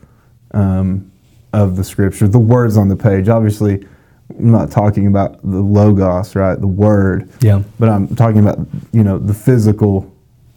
um, 0.53 1.11
of 1.51 1.75
the 1.75 1.83
scripture, 1.83 2.27
the 2.27 2.39
words 2.39 2.77
on 2.77 2.87
the 2.87 2.95
page. 2.95 3.29
Obviously, 3.29 3.85
I'm 4.29 4.51
not 4.51 4.71
talking 4.71 5.07
about 5.07 5.41
the 5.41 5.61
logos, 5.61 6.35
right? 6.35 6.59
The 6.59 6.67
word. 6.67 7.29
Yeah. 7.41 7.61
But 7.79 7.89
I'm 7.89 8.15
talking 8.15 8.39
about 8.39 8.59
you 8.91 9.03
know 9.03 9.17
the 9.17 9.33
physical 9.33 10.11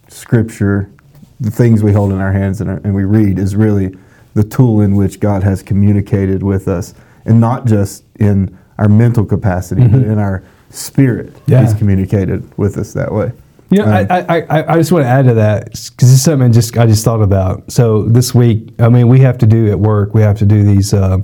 scripture, 0.09 0.90
the 1.40 1.50
things 1.50 1.82
we 1.82 1.92
hold 1.92 2.12
in 2.12 2.20
our 2.20 2.32
hands 2.32 2.61
and, 2.61 2.70
our, 2.70 2.76
and 2.76 2.94
we 2.94 3.04
read 3.04 3.38
is 3.38 3.56
really 3.56 3.96
the 4.35 4.44
tool 4.44 4.80
in 4.80 4.96
which 4.96 5.20
God 5.20 5.42
has 5.42 5.62
communicated 5.62 6.42
with 6.42 6.68
us, 6.68 6.94
and 7.24 7.40
not 7.40 7.66
just 7.66 8.04
in 8.16 8.56
our 8.78 8.88
mental 8.88 9.24
capacity, 9.24 9.87
but 9.87 10.02
in 10.02 10.18
our 10.18 10.42
spirit. 10.70 11.28
Mm-hmm. 11.28 11.50
Yeah. 11.50 11.62
He's 11.62 11.74
communicated 11.74 12.56
with 12.59 12.76
us 12.78 12.92
that 12.92 13.12
way. 13.12 13.32
Know, 13.70 13.85
Um, 13.85 14.07
I, 14.11 14.44
I, 14.48 14.74
I, 14.74 14.76
just 14.76 14.92
want 14.92 15.05
to 15.05 15.09
add 15.09 15.24
to 15.26 15.35
that 15.35 15.64
because 15.64 15.90
this 15.98 16.11
is 16.11 16.22
something 16.22 16.48
I 16.48 16.52
just 16.52 16.76
I 16.79 16.87
just 16.87 17.05
thought 17.05 17.20
about. 17.20 17.70
So 17.72 18.02
this 18.05 18.35
week, 18.35 18.72
I 18.79 18.88
mean, 18.88 19.09
we 19.09 19.18
have 19.20 19.38
to 19.38 19.46
do 19.46 19.70
at 19.70 19.79
work. 19.79 20.14
We 20.14 20.22
have 20.22 20.38
to 20.38 20.46
do 20.46 20.62
these. 20.62 20.94
Uh, 20.94 21.18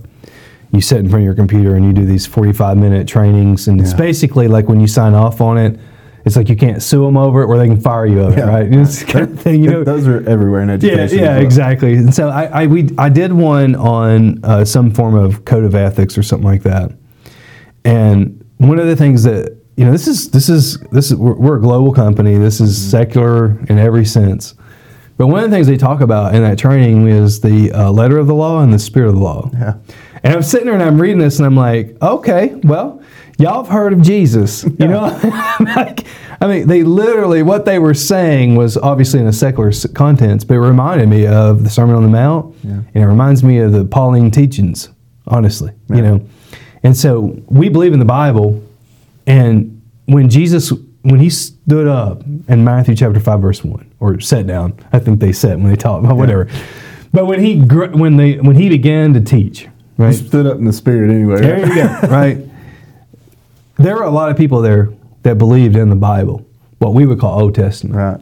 you 0.72 0.80
sit 0.80 0.98
in 0.98 1.08
front 1.08 1.22
of 1.22 1.24
your 1.26 1.34
computer 1.34 1.76
and 1.76 1.84
you 1.84 1.92
do 1.92 2.04
these 2.04 2.26
forty-five 2.26 2.76
minute 2.76 3.06
trainings, 3.06 3.68
and 3.68 3.80
it's 3.80 3.94
basically 3.94 4.48
like 4.48 4.68
when 4.68 4.80
you 4.80 4.88
sign 4.88 5.14
off 5.14 5.40
on 5.40 5.56
it, 5.56 5.78
it's 6.24 6.34
like 6.34 6.48
you 6.48 6.56
can't 6.56 6.82
sue 6.82 7.04
them 7.04 7.16
over 7.16 7.42
it, 7.42 7.46
or 7.46 7.58
they 7.58 7.68
can 7.68 7.80
fire 7.80 8.06
you 8.06 8.20
over 8.22 8.36
Yeah. 8.36 8.48
it, 8.48 8.52
right? 8.52 8.72
It's 8.72 9.04
kind 9.04 9.30
of 9.30 9.40
thing, 9.40 9.62
you 9.62 9.70
know. 9.70 9.84
those 9.84 10.08
are 10.08 10.28
everywhere 10.28 10.62
in 10.62 10.70
education. 10.70 11.18
yeah, 11.18 11.24
as 11.24 11.34
well. 11.34 11.42
exactly. 11.44 11.94
And 11.94 12.12
so 12.14 12.28
I, 12.28 12.62
I 12.62 12.66
we 12.66 12.88
I 12.98 13.08
did 13.08 13.32
one 13.32 13.76
on 13.76 14.44
uh, 14.44 14.64
some 14.64 14.90
form 14.92 15.14
of 15.14 15.44
code 15.44 15.64
of 15.64 15.74
ethics 15.74 16.18
or 16.18 16.22
something 16.24 16.46
like 16.46 16.62
that. 16.64 16.90
And 17.84 18.44
one 18.58 18.78
of 18.78 18.86
the 18.86 18.96
things 18.96 19.22
that 19.24 19.56
you 19.76 19.84
know, 19.84 19.92
this 19.92 20.06
is 20.08 20.30
this 20.30 20.48
is 20.48 20.78
this 20.92 21.10
is 21.10 21.16
we're, 21.16 21.34
we're 21.34 21.56
a 21.56 21.60
global 21.60 21.92
company. 21.92 22.36
This 22.36 22.60
is 22.60 22.78
Mm-hmm. 22.78 22.90
secular 22.90 23.58
in 23.68 23.78
every 23.78 24.04
sense. 24.04 24.54
But 25.18 25.26
one 25.28 25.44
of 25.44 25.50
the 25.50 25.56
things 25.56 25.66
they 25.66 25.76
talk 25.76 26.00
about 26.00 26.34
in 26.34 26.42
that 26.42 26.58
training 26.58 27.06
is 27.06 27.40
the 27.40 27.70
uh, 27.72 27.90
letter 27.92 28.18
of 28.18 28.26
the 28.26 28.34
law 28.34 28.60
and 28.62 28.72
the 28.72 28.78
spirit 28.78 29.08
of 29.08 29.14
the 29.14 29.20
law. 29.20 29.50
Yeah. 29.52 29.74
And 30.24 30.34
I'm 30.34 30.42
sitting 30.42 30.66
there 30.66 30.74
and 30.74 30.82
I'm 30.82 31.00
reading 31.00 31.18
this 31.18 31.38
and 31.38 31.46
I'm 31.46 31.54
like, 31.56 31.96
okay, 32.02 32.54
well, 32.64 33.02
y'all 33.38 33.62
have 33.62 33.72
heard 33.72 33.92
of 33.92 34.02
Jesus. 34.02 34.64
You 34.64 34.88
know, 34.88 35.02
like, 35.60 36.06
I 36.40 36.46
mean, 36.46 36.66
they 36.66 36.82
literally, 36.82 37.42
what 37.42 37.64
they 37.66 37.78
were 37.78 37.94
saying 37.94 38.56
was 38.56 38.76
obviously 38.78 39.20
in 39.20 39.26
a 39.26 39.32
secular 39.32 39.68
s- 39.68 39.86
context, 39.92 40.48
but 40.48 40.54
it 40.54 40.60
reminded 40.60 41.08
me 41.08 41.26
of 41.26 41.62
the 41.62 41.70
Sermon 41.70 41.94
on 41.94 42.02
the 42.02 42.08
Mount. 42.08 42.56
yeah. 42.64 42.70
And 42.94 43.04
it 43.04 43.06
reminds 43.06 43.44
me 43.44 43.58
of 43.58 43.72
the 43.72 43.84
Pauline 43.84 44.30
teachings, 44.30 44.88
honestly, 45.28 45.72
you 45.90 46.02
know. 46.02 46.26
And 46.82 46.96
so 46.96 47.36
we 47.48 47.68
believe 47.68 47.92
in 47.92 47.98
the 47.98 48.04
Bible. 48.04 48.62
And 49.26 49.82
when 50.06 50.28
Jesus, 50.28 50.72
when 51.02 51.20
he 51.20 51.30
stood 51.30 51.86
up 51.86 52.22
in 52.48 52.64
Matthew 52.64 52.94
chapter 52.94 53.20
5, 53.20 53.40
verse 53.40 53.64
1, 53.64 53.92
or 54.00 54.20
sat 54.20 54.46
down, 54.46 54.78
I 54.92 54.98
think 54.98 55.20
they 55.20 55.32
sat 55.32 55.58
when 55.58 55.68
they 55.68 55.76
taught, 55.76 56.02
but 56.02 56.16
whatever. 56.16 56.48
But 57.12 57.26
when 57.26 57.40
he, 57.40 57.60
when 57.60 58.16
they, 58.16 58.38
when 58.38 58.56
he 58.56 58.68
began 58.68 59.12
to 59.14 59.20
teach, 59.20 59.68
He 59.98 60.12
stood 60.12 60.46
up 60.46 60.58
in 60.58 60.64
the 60.64 60.72
spirit 60.72 61.10
anyway. 61.10 61.40
There 61.40 61.66
you 61.66 61.74
go. 61.74 61.98
right. 62.08 62.38
There 63.76 63.96
were 63.96 64.04
a 64.04 64.10
lot 64.10 64.30
of 64.30 64.36
people 64.36 64.60
there 64.60 64.90
that 65.22 65.38
believed 65.38 65.76
in 65.76 65.90
the 65.90 65.96
Bible, 65.96 66.44
what 66.78 66.94
we 66.94 67.06
would 67.06 67.20
call 67.20 67.40
Old 67.40 67.54
Testament. 67.54 67.96
Right. 67.96 68.20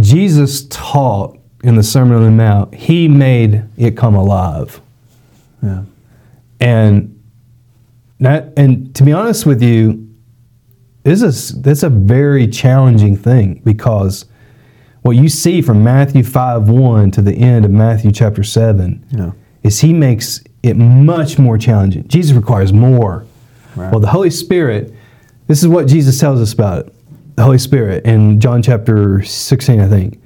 Jesus 0.00 0.66
taught 0.70 1.38
in 1.62 1.76
the 1.76 1.82
Sermon 1.82 2.16
on 2.16 2.24
the 2.24 2.30
Mount, 2.30 2.74
he 2.74 3.08
made 3.08 3.64
it 3.76 3.96
come 3.96 4.14
alive. 4.14 4.80
Yeah. 5.62 5.84
And 6.60 7.13
that 8.20 8.52
and 8.56 8.94
to 8.96 9.02
be 9.04 9.12
honest 9.12 9.44
with 9.46 9.62
you, 9.62 10.08
this 11.02 11.22
is 11.22 11.60
that's 11.62 11.82
a 11.82 11.90
very 11.90 12.46
challenging 12.46 13.16
thing 13.16 13.60
because 13.64 14.24
what 15.02 15.16
you 15.16 15.28
see 15.28 15.60
from 15.60 15.84
Matthew 15.84 16.22
5 16.22 16.68
1 16.68 17.10
to 17.12 17.22
the 17.22 17.32
end 17.34 17.64
of 17.64 17.70
Matthew 17.70 18.10
chapter 18.10 18.42
7 18.42 19.04
Yeah. 19.10 19.32
is 19.62 19.80
he 19.80 19.92
makes 19.92 20.42
it 20.62 20.76
much 20.76 21.38
more 21.38 21.58
challenging. 21.58 22.08
Jesus 22.08 22.34
requires 22.34 22.72
more. 22.72 23.26
Right. 23.76 23.90
Well, 23.90 24.00
the 24.00 24.08
Holy 24.08 24.30
Spirit, 24.30 24.94
this 25.46 25.60
is 25.62 25.68
what 25.68 25.86
Jesus 25.88 26.18
tells 26.18 26.40
us 26.40 26.52
about 26.54 26.86
it. 26.86 26.94
The 27.36 27.42
Holy 27.42 27.58
Spirit 27.58 28.06
in 28.06 28.40
John 28.40 28.62
chapter 28.62 29.22
16, 29.22 29.80
I 29.80 29.88
think. 29.88 30.22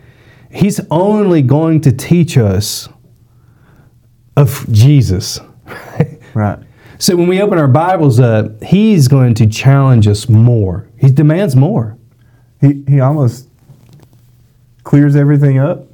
He's 0.52 0.80
only 0.90 1.42
going 1.42 1.80
to 1.80 1.92
teach 1.92 2.38
us 2.38 2.88
of 4.36 4.64
Jesus. 4.70 5.40
Right. 6.34 6.58
So 6.98 7.16
when 7.16 7.28
we 7.28 7.40
open 7.40 7.58
our 7.58 7.68
Bibles 7.68 8.18
up, 8.20 8.62
he's 8.62 9.08
going 9.08 9.34
to 9.34 9.46
challenge 9.46 10.06
us 10.08 10.28
more. 10.28 10.88
He 10.98 11.10
demands 11.10 11.54
more. 11.56 11.96
He 12.60 12.82
he 12.88 13.00
almost 13.00 13.48
clears 14.84 15.16
everything 15.16 15.58
up, 15.58 15.86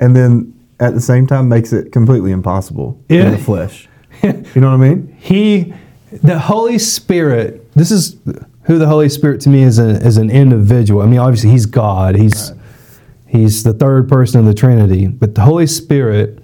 and 0.00 0.14
then 0.14 0.52
at 0.80 0.94
the 0.94 1.00
same 1.00 1.26
time 1.26 1.48
makes 1.48 1.72
it 1.72 1.92
completely 1.92 2.30
impossible 2.32 3.00
Yeah. 3.08 3.26
in 3.26 3.30
the 3.32 3.38
flesh. 3.38 3.88
you 4.22 4.32
know 4.60 4.70
what 4.76 4.84
I 4.84 4.88
mean? 4.94 5.16
He, 5.20 5.72
the 6.22 6.38
Holy 6.38 6.78
Spirit. 6.78 7.72
This 7.74 7.90
is 7.90 8.16
who 8.64 8.78
the 8.78 8.86
Holy 8.86 9.08
Spirit 9.08 9.40
to 9.42 9.48
me 9.48 9.62
is 9.62 9.78
a, 9.78 9.88
as 10.02 10.16
an 10.16 10.30
individual. 10.30 11.02
I 11.02 11.06
mean, 11.06 11.18
obviously 11.18 11.50
he's 11.50 11.66
God. 11.66 12.14
He's 12.14 12.52
he's 13.26 13.62
the 13.64 13.72
third 13.72 14.08
person 14.08 14.38
of 14.40 14.46
the 14.46 14.54
Trinity. 14.54 15.08
But 15.08 15.34
the 15.34 15.40
Holy 15.40 15.66
Spirit 15.66 16.38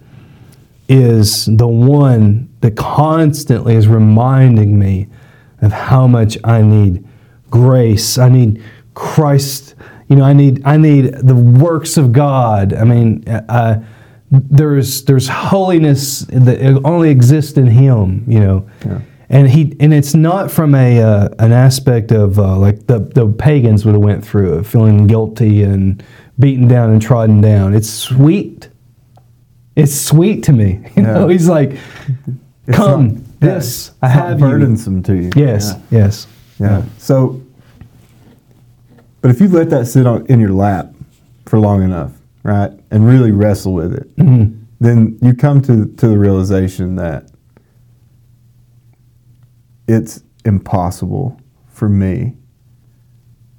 is 0.90 1.46
the 1.46 1.68
one 1.68 2.48
that 2.60 2.76
constantly 2.76 3.76
is 3.76 3.86
reminding 3.86 4.78
me 4.78 5.06
of 5.62 5.72
how 5.72 6.06
much 6.06 6.36
I 6.44 6.62
need 6.62 7.06
grace. 7.48 8.18
I 8.18 8.28
need 8.28 8.62
Christ. 8.94 9.76
You 10.08 10.16
know, 10.16 10.24
I 10.24 10.32
need 10.32 10.62
I 10.64 10.76
need 10.76 11.14
the 11.14 11.36
works 11.36 11.96
of 11.96 12.12
God. 12.12 12.74
I 12.74 12.82
mean, 12.84 13.22
uh, 13.28 13.80
there's 14.32 15.04
there's 15.04 15.28
holiness 15.28 16.20
that 16.30 16.80
only 16.84 17.10
exists 17.10 17.56
in 17.56 17.68
Him. 17.68 18.24
You 18.26 18.40
know, 18.40 18.70
Yeah. 18.84 19.00
and 19.28 19.48
he 19.48 19.76
and 19.78 19.94
it's 19.94 20.14
not 20.14 20.50
from 20.50 20.74
a 20.74 21.00
uh, 21.00 21.28
an 21.38 21.52
aspect 21.52 22.10
of 22.10 22.38
uh, 22.40 22.56
like 22.58 22.88
the 22.88 22.98
the 22.98 23.28
pagans 23.28 23.84
would 23.84 23.94
have 23.94 24.02
went 24.02 24.24
through 24.24 24.54
of 24.54 24.66
feeling 24.66 25.06
guilty 25.06 25.62
and 25.62 26.02
beaten 26.40 26.66
down 26.66 26.90
and 26.90 27.00
trodden 27.00 27.40
down. 27.40 27.74
It's 27.74 27.88
sweet. 27.90 28.69
It's 29.76 29.94
sweet 29.94 30.42
to 30.44 30.52
me. 30.52 30.80
You 30.96 31.02
know, 31.02 31.26
Yeah. 31.26 31.32
he's 31.32 31.48
like, 31.48 31.78
come, 32.72 33.08
not- 33.08 33.40
this 33.40 33.92
I 34.02 34.08
have 34.08 34.38
you. 34.40 34.46
burdensome 34.46 35.02
to 35.04 35.14
you. 35.16 35.30
Yes, 35.34 35.72
Yeah. 35.90 35.98
yes. 35.98 36.26
Yeah. 36.58 36.82
So, 36.98 37.40
but 39.22 39.30
if 39.30 39.40
you 39.40 39.48
let 39.48 39.70
that 39.70 39.86
sit 39.86 40.06
on 40.06 40.26
in 40.26 40.40
your 40.40 40.52
lap 40.52 40.92
for 41.46 41.58
long 41.58 41.82
enough, 41.82 42.12
right, 42.42 42.70
and 42.90 43.06
really 43.06 43.30
wrestle 43.32 43.72
with 43.72 43.94
it, 43.94 44.14
Mm-hmm. 44.16 44.56
then 44.80 45.18
you 45.22 45.34
come 45.34 45.62
to 45.62 45.86
to 45.86 46.08
the 46.08 46.18
realization 46.18 46.96
that 46.96 47.30
it's 49.88 50.22
impossible 50.44 51.40
for 51.68 51.88
me 51.88 52.36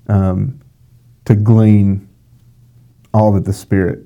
um, 0.08 0.60
to 1.26 1.36
glean 1.36 2.08
all 3.14 3.32
that 3.34 3.46
the 3.46 3.54
Spirit 3.54 4.06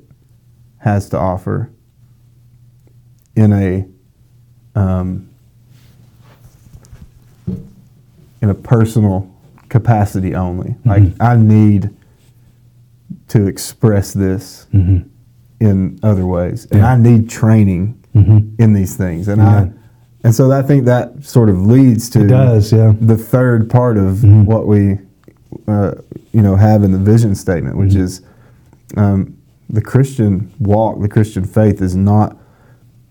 has 0.78 1.10
to 1.10 1.18
offer 1.18 1.70
in 3.36 3.54
a 3.54 3.86
um, 4.80 5.30
in 8.42 8.50
a 8.50 8.54
personal 8.54 9.30
capacity 9.70 10.36
only. 10.36 10.76
Like 10.86 11.04
I 11.20 11.36
need 11.38 11.90
to 13.30 13.48
express 13.48 14.14
this 14.14 14.68
in 15.60 16.00
other 16.04 16.26
ways, 16.26 16.68
and 16.72 16.82
Yeah. 16.82 16.92
I 16.94 16.98
need 16.98 17.30
training 17.30 17.96
Mhm. 18.14 18.60
in 18.60 18.74
these 18.74 18.96
things, 18.96 19.28
and 19.28 19.42
Yeah. 19.42 19.50
I 19.50 19.70
and 20.24 20.34
so 20.34 20.52
I 20.52 20.64
think 20.64 20.86
that 20.86 21.24
sort 21.24 21.50
of 21.50 21.68
leads 21.68 22.10
to 22.10 22.22
It 22.22 22.28
does, 22.28 22.72
yeah. 22.74 22.94
the 23.00 23.16
third 23.16 23.70
part 23.70 23.96
of 23.98 24.18
Mhm. 24.18 24.46
what 24.46 24.68
we 24.68 24.98
uh, 25.68 25.92
you 26.34 26.42
know 26.42 26.56
have 26.56 26.84
in 26.84 26.92
the 26.92 26.98
vision 26.98 27.36
statement, 27.36 27.78
which 27.78 27.94
Mhm. 27.94 28.00
is 28.02 28.22
um, 28.98 29.34
the 29.70 29.82
Christian 29.82 30.50
walk, 30.60 31.02
the 31.02 31.08
Christian 31.08 31.44
faith 31.44 31.82
is 31.82 31.96
not. 31.96 32.38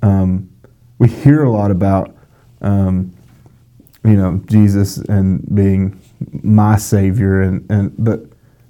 Um, 0.04 0.50
we 0.98 1.08
hear 1.08 1.42
a 1.44 1.50
lot 1.50 1.70
about, 1.70 2.14
um, 2.60 3.12
you 4.04 4.16
know, 4.16 4.42
Jesus 4.46 4.98
and 4.98 5.42
being 5.54 5.98
my 6.42 6.76
Savior, 6.76 7.40
and, 7.40 7.68
and 7.70 7.92
but 7.98 8.20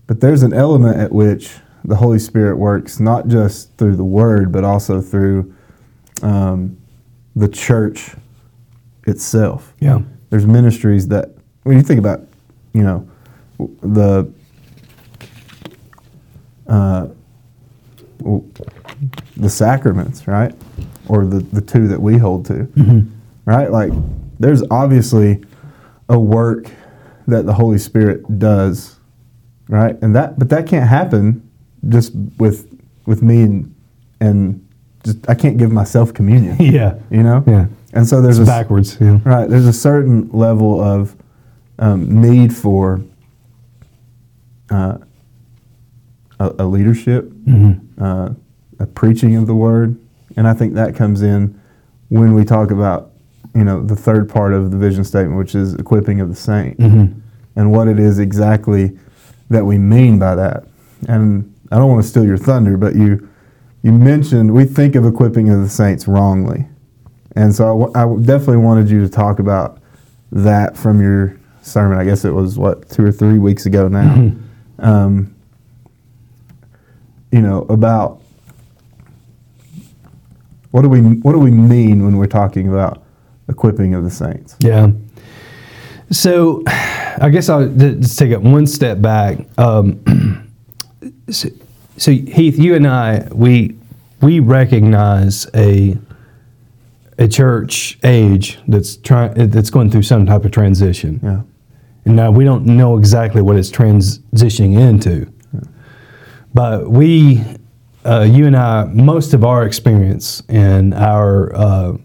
but 0.07 0.21
there's 0.21 0.43
an 0.43 0.53
element 0.53 0.97
at 0.97 1.11
which 1.13 1.51
the 1.85 1.97
Holy 1.97 2.19
Spirit 2.19 2.57
works 2.57 3.01
not 3.01 3.27
just 3.27 3.77
through 3.77 3.97
the 3.97 4.05
Word, 4.05 4.53
but 4.53 4.63
also 4.65 5.01
through 5.01 5.53
um, 6.23 6.77
the 7.35 7.49
church 7.49 8.15
itself 9.07 9.75
Yeah. 9.81 10.01
there's 10.31 10.47
ministries 10.47 11.09
that 11.09 11.31
when 11.65 11.77
you 11.77 11.83
think 11.83 11.99
about 11.99 12.21
you 12.73 12.83
know 12.83 13.07
the 13.83 14.33
uh, 16.67 17.09
the 19.37 19.51
sacraments 19.51 20.27
right 20.27 20.55
or 21.09 21.25
the, 21.27 21.41
the 21.41 21.61
two 21.61 21.87
that 21.89 22.01
we 22.01 22.17
hold 22.19 22.47
to 22.47 22.67
right 23.45 23.71
like 23.71 23.93
there's 24.41 24.63
obviously 24.71 25.43
a 26.09 26.19
work 26.19 26.71
that 27.27 27.47
the 27.47 27.53
holy 27.55 27.79
spirit 27.79 28.39
does 28.39 28.99
right 29.69 29.97
and 30.03 30.15
that 30.17 30.39
but 30.39 30.49
that 30.51 30.67
can't 30.67 30.89
happen 30.89 31.47
just 31.89 32.13
with 32.39 32.69
with 33.07 33.23
me 33.23 33.43
and 33.43 33.75
and 34.21 34.67
just 35.05 35.19
i 35.29 35.35
can't 35.35 35.57
give 35.59 35.71
myself 35.73 36.13
communion 36.15 36.57
Yeah. 36.61 36.99
you 37.11 37.23
know 37.23 37.45
Yeah. 37.47 37.67
and 37.93 38.07
so 38.07 38.21
there's 38.23 38.39
It's 38.39 38.49
a 38.49 38.53
backwards. 38.53 38.97
Yeah. 39.01 39.19
Right. 39.25 39.49
There's 39.49 39.67
a 39.67 39.73
certain 39.73 40.31
level 40.33 40.81
of 40.81 41.15
um, 41.79 42.21
need 42.23 42.55
for 42.55 43.01
uh, 44.71 44.99
a, 46.41 46.55
a 46.61 46.65
leadership, 46.67 47.31
uh, 48.01 48.31
a 48.79 48.87
preaching 48.87 49.37
of 49.37 49.47
the 49.47 49.55
word, 49.55 49.97
and 50.37 50.47
I 50.49 50.55
think 50.55 50.75
that 50.75 50.95
comes 50.95 51.23
in 51.23 51.61
when 52.09 52.35
we 52.35 52.45
talk 52.45 52.71
about 52.71 53.11
you 53.55 53.65
know 53.65 53.83
the 53.85 53.97
third 53.97 54.29
part 54.29 54.53
of 54.53 54.71
the 54.71 54.77
vision 54.77 55.05
statement, 55.05 55.39
which 55.39 55.55
is 55.55 55.75
equipping 55.75 56.21
of 56.21 56.29
the 56.29 56.35
saint, 56.37 56.79
and 57.57 57.71
what 57.73 57.89
it 57.89 57.99
is 57.99 58.19
exactly 58.19 58.99
that 59.51 59.65
we 59.65 59.79
mean 59.79 60.19
by 60.19 60.35
that. 60.35 60.65
And 61.09 61.55
I 61.71 61.77
don't 61.77 61.89
want 61.91 62.03
to 62.03 62.09
steal 62.09 62.25
your 62.25 62.39
thunder, 62.39 62.77
but 62.77 62.95
you 62.97 63.29
you 63.83 63.93
mentioned 63.93 64.53
we 64.55 64.65
think 64.65 64.95
of 64.97 65.05
equipping 65.07 65.51
of 65.51 65.61
the 65.61 65.69
saints 65.69 66.09
wrongly. 66.09 66.67
And 67.37 67.55
so 67.55 67.65
I 67.65 67.69
w- 67.69 67.93
I, 67.95 68.01
w- 68.03 68.25
definitely 68.25 68.59
wanted 68.59 68.89
you 68.89 69.01
to 69.03 69.09
talk 69.09 69.39
about 69.41 69.79
that 70.33 70.77
from 70.77 71.01
your 71.01 71.37
sermon. 71.63 71.99
I 71.99 72.05
guess 72.05 72.25
it 72.25 72.31
was 72.33 72.59
what 72.59 72.89
two 72.91 73.05
or 73.05 73.13
three 73.13 73.39
weeks 73.39 73.67
ago 73.67 73.89
now. 73.89 74.33
Um, 74.79 75.35
you 77.31 77.41
know 77.43 77.63
about 77.69 78.21
what 80.75 80.83
do 80.83 80.89
we 80.89 80.99
what 80.99 81.35
do 81.35 81.39
we 81.39 81.53
mean 81.53 82.05
when 82.05 82.17
we're 82.17 82.27
talking 82.27 82.69
about 82.69 83.01
equipping 83.49 83.95
of 83.95 84.03
the 84.03 84.11
saints? 84.11 84.57
Yeah. 84.59 84.91
So, 86.11 86.65
I 86.67 87.31
guess 87.31 87.49
I'll 87.49 87.69
just 87.69 88.19
take 88.19 88.33
it 88.33 88.43
one 88.43 88.67
step 88.67 89.01
back. 89.01 89.39
Um, 89.57 90.51
so, 91.31 91.49
so, 91.97 92.11
Heath, 92.11 92.59
you 92.59 92.75
and 92.75 92.89
I, 92.89 93.29
we 93.31 93.77
we 94.21 94.41
recognize 94.41 95.47
a 95.55 95.97
a 97.19 97.29
church 97.29 97.97
age 98.03 98.59
that's 98.67 98.97
trying 98.97 99.51
that's 99.51 99.71
going 99.71 99.91
through 99.93 100.03
some 100.03 100.27
type 100.27 100.45
of 100.45 100.51
transition. 100.51 101.21
Yeah. 101.23 101.43
And 102.05 102.17
now 102.17 102.33
we 102.33 102.43
don't 102.43 102.67
know 102.67 102.99
exactly 102.99 103.43
what 103.43 103.55
it's 103.55 103.71
transitioning 103.71 104.77
into. 104.77 105.33
But 106.53 106.91
we, 106.91 107.45
uh, 108.05 108.23
you 108.23 108.47
and 108.47 108.57
I, 108.57 108.85
most 108.85 109.35
of 109.35 109.45
our 109.45 109.65
experience 109.65 110.43
in 110.49 110.93
our 110.93 111.55
uh, 111.55 111.97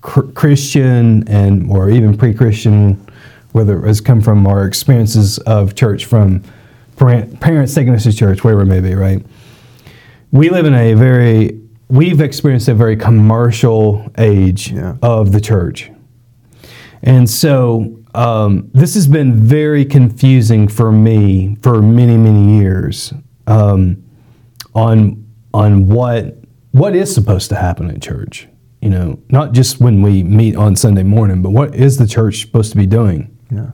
cr- 0.00 0.22
Christian 0.32 1.26
and 1.28 1.70
or 1.70 1.90
even 1.90 2.16
pre-Christian, 2.16 3.04
whether 3.52 3.82
it 3.82 3.86
has 3.86 4.00
come 4.00 4.20
from 4.20 4.46
our 4.46 4.66
experiences 4.66 5.38
of 5.38 5.74
church 5.74 6.04
from 6.04 6.42
parent, 6.96 7.40
parents 7.40 7.74
taking 7.74 7.94
us 7.94 8.04
to 8.04 8.12
church, 8.12 8.44
wherever 8.44 8.62
it 8.62 8.66
may 8.66 8.80
be, 8.80 8.94
right? 8.94 9.24
We 10.30 10.50
live 10.50 10.66
in 10.66 10.74
a 10.74 10.94
very, 10.94 11.60
we've 11.88 12.20
experienced 12.20 12.68
a 12.68 12.74
very 12.74 12.96
commercial 12.96 14.10
age 14.18 14.72
Yeah. 14.72 14.96
of 15.02 15.32
the 15.32 15.40
church. 15.40 15.90
And 17.02 17.28
so 17.28 17.98
um, 18.14 18.70
this 18.72 18.94
has 18.94 19.06
been 19.06 19.34
very 19.36 19.84
confusing 19.84 20.68
for 20.68 20.92
me 20.92 21.56
for 21.62 21.82
many, 21.82 22.16
many 22.16 22.58
years 22.58 23.12
um, 23.46 24.03
on 24.74 25.24
on 25.52 25.88
what 25.88 26.38
what 26.72 26.96
is 26.96 27.14
supposed 27.14 27.50
to 27.50 27.56
happen 27.56 27.90
at 27.90 28.02
church. 28.02 28.48
You 28.80 28.90
know, 28.90 29.18
not 29.30 29.52
just 29.52 29.80
when 29.80 30.02
we 30.02 30.22
meet 30.22 30.56
on 30.56 30.76
Sunday 30.76 31.04
morning, 31.04 31.40
but 31.40 31.50
what 31.50 31.74
is 31.74 31.96
the 31.96 32.06
church 32.06 32.42
supposed 32.42 32.70
to 32.72 32.76
be 32.76 32.86
doing? 32.86 33.34
Yeah. 33.50 33.70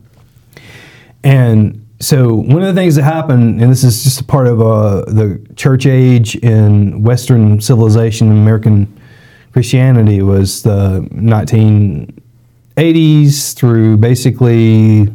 And 1.25 1.85
so 2.01 2.35
one 2.35 2.63
of 2.63 2.75
the 2.75 2.81
things 2.81 2.95
that 2.95 3.03
happened, 3.03 3.61
and 3.61 3.71
this 3.71 3.85
is 3.85 4.05
just 4.05 4.21
a 4.21 4.25
part 4.25 4.47
of 4.47 4.63
uh, 4.63 5.03
the 5.07 5.45
church 5.57 5.85
age 5.85 6.37
in 6.37 7.03
Western 7.03 7.61
civilization, 7.61 8.31
American 8.31 9.01
Christianity, 9.53 10.23
was 10.23 10.63
the 10.63 11.07
1980s 11.13 13.55
through 13.55 13.97
basically 13.97 15.09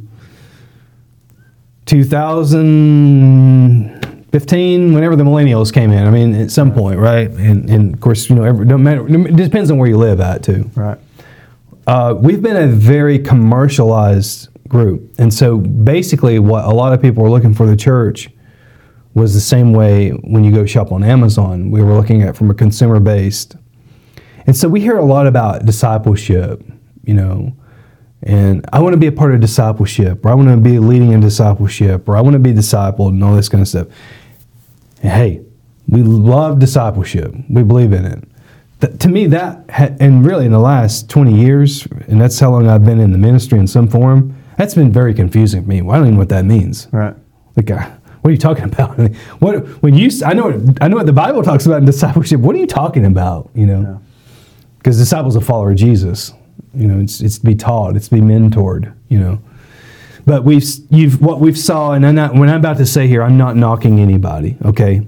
2015, 4.39 4.93
whenever 4.93 5.15
the 5.15 5.24
millennials 5.24 5.71
came 5.74 5.91
in. 5.91 6.06
I 6.06 6.10
mean, 6.12 6.36
at 6.36 6.52
some 6.52 6.74
point, 6.74 7.00
right? 7.00 7.30
And, 7.30 7.69
and 7.69 7.93
of 7.93 8.02
course, 8.02 8.30
you 8.30 8.36
know, 8.36 8.43
every, 8.43 8.65
don't 8.65 8.84
matter, 8.84 9.06
it 9.08 9.36
depends 9.36 9.71
on 9.71 9.78
where 9.78 9.88
you 9.88 9.98
live 9.98 10.19
at 10.19 10.43
too 10.43 10.69
Right. 10.76 10.98
uh, 11.88 12.15
we've 12.19 12.41
been 12.41 12.58
a 12.58 12.67
very 12.67 13.19
commercialized 13.19 14.50
group. 14.67 15.13
And 15.17 15.34
so 15.34 15.58
basically, 15.58 16.39
what 16.39 16.65
a 16.65 16.71
lot 16.71 16.91
of 16.93 17.02
people 17.02 17.24
were 17.24 17.30
looking 17.30 17.54
for 17.54 17.65
the 17.65 17.76
church 17.76 18.30
was 19.13 19.34
the 19.34 19.39
same 19.39 19.71
way 19.71 20.10
when 20.10 20.43
you 20.43 20.52
go 20.52 20.65
shop 20.65 20.91
on 20.91 21.04
Amazon. 21.04 21.71
We 21.71 21.82
were 21.82 21.93
looking 21.93 22.21
at 22.21 22.36
from 22.36 22.50
a 22.50 22.54
consumer 22.54 23.00
based. 23.00 23.56
And 24.48 24.56
so 24.56 24.67
we 24.67 24.82
hear 24.82 24.98
a 24.98 25.06
lot 25.06 25.28
about 25.28 25.65
discipleship, 25.65 26.62
you 27.04 27.13
know, 27.13 27.56
and 28.21 28.65
I 28.74 28.82
want 28.82 28.93
to 28.93 28.98
be 29.00 29.08
a 29.08 29.12
part 29.12 29.34
of 29.34 29.39
discipleship, 29.39 30.26
or 30.26 30.30
I 30.30 30.34
want 30.34 30.50
to 30.50 30.58
be 30.58 30.80
leading 30.80 31.12
in 31.12 31.19
discipleship, 31.19 32.10
or 32.10 32.17
I 32.17 32.21
want 32.21 32.34
to 32.34 32.39
be 32.39 32.54
discipled, 32.54 33.10
and 33.10 33.24
all 33.24 33.36
this 33.36 33.50
kind 33.50 33.62
of 33.62 33.67
stuff. 33.67 33.88
And 35.06 35.13
hey, 35.13 35.41
we 35.88 36.02
love 36.02 36.58
discipleship. 36.58 37.32
We 37.48 37.62
believe 37.62 37.94
in 37.94 38.06
it. 38.06 38.24
Th- 38.82 38.98
to 38.98 39.08
me, 39.08 39.28
that 39.28 39.70
ha- 39.70 39.96
and 40.00 40.26
really 40.26 40.48
in 40.48 40.52
the 40.52 40.60
last 40.60 41.10
twenty 41.12 41.39
years, 41.39 41.86
and 42.08 42.20
that's 42.20 42.39
how 42.39 42.50
long 42.52 42.68
I've 42.68 42.84
been 42.84 43.00
in 43.00 43.12
the 43.12 43.18
ministry 43.20 43.60
in 43.60 43.68
some 43.68 43.88
form. 43.88 44.36
That's 44.58 44.74
been 44.74 44.91
very 44.91 45.13
confusing 45.13 45.62
to 45.62 45.70
me. 45.70 45.78
I 45.82 45.82
don't 45.84 46.02
even 46.06 46.12
know 46.13 46.18
what 46.20 46.30
that 46.30 46.44
means. 46.46 46.88
Right. 46.91 47.15
Like, 47.56 47.70
uh, 47.70 47.88
what 48.22 48.30
are 48.30 48.32
you 48.32 48.39
talking 48.39 48.63
about? 48.74 48.98
what 49.39 49.63
when 49.84 49.94
you? 49.94 50.10
I 50.26 50.34
know. 50.34 50.48
what- 50.48 50.82
I 50.82 50.88
know 50.88 50.96
what 50.96 51.06
the 51.06 51.13
Bible 51.13 51.44
talks 51.44 51.68
about 51.68 51.78
in 51.78 51.86
discipleship. 51.86 52.39
What 52.39 52.56
are 52.56 52.60
you 52.60 52.65
talking 52.68 53.06
about? 53.06 53.52
You 53.54 53.68
know, 53.68 53.82
Yeah. 53.82 53.98
because 54.80 54.98
disciples 54.98 55.38
are 55.38 55.41
follower 55.41 55.70
of 55.70 55.78
Jesus. 55.78 56.34
You 56.74 56.88
know, 56.88 57.00
it's 57.00 57.22
it's 57.22 57.38
to 57.38 57.46
be 57.46 57.54
taught, 57.54 57.96
it's 57.96 58.08
to 58.10 58.15
be 58.15 58.22
mentored. 58.22 58.91
You 59.10 59.20
know, 59.20 59.39
but 60.26 60.44
we've 60.44 60.64
you've 60.90 61.22
what 61.22 61.40
we've 61.40 61.58
saw, 61.58 61.92
and 61.92 62.06
I'm 62.06 62.16
not, 62.16 62.34
when 62.34 62.50
I'm 62.50 62.60
about 62.60 62.78
to 62.78 62.86
say 62.86 63.08
here, 63.08 63.22
I'm 63.22 63.38
not 63.38 63.56
knocking 63.56 64.00
anybody. 64.00 64.58
Okay, 64.66 65.06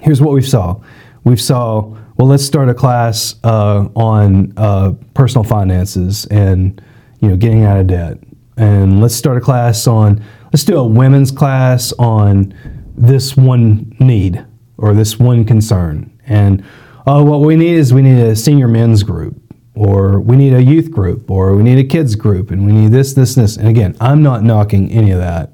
here's 0.00 0.20
what 0.20 0.32
we 0.32 0.42
saw. 0.42 0.80
We 1.24 1.36
saw 1.36 1.96
well, 2.18 2.26
let's 2.26 2.44
start 2.44 2.68
a 2.68 2.74
class 2.74 3.36
uh, 3.44 3.88
on 3.94 4.52
uh, 4.56 4.92
personal 5.14 5.44
finances 5.44 6.26
and 6.26 6.82
you 7.20 7.28
know 7.28 7.36
getting 7.36 7.64
out 7.64 7.78
of 7.78 7.86
debt, 7.86 8.18
and 8.56 9.00
let's 9.00 9.14
start 9.14 9.36
a 9.36 9.40
class 9.40 9.86
on 9.86 10.22
let's 10.52 10.64
do 10.64 10.76
a 10.78 10.84
women's 10.84 11.30
class 11.30 11.92
on 11.92 12.54
this 12.96 13.36
one 13.36 13.94
need 14.00 14.44
or 14.78 14.94
this 14.94 15.18
one 15.18 15.44
concern, 15.44 16.12
and 16.26 16.64
oh, 17.06 17.22
what 17.22 17.40
we 17.40 17.54
need 17.54 17.76
is 17.76 17.94
we 17.94 18.02
need 18.02 18.18
a 18.18 18.34
senior 18.34 18.68
men's 18.68 19.02
group. 19.02 19.40
Or 19.78 20.18
we 20.18 20.34
need 20.34 20.54
a 20.54 20.62
youth 20.62 20.90
group, 20.90 21.30
or 21.30 21.54
we 21.54 21.62
need 21.62 21.78
a 21.78 21.84
kids 21.84 22.16
group, 22.16 22.50
and 22.50 22.66
we 22.66 22.72
need 22.72 22.90
this, 22.90 23.12
this, 23.12 23.36
this. 23.36 23.56
And 23.56 23.68
again, 23.68 23.96
I'm 24.00 24.24
not 24.24 24.42
knocking 24.42 24.90
any 24.90 25.12
of 25.12 25.20
that 25.20 25.52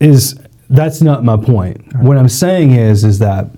is 0.00 0.40
that's 0.70 1.02
not 1.02 1.24
my 1.24 1.36
point. 1.36 1.94
What 1.96 2.16
I'm 2.16 2.28
saying 2.28 2.72
is 2.72 3.04
is 3.04 3.18
that 3.18 3.50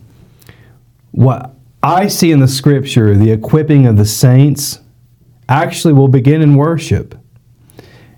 what 1.12 1.54
I 1.84 2.08
see 2.08 2.32
in 2.32 2.40
the 2.40 2.48
scripture, 2.48 3.16
the 3.16 3.30
equipping 3.30 3.86
of 3.86 3.96
the 3.96 4.04
saints 4.04 4.80
actually 5.48 5.94
will 5.94 6.08
begin 6.08 6.42
in 6.42 6.56
worship. 6.56 7.16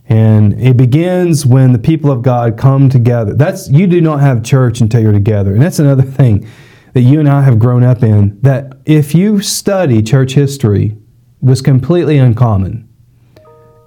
And 0.08 0.58
it 0.58 0.78
begins 0.78 1.44
when 1.44 1.72
the 1.72 1.78
people 1.78 2.10
of 2.10 2.22
God 2.22 2.56
come 2.56 2.88
together. 2.88 3.34
That's 3.34 3.68
you 3.68 3.86
do 3.86 4.00
not 4.00 4.20
have 4.20 4.42
church 4.42 4.80
until 4.80 5.02
you're 5.02 5.12
together. 5.12 5.52
And 5.52 5.60
that's 5.60 5.78
another 5.78 6.02
thing 6.02 6.48
that 6.94 7.02
you 7.02 7.20
and 7.20 7.28
I 7.28 7.42
have 7.42 7.58
grown 7.58 7.82
up 7.82 8.02
in 8.02 8.40
that 8.42 8.78
if 8.84 9.14
you 9.14 9.40
study 9.40 10.02
church 10.02 10.32
history 10.32 10.96
was 11.40 11.60
completely 11.60 12.18
uncommon 12.18 12.88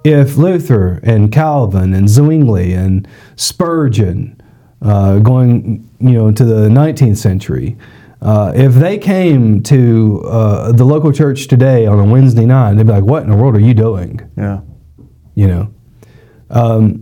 if 0.04 0.36
Luther 0.36 1.00
and 1.02 1.30
Calvin 1.30 1.94
and 1.94 2.08
Zwingli 2.08 2.72
and 2.72 3.06
Spurgeon, 3.36 4.40
uh, 4.80 5.18
going 5.18 5.88
you 6.00 6.12
know 6.12 6.32
to 6.32 6.44
the 6.44 6.68
19th 6.68 7.18
century, 7.18 7.76
uh, 8.20 8.52
if 8.54 8.74
they 8.74 8.98
came 8.98 9.62
to 9.62 10.22
uh, 10.26 10.72
the 10.72 10.84
local 10.84 11.12
church 11.12 11.46
today 11.46 11.86
on 11.86 11.98
a 11.98 12.04
Wednesday 12.04 12.46
night, 12.46 12.74
they'd 12.74 12.86
be 12.86 12.92
like, 12.92 13.04
"What 13.04 13.22
in 13.22 13.30
the 13.30 13.36
world 13.36 13.56
are 13.56 13.60
you 13.60 13.74
doing?" 13.74 14.20
Yeah. 14.36 14.60
You 15.34 15.46
know, 15.46 15.74
um, 16.50 17.01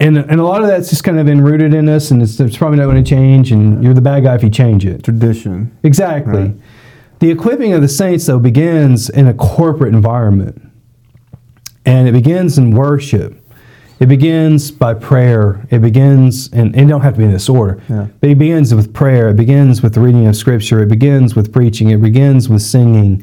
and 0.00 0.18
and 0.18 0.40
a 0.40 0.44
lot 0.44 0.62
of 0.62 0.68
that's 0.68 0.90
just 0.90 1.04
kind 1.04 1.18
of 1.18 1.26
been 1.26 1.40
rooted 1.40 1.72
in 1.74 1.88
us, 1.88 2.10
and 2.10 2.22
it's, 2.22 2.38
it's 2.40 2.56
probably 2.56 2.78
not 2.78 2.84
going 2.86 3.02
to 3.02 3.08
change. 3.08 3.52
And 3.52 3.82
you're 3.82 3.94
the 3.94 4.00
bad 4.00 4.24
guy 4.24 4.34
if 4.34 4.42
you 4.42 4.50
change 4.50 4.84
it. 4.84 5.02
Tradition. 5.04 5.76
Exactly. 5.82 6.42
Right. 6.42 6.54
The 7.20 7.30
equipping 7.30 7.72
of 7.72 7.80
the 7.80 7.88
saints, 7.88 8.26
though, 8.26 8.38
begins 8.38 9.08
in 9.08 9.26
a 9.28 9.34
corporate 9.34 9.94
environment. 9.94 10.60
And 11.86 12.08
it 12.08 12.12
begins 12.12 12.58
in 12.58 12.72
worship. 12.72 13.40
It 14.00 14.06
begins 14.06 14.70
by 14.70 14.94
prayer. 14.94 15.66
It 15.70 15.80
begins, 15.80 16.50
and 16.52 16.74
it 16.74 16.86
don't 16.86 17.02
have 17.02 17.14
to 17.14 17.18
be 17.18 17.24
in 17.24 17.30
this 17.32 17.48
order, 17.48 17.80
Yeah. 17.88 18.08
but 18.20 18.30
it 18.30 18.38
begins 18.38 18.74
with 18.74 18.92
prayer. 18.92 19.28
It 19.28 19.36
begins 19.36 19.82
with 19.82 19.94
the 19.94 20.00
reading 20.00 20.26
of 20.26 20.34
Scripture. 20.34 20.82
It 20.82 20.88
begins 20.88 21.36
with 21.36 21.52
preaching. 21.52 21.90
It 21.90 21.98
begins 22.02 22.48
with 22.48 22.62
singing. 22.62 23.22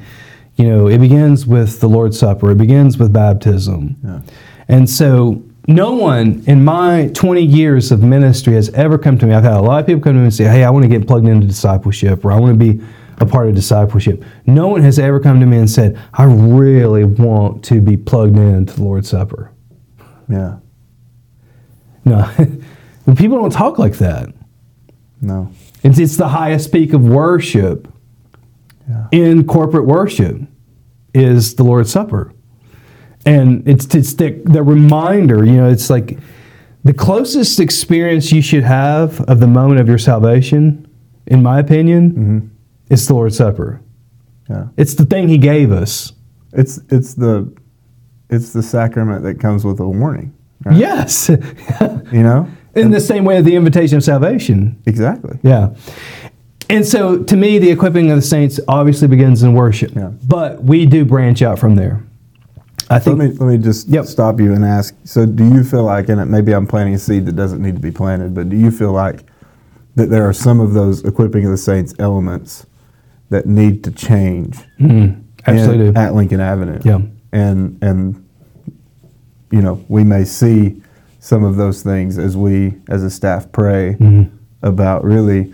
You 0.55 0.69
know, 0.69 0.87
it 0.87 0.99
begins 0.99 1.45
with 1.45 1.79
the 1.81 1.89
Lord's 1.89 2.17
Supper. 2.17 2.51
It 2.51 2.57
begins 2.57 2.97
with 2.97 3.11
baptism. 3.11 3.97
Yeah. 4.03 4.19
And 4.67 4.89
so, 4.89 5.43
no 5.67 5.93
one 5.93 6.43
in 6.47 6.63
my 6.65 7.09
20 7.13 7.41
years 7.41 7.91
of 7.91 8.01
ministry 8.01 8.53
has 8.53 8.69
ever 8.69 8.97
come 8.97 9.17
to 9.19 9.25
me. 9.25 9.33
I've 9.33 9.43
had 9.43 9.53
a 9.53 9.61
lot 9.61 9.79
of 9.79 9.85
people 9.85 10.01
come 10.01 10.13
to 10.13 10.19
me 10.19 10.25
and 10.25 10.33
say, 10.33 10.45
Hey, 10.45 10.63
I 10.63 10.69
want 10.69 10.83
to 10.83 10.89
get 10.89 11.07
plugged 11.07 11.27
into 11.27 11.45
discipleship, 11.47 12.25
or 12.25 12.31
I 12.31 12.39
want 12.39 12.59
to 12.59 12.73
be 12.73 12.83
a 13.19 13.25
part 13.25 13.47
of 13.47 13.55
discipleship. 13.55 14.23
No 14.47 14.67
one 14.67 14.81
has 14.81 14.97
ever 14.97 15.19
come 15.19 15.39
to 15.39 15.45
me 15.45 15.57
and 15.57 15.69
said, 15.69 15.99
I 16.13 16.23
really 16.23 17.03
want 17.03 17.63
to 17.65 17.79
be 17.79 17.95
plugged 17.95 18.35
into 18.37 18.73
the 18.73 18.83
Lord's 18.83 19.09
Supper. 19.09 19.51
Yeah. 20.27 20.57
No, 22.03 22.27
people 23.15 23.39
don't 23.39 23.51
talk 23.51 23.77
like 23.77 23.97
that. 23.99 24.29
No. 25.21 25.51
It's, 25.83 25.99
it's 25.99 26.17
the 26.17 26.29
highest 26.29 26.71
peak 26.71 26.93
of 26.93 27.03
worship 27.03 27.87
Yeah. 28.89 29.07
in 29.11 29.45
corporate 29.45 29.85
worship 29.85 30.41
is 31.13 31.53
the 31.55 31.63
Lord's 31.63 31.91
Supper. 31.91 32.33
And 33.25 33.67
it's, 33.67 33.85
it's 33.93 34.13
the, 34.15 34.31
the 34.45 34.63
reminder, 34.63 35.45
you 35.45 35.53
know, 35.57 35.69
it's 35.69 35.89
like 35.89 36.17
the 36.83 36.93
closest 36.93 37.59
experience 37.59 38.31
you 38.31 38.41
should 38.41 38.63
have 38.63 39.21
of 39.21 39.39
the 39.39 39.47
moment 39.47 39.79
of 39.79 39.87
your 39.87 39.99
salvation, 39.99 40.87
in 41.27 41.43
my 41.43 41.59
opinion, 41.59 42.11
Mm-hmm. 42.11 42.47
is 42.93 43.07
the 43.07 43.13
Lord's 43.13 43.37
Supper. 43.37 43.81
Yeah. 44.49 44.67
It's 44.77 44.95
the 44.95 45.05
thing 45.05 45.29
He 45.29 45.37
gave 45.37 45.71
us. 45.71 46.13
It's 46.53 46.79
it's 46.89 47.13
the 47.13 47.49
it's 48.29 48.51
the 48.53 48.63
sacrament 48.63 49.23
that 49.23 49.39
comes 49.39 49.63
with 49.63 49.79
a 49.79 49.87
warning. 49.87 50.33
right? 50.65 50.75
Yes. 50.77 51.29
You 52.11 52.23
know. 52.23 52.47
in 52.75 52.91
the 52.91 52.99
same 52.99 53.23
way 53.23 53.37
of 53.37 53.45
the 53.45 53.55
invitation 53.55 53.97
of 53.97 54.03
salvation. 54.03 54.81
Exactly. 54.85 55.37
Yeah. 55.43 55.75
And 56.69 56.85
so 56.85 57.21
to 57.23 57.37
me, 57.37 57.57
the 57.59 57.69
equipping 57.69 58.09
of 58.11 58.17
the 58.17 58.21
saints 58.21 58.59
obviously 58.67 59.07
begins 59.07 59.43
in 59.43 59.53
worship. 59.53 59.93
Yeah. 59.95 60.11
But 60.27 60.63
we 60.63 60.85
do 60.85 61.05
branch 61.05 61.41
out 61.41 61.59
from 61.59 61.75
there. 61.75 62.03
I 62.91 62.99
think 62.99 63.17
let 63.19 63.29
me 63.31 63.35
let 63.37 63.47
me 63.47 63.57
just 63.57 63.87
Yep. 63.87 64.05
stop 64.05 64.39
you 64.39 64.53
and 64.53 64.63
ask. 64.65 64.95
So, 65.05 65.25
do 65.25 65.45
you 65.45 65.63
feel 65.63 65.83
like, 65.83 66.09
and 66.09 66.29
maybe 66.29 66.53
I'm 66.53 66.67
planting 66.67 66.93
a 66.95 66.99
seed 66.99 67.25
that 67.27 67.35
doesn't 67.35 67.61
need 67.61 67.75
to 67.75 67.81
be 67.81 67.91
planted, 67.91 68.33
but 68.33 68.49
do 68.49 68.57
you 68.57 68.69
feel 68.71 68.91
like 68.91 69.23
that 69.95 70.09
there 70.09 70.27
are 70.27 70.33
some 70.33 70.59
of 70.59 70.73
those 70.73 71.03
equipping 71.03 71.45
of 71.45 71.51
the 71.51 71.57
saints 71.57 71.93
elements 71.99 72.65
that 73.29 73.45
need 73.45 73.83
to 73.85 73.91
change 73.91 74.57
Absolutely. 75.47 75.87
in- 75.87 75.97
at 75.97 76.13
Lincoln 76.15 76.39
Avenue. 76.39 76.79
Yeah. 76.83 76.99
and 77.31 77.77
and 77.81 78.23
you 79.51 79.61
know 79.61 79.83
we 79.89 80.03
may 80.03 80.23
see 80.25 80.81
some 81.19 81.43
of 81.43 81.55
those 81.55 81.83
things 81.83 82.17
as 82.17 82.35
we 82.35 82.73
as 82.89 83.03
a 83.03 83.09
staff 83.09 83.51
pray 83.51 83.95
Mm-hmm. 83.99 84.35
about 84.63 85.03
really 85.03 85.53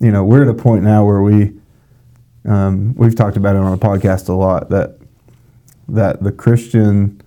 you 0.00 0.10
know 0.12 0.22
we're 0.24 0.42
at 0.42 0.48
a 0.48 0.54
point 0.54 0.84
now 0.84 1.04
where 1.04 1.22
we 1.22 1.52
um, 2.44 2.94
we've 2.96 3.14
talked 3.16 3.36
about 3.36 3.56
it 3.56 3.62
on 3.62 3.72
the 3.76 3.84
podcast 3.86 4.28
a 4.28 4.32
lot 4.32 4.68
that 4.70 4.95
that 5.88 6.22
the 6.22 6.32
Christian 6.32 7.20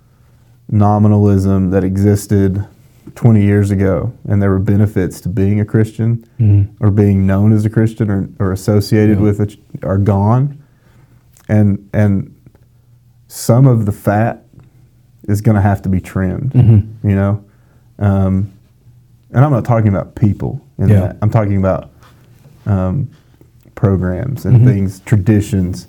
nominalism 0.70 1.72
that 1.72 1.84
existed 1.84 2.66
20 3.16 3.42
years 3.44 3.72
ago 3.72 4.14
and 4.28 4.42
there 4.42 4.52
were 4.52 4.60
benefits 4.60 5.20
to 5.22 5.30
being 5.30 5.60
a 5.60 5.66
Christian 5.66 6.24
Mm-hmm. 6.40 6.84
or 6.84 6.92
being 6.92 7.26
known 7.26 7.52
as 7.54 7.66
a 7.66 7.70
Christian 7.70 8.10
or, 8.10 8.30
or 8.40 8.52
associated 8.52 9.18
Yeah. 9.18 9.24
with 9.24 9.40
it 9.42 9.58
are 9.84 9.98
gone 9.98 10.62
and 11.48 11.90
and 11.94 12.34
some 13.28 13.66
of 13.68 13.86
the 13.86 13.92
fat 13.92 14.46
is 15.28 15.42
going 15.42 15.56
to 15.56 15.62
have 15.62 15.82
to 15.84 15.90
be 15.90 16.00
trimmed 16.00 16.52
Mm-hmm. 16.54 17.10
you 17.10 17.16
know 17.16 17.44
um, 17.98 18.52
and 19.32 19.44
I'm 19.44 19.52
not 19.52 19.66
talking 19.66 19.90
about 19.90 20.16
people 20.16 20.62
in 20.78 20.90
Yeah. 20.90 21.00
that 21.00 21.18
I'm 21.22 21.30
talking 21.32 21.58
about 21.58 21.90
um, 22.68 23.10
programs 23.76 24.46
and 24.46 24.58
Mhm. 24.62 24.66
things 24.66 25.00
traditions 25.00 25.88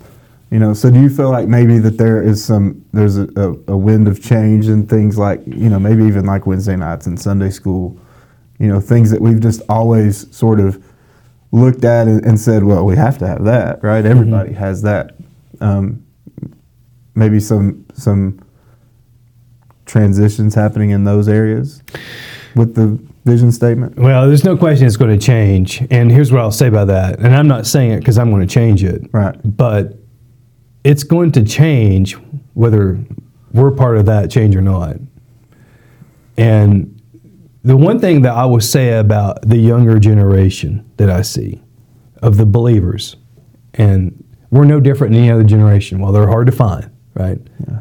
you 0.51 0.59
know 0.59 0.73
so 0.73 0.91
do 0.91 1.01
you 1.01 1.09
feel 1.09 1.31
like 1.31 1.47
maybe 1.47 1.79
that 1.79 1.97
there 1.97 2.21
is 2.21 2.43
some 2.43 2.85
there's 2.93 3.17
a, 3.17 3.55
a, 3.67 3.77
wind 3.77 4.07
of 4.07 4.21
change 4.21 4.67
in 4.67 4.85
things 4.85 5.17
like 5.17 5.41
you 5.47 5.69
know 5.69 5.79
maybe 5.79 6.03
even 6.03 6.25
like 6.25 6.45
Wednesday 6.45 6.75
nights 6.75 7.07
and 7.07 7.19
Sunday 7.19 7.49
school 7.49 7.97
you 8.59 8.67
know 8.67 8.79
things 8.79 9.09
that 9.09 9.21
we've 9.21 9.39
just 9.39 9.61
always 9.69 10.33
sort 10.35 10.59
of 10.59 10.83
looked 11.51 11.83
at 11.83 12.07
and, 12.07 12.23
and 12.25 12.39
said 12.39 12.63
well 12.63 12.85
we 12.85 12.95
have 12.95 13.17
to 13.17 13.27
have 13.27 13.45
that 13.45 13.81
right 13.83 14.05
everybody 14.05 14.53
has 14.53 14.83
that 14.83 15.15
um, 15.61 16.05
maybe 17.15 17.39
some 17.39 17.85
some 17.93 18.39
transitions 19.85 20.53
happening 20.53 20.91
in 20.91 21.05
those 21.05 21.27
areas 21.27 21.81
with 22.55 22.75
the 22.75 22.99
vision 23.25 23.51
statement 23.51 23.95
Well, 23.97 24.27
there's 24.27 24.43
no 24.43 24.57
question 24.57 24.87
it's 24.87 24.97
going 24.97 25.17
to 25.17 25.23
change. 25.23 25.85
And 25.91 26.11
here's 26.11 26.31
what 26.31 26.41
I'll 26.41 26.51
say 26.51 26.67
about 26.67 26.87
that. 26.87 27.19
And 27.19 27.35
I'm 27.35 27.47
not 27.47 27.67
saying 27.67 27.91
it 27.91 27.99
because 27.99 28.17
I'm 28.17 28.31
going 28.31 28.45
to 28.45 28.51
change 28.51 28.83
it. 28.83 29.03
Right. 29.13 29.35
But 29.43 30.00
it's 30.83 31.03
going 31.03 31.31
to 31.33 31.43
change 31.43 32.13
whether 32.53 32.99
we're 33.53 33.71
part 33.71 33.97
of 33.97 34.05
that 34.05 34.31
change 34.31 34.55
or 34.55 34.61
not. 34.61 34.97
And 36.37 37.01
the 37.63 37.77
one 37.77 37.99
thing 37.99 38.21
that 38.23 38.33
I 38.33 38.45
will 38.45 38.61
say 38.61 38.97
about 38.97 39.41
the 39.47 39.57
younger 39.57 39.99
generation 39.99 40.89
that 40.97 41.09
I 41.09 41.21
see 41.21 41.61
of 42.21 42.37
the 42.37 42.45
believers, 42.45 43.15
and 43.75 44.23
we're 44.49 44.65
no 44.65 44.79
different 44.79 45.13
than 45.13 45.23
any 45.23 45.31
other 45.31 45.43
generation. 45.43 45.99
While 45.99 46.11
they're 46.11 46.27
hard 46.27 46.47
to 46.47 46.51
find, 46.53 46.89
right? 47.13 47.39
Yeah. 47.67 47.79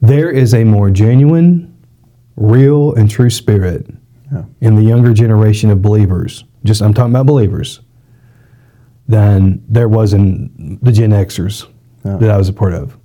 There 0.00 0.30
is 0.30 0.54
a 0.54 0.64
more 0.64 0.90
genuine, 0.90 1.74
real, 2.36 2.94
and 2.94 3.10
true 3.10 3.30
spirit 3.30 3.86
Yeah. 4.32 4.44
in 4.60 4.76
the 4.76 4.82
younger 4.82 5.12
generation 5.12 5.70
of 5.70 5.82
believers, 5.82 6.44
just 6.64 6.80
I'm 6.80 6.94
talking 6.94 7.12
about 7.12 7.26
believers, 7.26 7.80
than 9.08 9.62
there 9.68 9.88
was 9.88 10.14
in 10.14 10.78
the 10.80 10.92
Gen 10.92 11.10
Xers 11.10 11.66
Yeah. 12.04 12.16
that 12.16 12.30
I 12.30 12.36
was 12.36 12.48
a 12.48 12.52
part 12.52 12.74
of. 12.74 12.96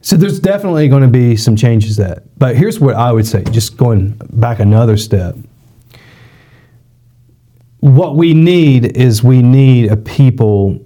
So 0.00 0.16
there's 0.16 0.38
definitely 0.38 0.88
going 0.88 1.02
to 1.02 1.08
be 1.08 1.34
some 1.34 1.56
changes 1.56 1.96
that. 1.96 2.24
But 2.38 2.56
here's 2.56 2.78
what 2.78 2.94
I 2.94 3.10
would 3.10 3.26
say, 3.26 3.42
just 3.44 3.78
going 3.78 4.20
back 4.32 4.60
another 4.60 4.98
step. 4.98 5.34
What 7.80 8.16
we 8.16 8.34
need 8.34 8.96
is 8.96 9.22
we 9.22 9.40
need 9.40 9.90
a 9.90 9.96
people 9.96 10.84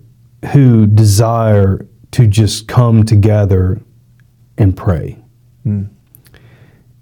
who 0.53 0.87
desire 0.87 1.85
to 2.13 2.27
just 2.27 2.69
come 2.69 3.05
together 3.05 3.81
and 4.57 4.77
pray 4.77 5.17
hmm. 5.63 5.85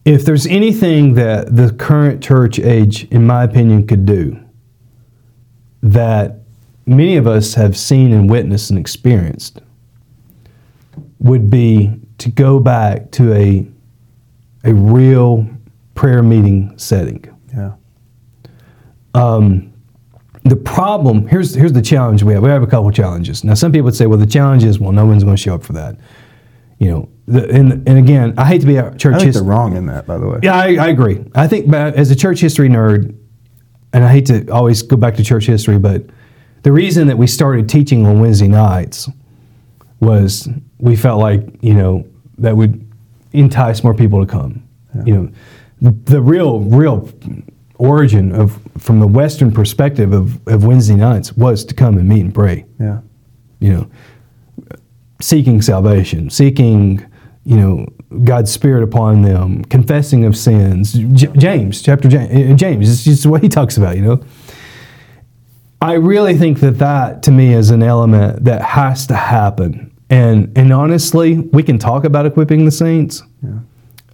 if 0.05 0.25
there's 0.25 0.47
anything 0.47 1.15
that 1.15 1.55
the 1.55 1.73
current 1.73 2.23
church 2.23 2.59
age, 2.59 3.05
in 3.05 3.27
my 3.27 3.45
opinion, 3.45 3.87
could 3.87 4.05
do 4.05 4.39
that 5.83 6.41
many 6.87 7.17
of 7.17 7.27
us 7.27 7.55
have 7.55 7.77
seen 7.77 8.13
and 8.13 8.31
witnessed 8.31 8.71
and 8.71 8.79
experienced, 8.79 9.61
would 11.19 11.51
be 11.51 11.93
to 12.19 12.31
go 12.31 12.59
back 12.61 13.11
to 13.13 13.33
a, 13.35 13.67
a 14.65 14.73
real 14.75 15.47
prayer 15.95 16.23
meeting 16.23 16.77
setting. 16.79 17.25
Yeah. 17.55 17.73
Um, 19.15 19.73
the 20.45 20.57
problem 20.57 21.27
here's 21.27 21.55
here's 21.55 21.73
the 21.73 21.83
challenge 21.83 22.23
we 22.23 22.33
have. 22.35 22.43
We 22.43 22.51
have 22.51 22.63
a 22.63 22.67
couple 22.67 22.91
challenges. 22.93 23.43
Now, 23.45 23.55
some 23.55 23.73
people 23.73 23.87
would 23.87 23.97
say, 23.97 24.07
well, 24.07 24.19
the 24.19 24.27
challenge 24.27 24.63
is, 24.65 24.79
well, 24.79 24.93
no 24.93 25.05
one's 25.07 25.25
going 25.25 25.37
to 25.37 25.43
show 25.43 25.55
up 25.55 25.65
for 25.65 25.73
that. 25.73 25.97
You 26.79 26.91
know, 26.91 27.09
the, 27.27 27.49
and 27.51 27.73
and 27.89 27.99
again, 27.99 28.35
I 28.39 28.45
hate 28.45 28.61
to 28.61 28.67
be 28.67 28.77
a 28.77 28.95
church 28.97 29.15
I 29.15 29.19
think 29.19 29.27
his- 29.29 29.35
they're 29.37 29.45
wrong 29.45 29.77
in 29.77 29.87
that, 29.87 30.07
by 30.07 30.19
the 30.19 30.29
way. 30.29 30.39
yeah, 30.43 30.55
I, 30.55 30.77
I 30.77 30.89
agree. 30.89 31.25
I 31.35 31.49
think 31.49 31.71
but 31.71 31.95
as 31.95 32.11
a 32.11 32.17
church 32.17 32.41
history 32.41 32.69
nerd, 32.69 33.17
and 33.93 34.05
I 34.05 34.13
hate 34.13 34.27
to 34.27 34.49
always 34.51 34.83
go 34.83 34.97
back 34.97 35.15
to 35.17 35.25
church 35.25 35.47
history, 35.47 35.79
but 35.79 36.05
the 36.63 36.71
reason 36.73 37.09
that 37.09 37.17
we 37.17 37.27
started 37.27 37.69
teaching 37.69 38.07
on 38.07 38.21
Wednesday 38.21 38.49
nights 38.49 39.09
was 40.01 40.49
we 40.79 40.97
felt 40.97 41.21
like, 41.21 41.43
you 41.63 41.75
know, 41.75 42.07
that 42.39 42.57
would 42.57 42.87
entice 43.33 43.83
more 43.85 43.95
people 43.95 44.25
to 44.25 44.31
come. 44.31 44.63
You 45.05 45.15
know, 45.15 45.31
the, 45.83 45.91
the 45.91 46.23
real, 46.23 46.61
real 46.61 47.11
origin 47.79 48.33
of, 48.35 48.59
from 48.79 48.99
the 49.01 49.07
Western 49.07 49.53
perspective 49.53 50.13
of, 50.15 50.47
of 50.49 50.65
Wednesday 50.65 50.95
nights 50.95 51.35
was 51.35 51.65
to 51.67 51.75
come 51.75 51.99
and 51.99 52.09
meet 52.09 52.21
and 52.23 52.35
pray 52.35 52.65
Yeah. 52.81 53.01
you 53.61 53.73
know, 53.75 53.91
seeking 55.21 55.61
salvation, 55.61 56.31
seeking, 56.31 57.05
you 57.45 57.57
know, 57.57 57.87
God's 58.25 58.51
Spirit 58.51 58.83
upon 58.85 59.21
them, 59.23 59.65
confessing 59.67 60.25
of 60.25 60.35
sins. 60.37 60.95
J- 60.95 61.27
James, 61.37 61.83
chapter 61.83 62.09
James, 62.09 62.31
eh, 62.33 62.55
James, 62.55 62.91
it's 62.91 63.05
just 63.05 63.27
what 63.27 63.43
he 63.43 63.49
talks 63.51 63.77
about, 63.77 63.97
you 63.97 64.03
know. 64.03 64.25
I 65.83 65.95
really 65.95 66.37
think 66.39 66.61
that 66.61 66.79
that 66.79 67.23
to 67.25 67.31
me 67.31 67.53
is 67.53 67.71
an 67.71 67.83
element 67.83 68.45
that 68.45 68.63
has 68.63 69.07
to 69.09 69.15
happen. 69.17 69.93
And, 70.11 70.57
and 70.57 70.73
honestly, 70.73 71.39
we 71.39 71.63
can 71.63 71.79
talk 71.79 72.05
about 72.05 72.27
equipping 72.27 72.65
the 72.65 72.71
saints, 72.71 73.23
Yeah. 73.43 73.59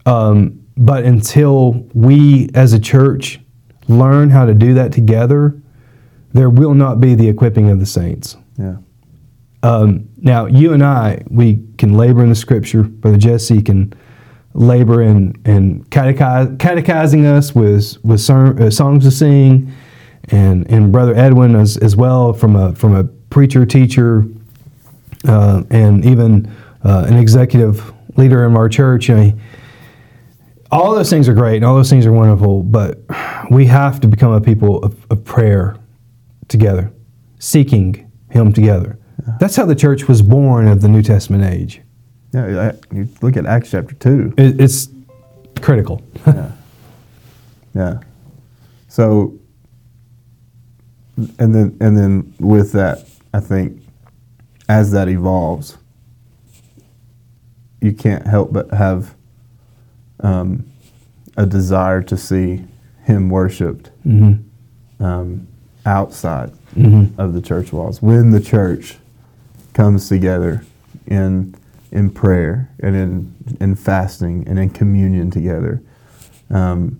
um, 0.06 0.58
but 0.76 1.04
until 1.04 1.86
we 1.92 2.48
as 2.54 2.72
a 2.72 2.78
church 2.78 3.40
learn 3.88 4.30
how 4.30 4.46
to 4.46 4.54
do 4.54 4.72
that 4.74 4.92
together, 4.92 5.60
there 6.32 6.48
will 6.48 6.72
not 6.74 6.98
be 7.00 7.14
the 7.14 7.28
equipping 7.28 7.68
of 7.68 7.78
the 7.78 7.84
saints. 7.86 8.36
Yeah. 8.58 8.76
Um, 9.62 10.08
now, 10.16 10.46
you 10.46 10.72
and 10.72 10.82
I, 10.82 11.22
we 11.28 11.62
can 11.76 11.92
labor 11.94 12.22
in 12.22 12.30
the 12.30 12.34
scripture. 12.34 12.84
Brother 12.84 13.18
Jesse 13.18 13.60
can 13.62 13.92
labor 14.54 15.02
in, 15.02 15.34
in 15.44 15.84
catechize, 15.84 16.58
catechizing 16.58 17.26
us 17.26 17.54
with, 17.54 17.96
with 18.02 18.20
ser- 18.20 18.60
uh, 18.60 18.70
songs 18.70 19.04
to 19.04 19.10
sing, 19.10 19.70
and, 20.30 20.68
and 20.70 20.90
Brother 20.90 21.14
Edwin 21.14 21.54
as, 21.54 21.76
as 21.76 21.96
well 21.96 22.32
from 22.32 22.56
a, 22.56 22.74
from 22.74 22.96
a 22.96 23.04
preacher, 23.04 23.66
teacher, 23.66 24.24
uh, 25.26 25.62
and 25.70 26.04
even 26.04 26.50
uh, 26.84 27.04
an 27.06 27.16
executive 27.16 27.92
leader 28.16 28.44
in 28.44 28.56
our 28.56 28.68
church. 28.68 29.08
You 29.08 29.14
know, 29.14 29.32
all 30.70 30.94
those 30.94 31.10
things 31.10 31.28
are 31.28 31.34
great 31.34 31.56
and 31.56 31.64
all 31.64 31.76
those 31.76 31.90
things 31.90 32.06
are 32.06 32.12
wonderful, 32.12 32.62
but 32.62 32.98
we 33.50 33.66
have 33.66 34.00
to 34.00 34.08
become 34.08 34.32
a 34.32 34.40
people 34.40 34.82
of, 34.82 35.06
of 35.10 35.24
prayer 35.24 35.76
together, 36.48 36.92
seeking 37.38 38.10
Him 38.30 38.52
together. 38.52 38.98
That's 39.38 39.56
how 39.56 39.66
the 39.66 39.74
church 39.74 40.08
was 40.08 40.22
born 40.22 40.66
of 40.66 40.80
the 40.80 40.88
New 40.88 41.02
Testament 41.02 41.44
age. 41.44 41.80
Yeah. 42.32 42.72
You 42.92 43.08
look 43.20 43.36
at 43.36 43.46
Acts 43.46 43.70
chapter 43.70 43.94
2. 43.94 44.34
It, 44.36 44.60
it's 44.60 44.88
critical. 45.60 46.02
yeah. 46.26 46.52
Yeah. 47.74 48.00
So, 48.88 49.38
and 51.16 51.54
then 51.54 51.76
and 51.80 51.96
then 51.96 52.34
with 52.38 52.72
that, 52.72 53.06
I 53.32 53.40
think 53.40 53.81
as 54.72 54.90
that 54.90 55.06
evolves, 55.06 55.76
you 57.82 57.92
can't 57.92 58.26
help 58.26 58.54
but 58.54 58.70
have 58.72 59.14
um, 60.20 60.64
a 61.36 61.44
desire 61.44 62.00
to 62.02 62.16
see 62.16 62.64
him 63.04 63.28
worshipped 63.28 63.88
hmm 64.02 64.32
um, 64.98 65.46
outside 65.84 66.50
hmm 66.74 67.06
of 67.18 67.34
the 67.34 67.42
church 67.42 67.72
walls. 67.72 68.00
When 68.00 68.30
the 68.30 68.40
church 68.40 68.96
comes 69.74 70.08
together 70.08 70.64
in 71.06 71.54
in 71.90 72.08
prayer 72.10 72.70
and 72.80 72.96
in 72.96 73.34
in 73.60 73.74
fasting 73.74 74.48
and 74.48 74.58
in 74.58 74.70
communion 74.70 75.30
together, 75.30 75.82
um, 76.50 76.98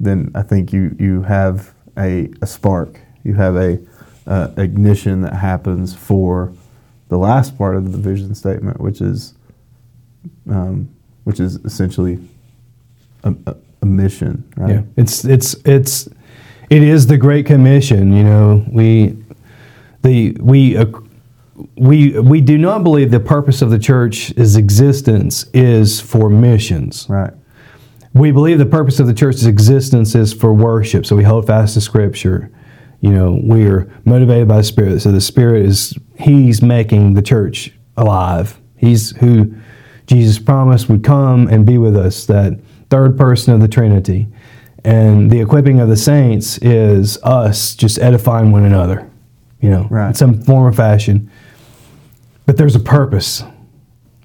then 0.00 0.32
I 0.34 0.42
think 0.42 0.72
you 0.72 0.96
you 0.98 1.22
have 1.22 1.72
a, 1.96 2.30
a 2.40 2.46
spark. 2.46 2.98
You 3.22 3.34
have 3.34 3.54
a 3.54 3.78
uh, 4.26 4.48
ignition 4.56 5.22
that 5.22 5.34
happens 5.34 5.94
for 5.94 6.52
the 7.08 7.18
last 7.18 7.58
part 7.58 7.76
of 7.76 7.92
the 7.92 7.98
vision 7.98 8.34
statement, 8.34 8.80
which 8.80 9.00
is 9.00 9.34
um, 10.48 10.88
which 11.24 11.40
is 11.40 11.56
essentially 11.64 12.18
a, 13.24 13.34
a, 13.46 13.56
a 13.82 13.86
mission, 13.86 14.50
right? 14.56 14.70
Yeah, 14.70 14.82
it's 14.96 15.24
it's 15.24 15.54
it's 15.64 16.08
it 16.70 16.82
is 16.82 17.06
the 17.06 17.18
Great 17.18 17.46
Commission. 17.46 18.12
You 18.12 18.24
know, 18.24 18.64
we 18.70 19.16
the 20.02 20.36
we 20.40 20.76
uh, 20.76 20.86
we 21.76 22.18
we 22.18 22.40
do 22.40 22.58
not 22.58 22.82
believe 22.82 23.10
the 23.10 23.20
purpose 23.20 23.62
of 23.62 23.70
the 23.70 23.78
church's 23.78 24.56
existence 24.56 25.44
is 25.52 26.00
for 26.00 26.30
missions. 26.30 27.06
Right. 27.08 27.32
We 28.14 28.30
believe 28.30 28.58
the 28.58 28.66
purpose 28.66 29.00
of 29.00 29.06
the 29.06 29.14
church's 29.14 29.46
existence 29.46 30.14
is 30.14 30.32
for 30.32 30.52
worship. 30.52 31.06
So 31.06 31.16
we 31.16 31.24
hold 31.24 31.46
fast 31.46 31.74
to 31.74 31.80
Scripture. 31.80 32.50
You 33.02 33.10
know, 33.10 33.40
we 33.42 33.66
are 33.66 33.92
motivated 34.04 34.48
by 34.48 34.56
the 34.58 34.64
Spirit. 34.64 35.00
So 35.02 35.12
the 35.12 35.20
Spirit 35.20 35.66
is 35.66 35.94
He's 36.18 36.62
making 36.62 37.14
the 37.14 37.22
church 37.22 37.72
alive. 37.96 38.58
He's 38.76 39.14
who 39.16 39.54
Jesus 40.06 40.38
promised 40.38 40.88
would 40.88 41.04
come 41.04 41.48
and 41.48 41.66
be 41.66 41.78
with 41.78 41.96
us. 41.96 42.26
That 42.26 42.58
third 42.90 43.18
person 43.18 43.52
of 43.52 43.60
the 43.60 43.68
Trinity. 43.68 44.28
And 44.84 45.30
the 45.30 45.40
equipping 45.40 45.78
of 45.80 45.88
the 45.88 45.96
saints 45.96 46.58
is 46.58 47.16
us 47.22 47.74
just 47.76 47.98
edifying 48.00 48.50
one 48.50 48.64
another, 48.64 49.08
you 49.60 49.70
know, 49.70 49.86
Right. 49.90 50.08
in 50.08 50.14
some 50.14 50.42
form 50.42 50.64
or 50.64 50.72
fashion. 50.72 51.30
But 52.46 52.56
there's 52.56 52.74
a 52.74 52.80
purpose. 52.80 53.44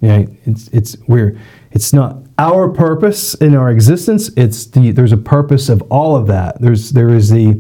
Yeah, 0.02 0.26
it's 0.46 0.68
it's 0.70 0.98
we're 1.08 1.38
it's 1.72 1.94
not 1.94 2.18
our 2.40 2.70
purpose 2.70 3.34
in 3.36 3.56
our 3.56 3.72
existence. 3.72 4.30
It's 4.38 4.66
the 4.66 4.92
there's 4.92 5.12
a 5.12 5.18
purpose 5.18 5.70
of 5.70 5.82
all 5.90 6.16
of 6.16 6.28
that. 6.28 6.62
There's 6.62 6.92
there 6.92 7.10
is 7.10 7.30
the 7.32 7.60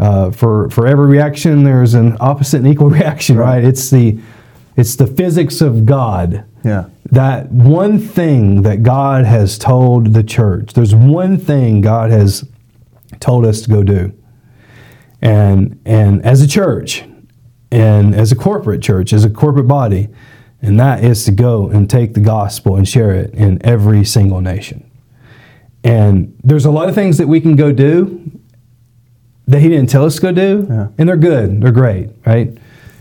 uh, 0.00 0.30
for 0.32 0.68
for 0.70 0.86
every 0.86 1.06
reaction 1.06 1.62
there's 1.62 1.94
an 1.94 2.16
opposite 2.20 2.56
and 2.58 2.66
equal 2.66 2.88
reaction, 3.00 3.36
Right. 3.36 3.56
right? 3.56 3.64
It's 3.64 3.90
the 3.90 4.18
it's 4.76 4.96
the 4.96 5.06
physics 5.06 5.60
of 5.60 5.84
God 5.86 6.44
Yeah. 6.64 6.84
that 7.12 7.50
one 7.52 7.98
thing 7.98 8.62
that 8.62 8.82
God 8.82 9.24
has 9.26 9.58
told 9.58 10.14
the 10.14 10.22
church, 10.22 10.72
there's 10.72 10.94
one 10.94 11.36
thing 11.36 11.80
God 11.82 12.10
has 12.10 12.44
told 13.20 13.44
us 13.44 13.60
to 13.62 13.70
go 13.70 13.82
do. 13.82 14.12
And 15.22 15.78
and 15.84 16.24
as 16.24 16.40
a 16.40 16.48
church, 16.48 17.04
and 17.70 18.14
as 18.14 18.32
a 18.32 18.36
corporate 18.36 18.82
church, 18.82 19.12
as 19.12 19.24
a 19.24 19.30
corporate 19.30 19.68
body, 19.68 20.08
and 20.62 20.80
that 20.80 21.04
is 21.04 21.24
to 21.26 21.30
go 21.32 21.68
and 21.68 21.88
take 21.90 22.14
the 22.14 22.20
gospel 22.20 22.76
and 22.76 22.88
share 22.88 23.12
it 23.14 23.34
in 23.34 23.64
every 23.64 24.04
single 24.04 24.40
nation. 24.40 24.90
And 25.84 26.34
there's 26.42 26.64
a 26.64 26.70
lot 26.70 26.88
of 26.88 26.94
things 26.94 27.18
that 27.18 27.28
we 27.28 27.40
can 27.40 27.54
go 27.56 27.72
do 27.72 28.30
that 29.50 29.60
he 29.60 29.68
didn't 29.68 29.88
tell 29.90 30.04
us 30.04 30.16
to 30.16 30.20
go 30.22 30.32
do, 30.32 30.66
Yeah. 30.68 30.88
and 30.98 31.08
they're 31.08 31.16
good, 31.16 31.60
they're 31.62 31.72
great, 31.72 32.10
right? 32.26 32.56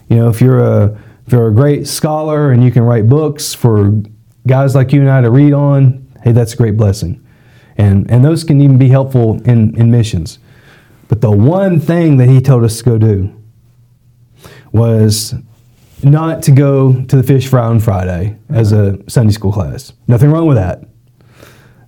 You 0.09 0.15
know, 0.17 0.29
if 0.29 0.41
you're 0.41 0.59
a 0.63 0.97
if 1.25 1.33
you're 1.33 1.47
a 1.47 1.53
great 1.53 1.87
scholar 1.87 2.51
and 2.51 2.63
you 2.63 2.71
can 2.71 2.83
write 2.83 3.07
books 3.07 3.53
for 3.53 4.01
guys 4.47 4.73
like 4.73 4.91
you 4.91 5.01
and 5.01 5.09
I 5.09 5.21
to 5.21 5.29
read 5.29 5.53
on, 5.53 6.07
hey, 6.23 6.31
that's 6.31 6.53
a 6.53 6.57
great 6.57 6.75
blessing, 6.77 7.21
and 7.77 8.09
and 8.11 8.25
those 8.25 8.43
can 8.43 8.59
even 8.61 8.77
be 8.77 8.89
helpful 8.89 9.39
in 9.45 9.75
in 9.75 9.91
missions. 9.91 10.39
But 11.07 11.21
the 11.21 11.31
one 11.31 11.79
thing 11.79 12.17
that 12.17 12.29
he 12.29 12.41
told 12.41 12.63
us 12.63 12.77
to 12.79 12.83
go 12.83 12.97
do 12.97 13.31
was 14.71 15.33
not 16.03 16.41
to 16.43 16.51
go 16.51 17.03
to 17.05 17.15
the 17.15 17.23
fish 17.23 17.47
fry 17.47 17.65
on 17.65 17.79
Friday 17.79 18.37
as 18.49 18.71
a 18.71 18.97
Sunday 19.07 19.33
school 19.33 19.51
class. 19.51 19.91
Nothing 20.07 20.31
wrong 20.31 20.47
with 20.47 20.57
that. 20.57 20.85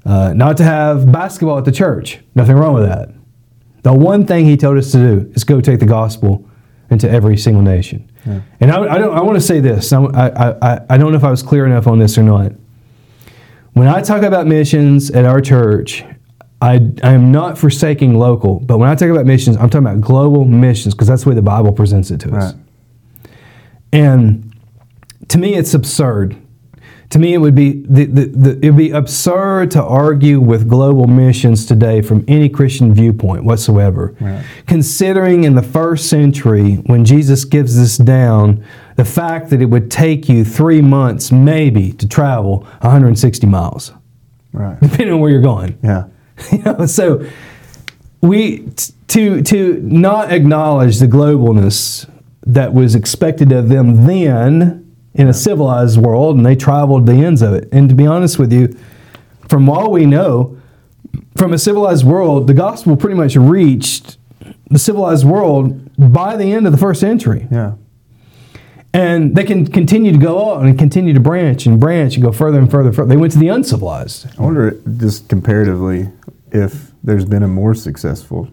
Uh, 0.06 0.34
not 0.34 0.58
to 0.58 0.64
have 0.64 1.12
basketball 1.12 1.58
at 1.60 1.66
the 1.66 1.72
church. 1.72 2.20
Nothing 2.36 2.56
wrong 2.56 2.74
with 2.74 2.84
that. 2.84 3.10
The 3.84 3.94
one 3.94 4.26
thing 4.26 4.46
he 4.46 4.58
told 4.58 4.78
us 4.78 4.92
to 4.92 4.98
do 4.98 5.32
is 5.34 5.44
go 5.44 5.62
take 5.62 5.80
the 5.80 5.86
gospel 5.86 6.48
into 6.90 7.10
every 7.10 7.38
single 7.38 7.64
nation. 7.64 8.12
And 8.60 8.72
I, 8.72 8.94
I, 8.94 8.98
don't, 8.98 9.18
I 9.18 9.22
want 9.22 9.36
to 9.36 9.42
say 9.42 9.60
this. 9.60 9.92
I, 9.92 10.04
I, 10.04 10.74
I, 10.74 10.82
I 10.92 10.98
don't 10.98 11.12
know 11.12 11.18
if 11.18 11.24
I 11.24 11.32
was 11.32 11.42
clear 11.42 11.66
enough 11.66 11.88
on 11.88 11.98
this 11.98 12.18
or 12.18 12.24
not. 12.24 12.52
When 13.74 13.88
I 13.88 14.02
talk 14.02 14.24
about 14.24 14.46
missions 14.46 15.10
at 15.12 15.26
our 15.26 15.42
church, 15.42 16.04
I, 16.62 16.92
I 17.04 17.14
am 17.14 17.32
not 17.32 17.58
forsaking 17.58 18.20
local, 18.20 18.60
but 18.60 18.78
when 18.78 18.90
I 18.90 18.96
talk 18.96 19.10
about 19.10 19.26
missions, 19.26 19.58
I'm 19.58 19.70
talking 19.70 19.88
about 19.88 20.02
global 20.02 20.46
missions 20.46 20.94
because 20.94 21.08
that's 21.08 21.24
the 21.24 21.30
way 21.30 21.36
the 21.36 21.42
Bible 21.42 21.72
presents 21.72 22.12
it 22.12 22.20
to 22.20 22.36
us. 22.36 22.54
Right. 22.54 23.32
And 23.94 24.56
to 25.30 25.40
me, 25.40 25.56
it's 25.56 25.74
absurd. 25.74 26.36
To 27.12 27.20
me, 27.20 27.34
it 27.34 27.40
would 27.40 27.56
be 27.56 27.84
the, 27.88 28.06
the, 28.06 28.26
the, 28.26 28.66
it 28.66 28.70
would 28.72 28.78
be 28.78 28.92
absurd 28.92 29.72
to 29.72 29.84
argue 29.84 30.40
with 30.40 30.70
global 30.70 31.08
missions 31.08 31.66
today 31.66 32.02
from 32.02 32.24
any 32.30 32.48
Christian 32.48 32.94
viewpoint 32.94 33.44
whatsoever. 33.44 34.16
Right. 34.22 34.46
Considering 34.66 35.44
in 35.44 35.56
the 35.56 35.62
first 35.62 36.10
century, 36.10 36.76
when 36.86 37.04
Jesus 37.04 37.44
gives 37.44 37.76
this 37.78 37.98
down, 37.98 38.64
the 38.96 39.04
fact 39.04 39.50
that 39.50 39.62
it 39.62 39.66
would 39.66 39.92
take 39.92 40.30
you 40.30 40.46
three 40.46 40.82
months 40.82 41.34
maybe 41.34 41.92
to 41.94 42.08
travel 42.08 42.62
160 42.80 43.46
miles, 43.46 43.92
Right. 44.54 44.80
depending 44.82 45.12
on 45.12 45.20
where 45.20 45.32
you're 45.32 45.42
going. 45.42 45.78
Yeah. 45.84 46.06
you 46.52 46.60
know, 46.60 46.86
so 46.86 47.26
we 48.22 48.60
t- 48.60 48.94
to 49.10 49.42
to 49.42 49.82
not 49.84 50.32
acknowledge 50.32 51.00
the 51.00 51.08
globalness 51.08 52.10
that 52.46 52.74
was 52.74 52.96
expected 52.96 53.52
of 53.52 53.68
them 53.68 54.06
then 54.06 54.81
in 55.14 55.28
a 55.28 55.34
civilized 55.34 55.98
world, 55.98 56.38
and 56.38 56.46
they 56.46 56.56
traveled 56.56 57.06
the 57.06 57.14
ends 57.14 57.42
of 57.42 57.54
it. 57.54 57.68
And 57.72 57.90
to 57.90 57.96
be 57.96 58.06
honest 58.08 58.40
with 58.40 58.52
you, 58.54 58.76
from 59.50 59.70
all 59.70 59.92
we 59.92 60.06
know, 60.06 60.58
from 61.36 61.54
a 61.54 61.58
civilized 61.58 62.06
world, 62.06 62.48
the 62.48 62.54
gospel 62.54 62.96
pretty 62.96 63.16
much 63.16 63.36
reached 63.36 64.18
the 64.70 64.80
civilized 64.80 65.26
world 65.26 65.90
by 65.98 66.38
the 66.38 66.54
end 66.54 66.66
of 66.66 66.72
the 66.72 66.78
first 66.78 67.02
century. 67.02 67.48
Yeah. 67.52 67.74
And 68.94 69.36
they 69.36 69.44
can 69.44 69.68
continue 69.68 70.12
to 70.12 70.18
go 70.18 70.42
on 70.42 70.68
and 70.68 70.78
continue 70.78 71.14
to 71.14 71.20
branch 71.20 71.66
and 71.66 71.80
branch 71.80 72.16
and 72.16 72.24
go 72.24 72.32
further 72.32 72.60
and 72.60 72.70
further. 72.70 72.92
further. 72.92 73.10
They 73.10 73.18
went 73.18 73.34
to 73.34 73.40
the 73.40 73.48
uncivilized. 73.48 74.28
I 74.38 74.42
wonder, 74.42 74.72
just 74.98 75.30
comparatively, 75.30 76.10
if 76.52 76.92
there's 77.04 77.26
been 77.26 77.44
a 77.44 77.48
more 77.48 77.74
successful 77.74 78.50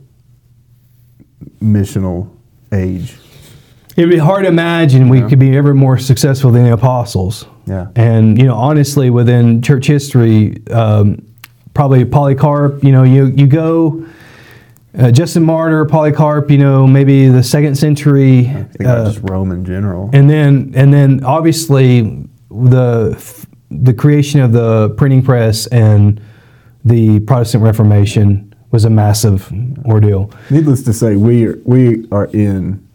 missional 1.61 2.31
age. 2.73 3.17
It'd 3.99 4.11
be 4.11 4.17
hard 4.17 4.45
to 4.45 4.49
imagine 4.49 5.09
we 5.09 5.23
could 5.23 5.41
be 5.41 5.57
ever 5.57 5.75
more 5.75 5.99
successful 5.99 6.53
than 6.53 6.63
the 6.63 6.73
apostles. 6.73 7.47
Yeah. 7.67 7.89
And 7.97 8.39
you 8.39 8.45
know, 8.45 8.55
honestly, 8.55 9.11
within 9.11 9.61
church 9.61 9.89
history, 9.89 10.65
um, 10.69 11.27
probably 11.75 12.05
Polycarp. 12.05 12.85
You 12.85 12.93
know, 12.93 13.03
you 13.03 13.27
you 13.27 13.49
go. 13.49 14.07
Uh, 14.97 15.11
Justin 15.11 15.43
Martyr, 15.43 15.85
Polycarp, 15.85 16.51
you 16.51 16.59
know, 16.59 16.87
maybe 16.87 17.29
the 17.29 17.43
second 17.43 17.77
century, 17.77 18.49
I 18.49 18.63
think 18.65 18.87
uh, 18.87 19.05
just 19.13 19.21
Rome 19.29 19.53
in 19.53 19.65
general. 19.65 20.11
and 20.13 20.31
then 20.31 20.73
and 20.75 20.93
then 20.95 21.23
obviously 21.25 22.27
the 22.51 23.45
the 23.71 23.93
creation 23.93 24.41
of 24.41 24.53
the 24.53 24.91
printing 24.91 25.23
press 25.23 25.67
and 25.69 26.21
the 26.85 27.21
Protestant 27.21 27.65
Reformation 27.65 28.55
was 28.71 28.85
a 28.85 28.91
massive 28.91 29.53
ordeal. 29.85 30.31
Needless 30.51 30.83
to 30.85 30.93
say, 30.93 31.17
we 31.17 31.47
are, 31.47 31.59
we 31.65 32.09
are 32.11 32.27
in 32.27 32.88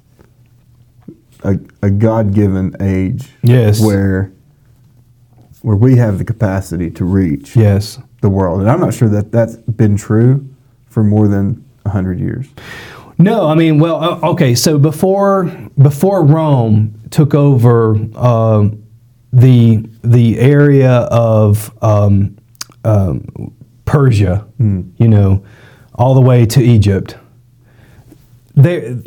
a, 1.43 1.59
a 1.81 1.89
God-given 1.89 2.75
age. 2.79 3.29
Yes. 3.43 3.81
Where 3.81 4.31
where 5.61 5.75
we 5.77 5.95
have 5.95 6.17
the 6.17 6.25
capacity 6.25 6.91
to 6.91 7.05
reach 7.05 7.55
Yes. 7.55 7.97
the 8.21 8.29
world, 8.29 8.59
and 8.59 8.69
I'm 8.69 8.81
not 8.81 8.93
sure 8.93 9.07
that 9.09 9.31
that's 9.31 9.55
been 9.55 9.95
true 9.95 10.45
for 10.89 11.03
more 11.03 11.27
than 11.27 11.63
hundred 11.87 12.19
years. 12.19 12.47
No, 13.17 13.47
I 13.47 13.55
mean, 13.55 13.79
well, 13.79 14.03
uh, 14.03 14.29
okay. 14.31 14.55
So 14.55 14.77
before 14.77 15.45
before 15.81 16.25
Rome 16.25 16.99
took 17.11 17.33
over 17.33 17.95
uh, 18.15 18.69
the 19.31 19.85
the 20.03 20.39
area 20.39 20.91
of 20.91 21.71
um, 21.83 22.37
um, 22.83 23.53
Persia, 23.85 24.45
you 24.59 25.07
know, 25.07 25.43
all 25.95 26.13
the 26.15 26.21
way 26.21 26.45
to 26.47 26.61
Egypt, 26.61 27.15
there 28.55 28.97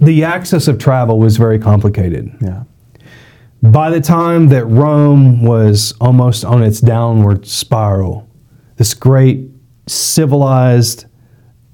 the 0.00 0.24
access 0.24 0.68
of 0.68 0.78
travel 0.78 1.18
was 1.18 1.36
very 1.36 1.58
complicated. 1.58 2.34
Yeah. 2.40 2.64
By 3.62 3.90
the 3.90 4.00
time 4.00 4.48
that 4.48 4.64
Rome 4.64 5.42
was 5.42 5.92
almost 6.00 6.44
on 6.44 6.62
its 6.62 6.80
downward 6.80 7.46
spiral, 7.46 8.26
this 8.76 8.94
great 8.94 9.50
civilized 9.86 11.04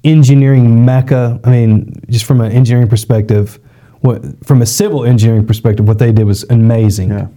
engineering 0.03 0.83
mecca, 0.83 1.39
I 1.43 1.51
mean, 1.51 1.93
just 2.09 2.25
from 2.25 2.41
an 2.41 2.51
engineering 2.51 2.89
perspective, 2.89 3.59
what, 4.01 4.21
from 4.45 4.61
a 4.61 4.65
civil 4.65 5.05
engineering 5.05 5.47
perspective, 5.47 5.87
what 5.87 5.99
they 5.99 6.11
did 6.11 6.25
was 6.25 6.43
amazing. 6.49 7.09
Yeah. 7.09 7.27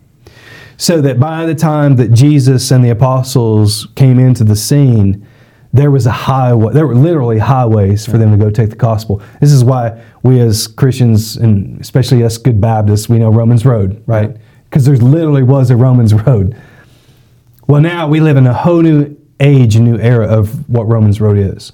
So 0.77 1.01
that 1.03 1.21
by 1.21 1.47
the 1.47 1.55
time 1.55 1.97
that 1.97 2.13
Jesus 2.13 2.71
and 2.71 2.83
the 2.85 2.91
apostles 2.91 3.87
came 3.97 4.19
into 4.19 4.45
the 4.45 4.57
scene, 4.57 5.27
there 5.73 5.91
was 5.91 6.07
a 6.07 6.11
highway. 6.11 6.73
There 6.73 6.87
were 6.87 6.97
literally 6.97 7.39
highways 7.39 8.05
for 8.05 8.19
them 8.19 8.31
to 8.33 8.37
go 8.37 8.51
take 8.51 8.71
the 8.71 8.77
gospel. 8.77 9.23
This 9.41 9.53
is 9.53 9.63
why 9.63 10.03
we 10.23 10.41
as 10.41 10.67
Christians, 10.67 11.37
and 11.37 11.81
especially 11.81 12.25
us 12.25 12.39
good 12.39 12.61
Baptists, 12.61 13.09
we 13.09 13.19
know 13.19 13.31
Romans 13.31 13.65
Road, 13.65 14.03
right? 14.07 14.37
Because 14.65 14.85
there 14.85 14.97
literally 14.97 15.43
was 15.43 15.71
a 15.71 15.77
Romans 15.77 16.13
Road. 16.13 16.57
Well, 17.69 17.81
now 17.81 18.09
we 18.09 18.21
live 18.21 18.37
in 18.37 18.47
a 18.47 18.55
whole 18.55 18.83
new 18.83 19.17
age, 19.39 19.77
a 19.77 19.81
new 19.81 19.97
era 19.99 20.27
of 20.27 20.69
what 20.69 20.89
Romans 20.89 21.21
Road 21.21 21.39
is. 21.39 21.73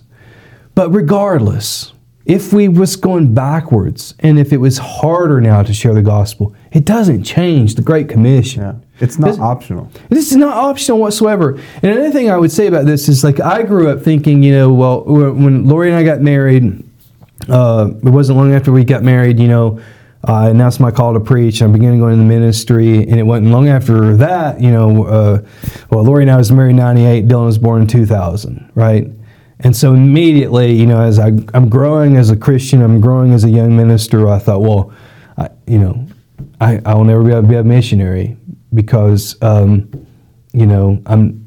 But 0.74 0.90
regardless, 0.90 1.94
if 2.26 2.52
we 2.52 2.68
was 2.68 2.96
going 2.96 3.32
backwards 3.32 4.14
and 4.18 4.38
if 4.38 4.52
it 4.52 4.58
was 4.58 4.78
harder 4.78 5.40
now 5.40 5.62
to 5.62 5.72
share 5.72 5.94
the 5.94 6.02
gospel, 6.02 6.54
it 6.72 6.84
doesn't 6.84 7.24
change 7.24 7.76
the 7.76 7.82
Great 7.82 8.08
Commission. 8.10 8.62
Yeah. 8.62 8.74
It's 9.00 9.18
not 9.18 9.28
This- 9.28 9.38
optional. 9.38 9.88
This 10.08 10.30
is 10.30 10.36
not 10.36 10.56
optional 10.56 10.98
whatsoever. 10.98 11.56
And 11.82 11.92
another 11.92 12.10
thing 12.10 12.30
I 12.30 12.36
would 12.38 12.50
say 12.52 12.66
about 12.66 12.86
this 12.86 13.08
is 13.08 13.22
like 13.22 13.40
I 13.40 13.62
grew 13.62 13.88
up 13.88 14.02
thinking, 14.02 14.42
you 14.42 14.52
know, 14.52 14.72
well, 14.72 15.04
when 15.06 15.64
Lori 15.68 15.88
and 15.88 15.96
I 15.96 16.02
got 16.02 16.22
married, 16.22 16.82
uh, 17.48 17.90
it 18.02 18.08
wasn't 18.08 18.38
long 18.38 18.54
after 18.54 18.72
we 18.72 18.84
got 18.84 19.02
married, 19.02 19.38
you 19.38 19.48
know, 19.48 19.78
I 20.24 20.48
announced 20.48 20.80
my 20.80 20.90
call 20.90 21.12
to 21.14 21.20
preach. 21.20 21.62
I 21.62 21.68
began 21.68 21.98
going 22.00 22.14
into 22.14 22.24
the 22.24 22.28
ministry, 22.28 23.02
and 23.08 23.20
it 23.20 23.22
wasn't 23.22 23.50
long 23.50 23.68
after 23.68 24.16
that, 24.16 24.60
you 24.60 24.72
know. 24.72 25.04
Uh, 25.04 25.38
well, 25.90 26.02
Lori 26.02 26.24
and 26.24 26.30
I 26.32 26.36
was 26.36 26.50
married 26.50 26.70
in 26.70 26.76
'98. 26.76 27.28
Dylan 27.28 27.46
was 27.46 27.58
born 27.58 27.82
in 27.82 27.86
2000, 27.86 28.68
right? 28.74 29.08
And 29.60 29.76
so 29.76 29.94
immediately, 29.94 30.72
you 30.72 30.84
know, 30.86 31.00
as 31.00 31.18
I, 31.20 31.32
I'm 31.54 31.68
growing 31.68 32.16
as 32.16 32.30
a 32.30 32.36
Christian, 32.36 32.82
I'm 32.82 33.00
growing 33.00 33.32
as 33.32 33.44
a 33.44 33.50
young 33.50 33.76
minister. 33.76 34.26
I 34.28 34.38
thought, 34.40 34.62
well, 34.62 34.90
I, 35.38 35.48
you 35.66 35.78
know, 35.78 36.04
I, 36.60 36.80
I 36.84 36.94
will 36.94 37.04
never 37.04 37.22
be 37.22 37.30
able 37.30 37.42
to 37.42 37.48
be 37.48 37.54
a 37.54 37.62
missionary 37.64 38.36
because, 38.76 39.36
um, 39.42 39.90
you 40.52 40.66
know, 40.66 41.02
I'm 41.06 41.44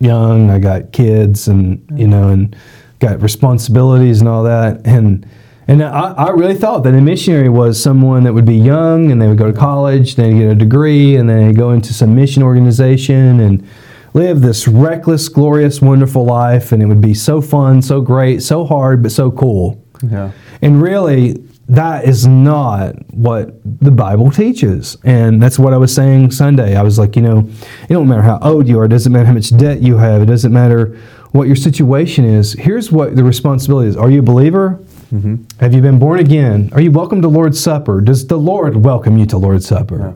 young. 0.00 0.50
I 0.50 0.58
got 0.58 0.92
kids, 0.92 1.48
and 1.48 1.82
you 1.94 2.06
know, 2.06 2.28
and 2.28 2.54
got 2.98 3.22
responsibilities 3.22 4.20
and 4.20 4.28
all 4.28 4.42
that, 4.42 4.86
and 4.86 5.26
and 5.66 5.82
I, 5.82 6.12
I 6.12 6.30
really 6.30 6.54
thought 6.54 6.84
that 6.84 6.94
a 6.94 7.00
missionary 7.00 7.48
was 7.48 7.82
someone 7.82 8.24
that 8.24 8.34
would 8.34 8.44
be 8.44 8.56
young 8.56 9.10
and 9.10 9.20
they 9.20 9.26
would 9.26 9.38
go 9.38 9.50
to 9.50 9.58
college, 9.58 10.16
then 10.16 10.38
get 10.38 10.50
a 10.50 10.54
degree, 10.54 11.16
and 11.16 11.28
then 11.28 11.48
they 11.48 11.54
go 11.54 11.70
into 11.70 11.94
some 11.94 12.14
mission 12.14 12.42
organization 12.42 13.40
and 13.40 13.66
live 14.12 14.42
this 14.42 14.68
reckless, 14.68 15.28
glorious, 15.28 15.80
wonderful 15.80 16.24
life. 16.24 16.70
And 16.70 16.82
it 16.82 16.86
would 16.86 17.00
be 17.00 17.14
so 17.14 17.40
fun, 17.40 17.80
so 17.80 18.00
great, 18.02 18.42
so 18.42 18.64
hard, 18.64 19.02
but 19.02 19.10
so 19.10 19.30
cool. 19.30 19.82
Yeah. 20.02 20.32
And 20.60 20.82
really, 20.82 21.42
that 21.68 22.04
is 22.04 22.26
not 22.26 22.94
what 23.14 23.58
the 23.64 23.90
Bible 23.90 24.30
teaches. 24.30 24.96
And 25.04 25.42
that's 25.42 25.58
what 25.58 25.72
I 25.72 25.78
was 25.78 25.94
saying 25.94 26.30
Sunday. 26.30 26.76
I 26.76 26.82
was 26.82 26.98
like, 26.98 27.16
you 27.16 27.22
know, 27.22 27.48
it 27.88 27.88
don't 27.88 28.08
matter 28.08 28.22
how 28.22 28.38
old 28.42 28.68
you 28.68 28.78
are, 28.80 28.84
it 28.84 28.88
doesn't 28.88 29.12
matter 29.12 29.24
how 29.24 29.32
much 29.32 29.56
debt 29.56 29.80
you 29.80 29.96
have, 29.96 30.22
it 30.22 30.26
doesn't 30.26 30.52
matter 30.52 30.98
what 31.32 31.46
your 31.46 31.56
situation 31.56 32.24
is. 32.24 32.52
Here's 32.52 32.92
what 32.92 33.16
the 33.16 33.24
responsibility 33.24 33.88
is 33.88 33.96
Are 33.96 34.10
you 34.10 34.20
a 34.20 34.22
believer? 34.22 34.80
Mm-hmm. 35.12 35.44
Have 35.60 35.74
you 35.74 35.80
been 35.80 35.98
born 35.98 36.18
again? 36.18 36.70
Are 36.72 36.80
you 36.80 36.90
welcome 36.90 37.22
to 37.22 37.28
Lord's 37.28 37.60
Supper? 37.60 38.00
Does 38.00 38.26
the 38.26 38.36
Lord 38.36 38.84
welcome 38.84 39.16
you 39.16 39.26
to 39.26 39.38
Lord's 39.38 39.66
Supper? 39.66 39.98
Yeah. 39.98 40.12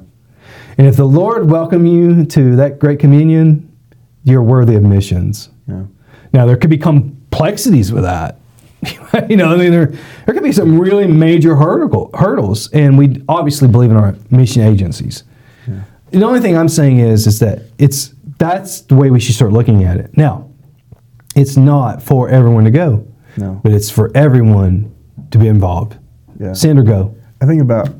And 0.76 0.86
if 0.86 0.96
the 0.96 1.05
Lord 1.05 1.51
welcome 1.51 1.86
you 1.86 2.24
to 2.26 2.57
that 2.57 2.78
great 2.78 2.99
communion, 2.99 3.70
you're 4.24 4.42
worthy 4.42 4.74
of 4.74 4.82
missions. 4.82 5.51
Yeah. 5.66 5.84
Now 6.32 6.46
there 6.46 6.57
could 6.57 6.70
be 6.70 6.78
complexities 6.78 7.92
with 7.92 8.05
that. 8.05 8.38
you 9.29 9.37
know, 9.37 9.49
I 9.53 9.57
mean, 9.57 9.70
there 9.72 9.87
there 10.26 10.35
could 10.35 10.43
be 10.43 10.53
some 10.53 10.79
really 10.79 11.07
major 11.07 11.57
hurdle, 11.57 12.11
hurdles, 12.14 12.70
and 12.72 12.97
we 12.97 13.22
obviously 13.29 13.68
believe 13.68 13.91
in 13.91 13.97
our 13.97 14.14
mission 14.31 14.62
agencies. 14.62 15.24
The 16.11 16.22
only 16.24 16.41
thing 16.41 16.57
I'm 16.57 16.70
saying 16.70 17.01
is, 17.01 17.26
is 17.26 17.39
that 17.41 17.64
it's 17.79 18.14
that's 18.39 18.81
the 18.83 18.95
way 18.95 19.11
we 19.11 19.20
should 19.20 19.35
start 19.35 19.53
looking 19.53 19.85
at 19.85 19.99
it. 19.99 20.16
Now, 20.16 20.49
it's 21.37 21.57
not 21.57 22.03
for 22.03 22.31
everyone 22.31 22.64
to 22.64 22.70
go, 22.70 23.07
No. 23.37 23.61
but 23.62 23.72
it's 23.72 23.91
for 23.91 24.11
everyone 24.16 24.95
to 25.33 25.39
be 25.39 25.49
involved. 25.49 25.99
Yeah. 26.41 26.55
Send 26.55 26.79
or 26.79 26.83
go. 26.83 27.14
I 27.43 27.47
think 27.47 27.61
about, 27.61 27.91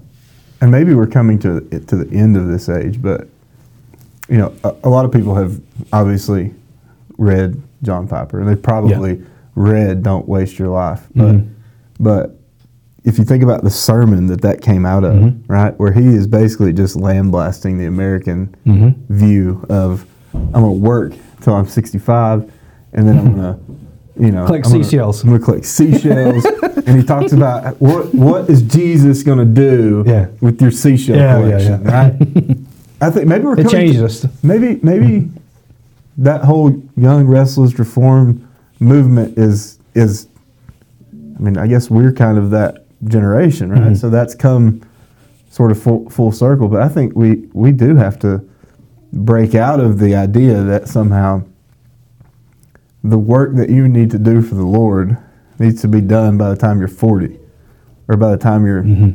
and 0.63 0.71
maybe 0.71 0.95
we're 0.95 1.07
coming 1.07 1.39
to 1.41 1.61
to 1.61 1.97
the 1.97 2.09
end 2.17 2.37
of 2.37 2.47
this 2.47 2.69
age, 2.71 3.03
but 3.03 3.29
you 4.29 4.39
know, 4.39 4.55
a, 4.65 4.75
a 4.85 4.89
lot 4.89 5.05
of 5.05 5.13
people 5.13 5.35
have 5.35 5.61
obviously 5.93 6.55
read 7.19 7.61
John 7.83 8.09
Piper, 8.09 8.41
and 8.41 8.49
they've 8.49 8.63
probably 8.63 9.23
read 9.59 10.03
"Don't 10.03 10.29
Waste 10.29 10.59
Your 10.59 10.69
Life," 10.69 11.07
but 11.15 11.35
Mhm. 11.35 11.47
but 12.01 12.39
if 13.05 13.19
you 13.19 13.25
think 13.25 13.43
about 13.43 13.65
the 13.65 13.71
sermon 13.71 14.27
that 14.27 14.41
that 14.43 14.61
came 14.61 14.85
out 14.87 15.05
of, 15.05 15.15
Mhm. 15.15 15.35
right, 15.49 15.79
where 15.79 15.93
he 15.93 16.07
is 16.07 16.27
basically 16.27 16.73
just 16.73 16.95
lambasting 16.97 17.79
the 17.79 17.87
American 17.87 18.51
Mhm. 18.67 18.95
view 19.09 19.65
of 19.69 20.05
I'm 20.35 20.53
gonna 20.63 20.73
work 20.73 21.13
till 21.41 21.55
I'm 21.55 21.67
65, 21.67 22.45
and 22.93 23.09
then 23.09 23.19
I'm 23.19 23.35
gonna, 23.35 23.57
you 24.21 24.31
know, 24.31 24.45
Collect 24.47 24.67
I'm 24.67 24.73
gonna- 24.73 24.85
seashells. 24.85 25.23
I'm 25.25 25.31
gonna 25.31 25.41
collect 25.43 25.65
seashells, 25.65 26.45
and 26.87 26.97
he 26.97 27.03
talks 27.03 27.33
about 27.33 27.81
what 27.81 28.15
what 28.15 28.49
is 28.51 28.63
Jesus 28.63 29.23
gonna 29.23 29.45
do 29.45 30.05
Yeah. 30.07 30.27
with 30.41 30.61
your 30.61 30.71
seashell 30.71 31.17
Yeah, 31.17 31.41
collection, 31.41 31.81
yeah. 31.85 31.91
right? 31.93 32.29
I 33.01 33.11
think 33.11 33.27
maybe 33.29 33.45
we're 33.45 33.53
It 33.55 33.65
coming 33.69 33.71
changes 33.71 34.03
us. 34.03 34.27
Maybe 34.43 34.79
maybe 34.83 35.31
that 36.19 36.45
whole 36.45 36.75
young 36.97 37.27
restless 37.27 37.79
reform 37.79 38.41
movement 38.81 39.39
is 39.39 39.79
is. 39.95 40.29
I 41.37 41.41
mean, 41.41 41.57
I 41.57 41.67
guess 41.69 41.89
we're 41.91 42.13
kind 42.13 42.37
of 42.39 42.51
that 42.51 42.87
generation, 43.05 43.71
right? 43.71 43.93
Mhm. 43.93 43.97
So 43.97 44.11
that's 44.11 44.35
come 44.35 44.81
sort 45.51 45.71
of 45.71 45.81
full, 45.81 46.09
full 46.11 46.33
circle. 46.33 46.67
But 46.69 46.83
I 46.83 46.89
think 46.89 47.15
we 47.17 47.45
we 47.53 47.71
do 47.73 47.95
have 47.97 48.19
to 48.21 48.43
break 49.13 49.55
out 49.55 49.79
of 49.81 49.99
the 49.99 50.15
idea 50.17 50.63
that 50.63 50.89
somehow 50.89 51.43
the 53.05 53.19
work 53.19 53.55
that 53.57 53.71
you 53.71 53.89
need 53.89 54.11
to 54.11 54.19
do 54.19 54.43
for 54.43 54.55
the 54.57 54.65
Lord 54.67 55.17
needs 55.59 55.81
to 55.83 55.89
be 55.89 56.01
done 56.01 56.37
by 56.37 56.51
the 56.51 56.57
time 56.57 56.79
you're 56.79 56.89
40 56.89 57.39
or 58.09 58.17
by 58.17 58.31
the 58.33 58.37
time 58.37 58.67
you're, 58.67 58.83
Mhm. 58.83 59.15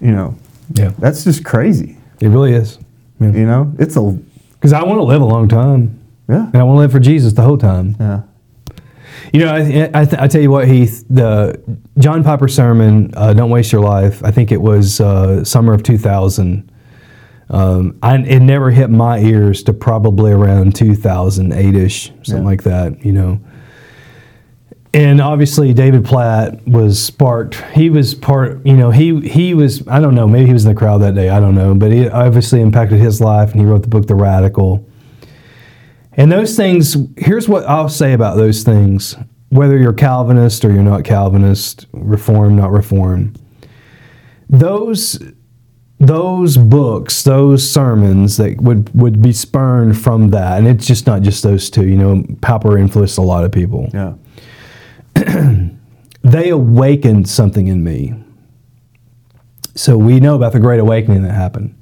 you 0.00 0.12
know, 0.12 0.34
Yeah, 0.74 0.92
that's 0.98 1.24
just 1.24 1.44
crazy. 1.44 1.96
it 2.20 2.28
really 2.28 2.52
is. 2.52 2.78
You 3.20 3.46
know, 3.46 3.72
it's 3.78 3.96
a, 3.96 4.16
Because 4.54 4.72
I 4.72 4.82
want 4.84 4.98
to 4.98 5.04
live 5.04 5.20
a 5.20 5.26
long 5.26 5.48
time, 5.48 5.90
yeah, 6.28 6.46
and 6.52 6.56
I 6.56 6.62
want 6.62 6.76
to 6.76 6.80
live 6.80 6.92
for 6.92 7.00
Jesus 7.00 7.32
the 7.34 7.42
whole 7.42 7.58
time. 7.58 7.96
yeah, 8.00 8.20
You 9.32 9.40
know, 9.40 9.54
I, 9.54 9.90
I, 9.94 10.00
I 10.24 10.28
tell 10.28 10.40
you 10.42 10.50
what, 10.50 10.68
Heath, 10.68 11.04
the 11.08 11.60
John 11.98 12.22
Piper 12.22 12.48
sermon, 12.48 13.12
uh, 13.16 13.32
"Don't 13.32 13.50
Waste 13.50 13.72
Your 13.72 13.82
Life." 13.82 14.22
I 14.24 14.30
think 14.30 14.52
it 14.52 14.60
was 14.60 15.00
uh, 15.00 15.44
summer 15.44 15.72
of 15.72 15.82
2000. 15.82 16.70
Um, 17.50 17.98
I, 18.02 18.16
it 18.18 18.40
never 18.40 18.70
hit 18.70 18.88
my 18.90 19.18
ears 19.18 19.62
to 19.64 19.72
probably 19.72 20.32
around 20.32 20.74
2008 20.76 21.74
ish, 21.74 22.06
something 22.22 22.36
Yeah. 22.36 22.40
like 22.42 22.62
that. 22.64 23.04
You 23.04 23.12
know, 23.12 23.40
and 24.92 25.20
obviously 25.20 25.72
David 25.74 26.04
Platt 26.04 26.66
was 26.68 27.02
sparked. 27.02 27.56
He 27.74 27.90
was 27.90 28.14
part. 28.14 28.64
You 28.64 28.76
know, 28.76 28.90
he 28.90 29.20
he 29.28 29.52
was. 29.54 29.86
I 29.88 30.00
don't 30.00 30.14
know. 30.14 30.28
Maybe 30.28 30.46
he 30.46 30.52
was 30.52 30.64
in 30.64 30.72
the 30.72 30.78
crowd 30.78 30.98
that 30.98 31.14
day. 31.14 31.28
I 31.28 31.40
don't 31.40 31.54
know, 31.54 31.74
but 31.74 31.90
he 31.92 32.08
obviously 32.08 32.60
impacted 32.60 33.00
his 33.00 33.20
life, 33.20 33.52
and 33.52 33.60
he 33.60 33.66
wrote 33.66 33.82
the 33.82 33.88
book 33.88 34.06
The 34.06 34.14
Radical. 34.14 34.86
And 36.16 36.30
those 36.30 36.56
things, 36.56 36.96
here's 37.16 37.48
what 37.48 37.64
I'll 37.68 37.88
say 37.88 38.12
about 38.12 38.36
those 38.36 38.62
things, 38.62 39.16
whether 39.48 39.76
you're 39.76 39.92
Calvinist 39.92 40.64
or 40.64 40.72
you're 40.72 40.82
not 40.82 41.04
Calvinist, 41.04 41.86
Reformed, 41.92 42.56
not 42.56 42.70
Reformed. 42.70 43.40
Those 44.48 45.18
those 46.00 46.56
books, 46.56 47.22
those 47.22 47.68
sermons 47.68 48.36
that 48.36 48.60
would, 48.60 48.90
would 49.00 49.22
be 49.22 49.32
spurned 49.32 49.98
from 49.98 50.30
that, 50.30 50.58
and 50.58 50.66
it's 50.66 50.86
just 50.86 51.06
not 51.06 51.22
just 51.22 51.42
those 51.42 51.70
two, 51.70 51.86
you 51.86 51.96
know, 51.96 52.24
Piper 52.42 52.76
influenced 52.76 53.16
a 53.16 53.22
lot 53.22 53.44
of 53.44 53.52
people. 53.52 53.88
yeah, 53.94 54.14
They 56.22 56.48
awakened 56.48 57.28
something 57.28 57.68
in 57.68 57.84
me. 57.84 58.14
So 59.74 59.96
we 59.98 60.20
know 60.20 60.34
about 60.34 60.52
the 60.52 60.60
Great 60.60 60.80
Awakening 60.80 61.22
that 61.22 61.32
happened. 61.32 61.74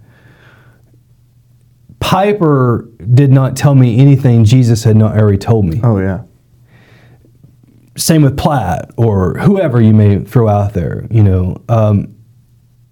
Piper 2.12 2.88
did 3.14 3.32
not 3.32 3.56
tell 3.56 3.74
me 3.74 3.98
anything 3.98 4.44
Jesus 4.44 4.84
had 4.84 4.96
not 4.96 5.16
already 5.16 5.38
told 5.38 5.64
me. 5.64 5.80
oh 5.82 5.98
yeah, 5.98 6.24
same 7.96 8.22
with 8.22 8.36
Platt 8.36 8.90
or 8.98 9.38
whoever 9.38 9.80
you 9.80 9.94
may 9.94 10.18
throw 10.18 10.46
out 10.46 10.74
there, 10.74 11.06
you 11.10 11.22
know. 11.22 11.62
Um, 11.70 12.14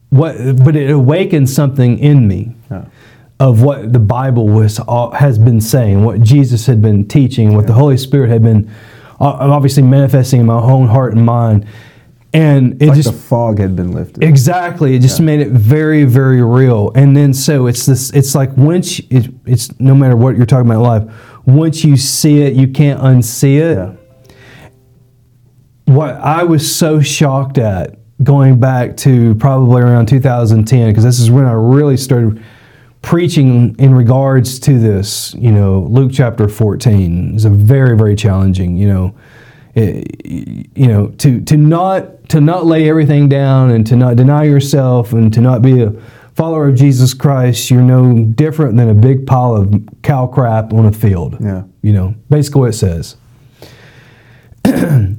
what, 0.08 0.36
but 0.64 0.74
it 0.74 0.90
awakened 0.90 1.50
something 1.50 1.98
in 1.98 2.26
me 2.26 2.54
yeah, 2.70 2.86
of 3.38 3.62
what 3.62 3.92
the 3.92 3.98
Bible 3.98 4.48
was 4.48 4.80
uh, 4.88 5.10
has 5.10 5.38
been 5.38 5.60
saying, 5.60 6.02
what 6.02 6.22
Jesus 6.22 6.66
had 6.66 6.80
been 6.80 7.06
teaching, 7.06 7.54
what 7.54 7.66
the 7.66 7.74
Holy 7.74 7.96
Spirit 7.96 8.30
had 8.30 8.42
been 8.42 8.70
uh, 9.20 9.36
obviously 9.38 9.82
manifesting 9.82 10.40
in 10.40 10.46
my 10.46 10.54
own 10.54 10.88
heart 10.88 11.12
and 11.14 11.24
mind, 11.24 11.66
and 12.32 12.80
it 12.80 12.86
like 12.88 12.96
just 12.96 13.10
the 13.12 13.18
fog 13.18 13.58
had 13.58 13.74
been 13.74 13.92
lifted. 13.92 14.22
Exactly. 14.22 14.94
It 14.94 15.00
just 15.00 15.20
made 15.20 15.40
it 15.40 15.48
very, 15.48 16.04
very 16.04 16.42
real. 16.42 16.92
And 16.94 17.16
then 17.16 17.34
so 17.34 17.66
it's 17.66 17.86
this. 17.86 18.10
It's 18.10 18.34
like 18.34 18.56
once 18.56 18.98
you- 19.00 19.06
it, 19.10 19.30
it's 19.46 19.78
no 19.80 19.94
matter 19.94 20.16
what 20.16 20.36
you're 20.36 20.46
talking 20.46 20.70
about 20.70 20.80
in 20.80 21.06
life. 21.08 21.14
Once 21.46 21.82
you 21.84 21.96
see 21.96 22.42
it, 22.42 22.54
you 22.54 22.68
can't 22.68 23.00
unsee 23.00 23.56
it. 23.58 23.76
yeah, 23.76 23.92
What 25.86 26.14
I 26.16 26.44
was 26.44 26.74
so 26.74 27.00
shocked 27.00 27.58
at 27.58 27.96
going 28.22 28.60
back 28.60 28.96
to 28.98 29.34
probably 29.36 29.82
around 29.82 30.06
2010 30.06 30.88
because 30.90 31.02
this 31.04 31.18
is 31.18 31.30
when 31.30 31.46
I 31.46 31.52
really 31.52 31.96
started 31.96 32.42
preaching 33.02 33.74
in 33.78 33.94
regards 33.94 34.60
to 34.60 34.78
this. 34.78 35.34
You 35.34 35.50
know, 35.50 35.80
Luke 35.90 36.12
chapter 36.14 36.46
14 36.48 37.34
is 37.34 37.44
a 37.44 37.50
very, 37.50 37.96
very 37.96 38.14
challenging. 38.14 38.76
You 38.76 38.88
know. 38.88 39.14
It- 39.80 40.66
you 40.76 40.86
know 40.86 41.08
to 41.18 41.40
to 41.42 41.56
not 41.56 42.28
to 42.28 42.40
not 42.40 42.66
lay 42.66 42.88
everything 42.88 43.28
down 43.28 43.70
and 43.70 43.86
to 43.86 43.96
not 43.96 44.16
deny 44.16 44.44
yourself 44.44 45.12
and 45.12 45.32
to 45.32 45.40
not 45.40 45.62
be 45.62 45.82
a 45.82 45.92
follower 46.34 46.68
of 46.68 46.76
Jesus 46.76 47.12
Christ 47.14 47.70
you're 47.70 47.82
no 47.82 48.24
different 48.24 48.76
than 48.76 48.88
a 48.88 48.94
big 48.94 49.26
pile 49.26 49.56
of 49.56 49.74
cow 50.02 50.26
crap 50.26 50.72
on 50.72 50.86
a 50.86 50.92
field. 50.92 51.36
Yeah, 51.40 51.64
you 51.82 51.92
know 51.92 52.14
basically 52.28 52.60
what 52.60 52.70
it 52.70 52.74
says. 52.74 53.16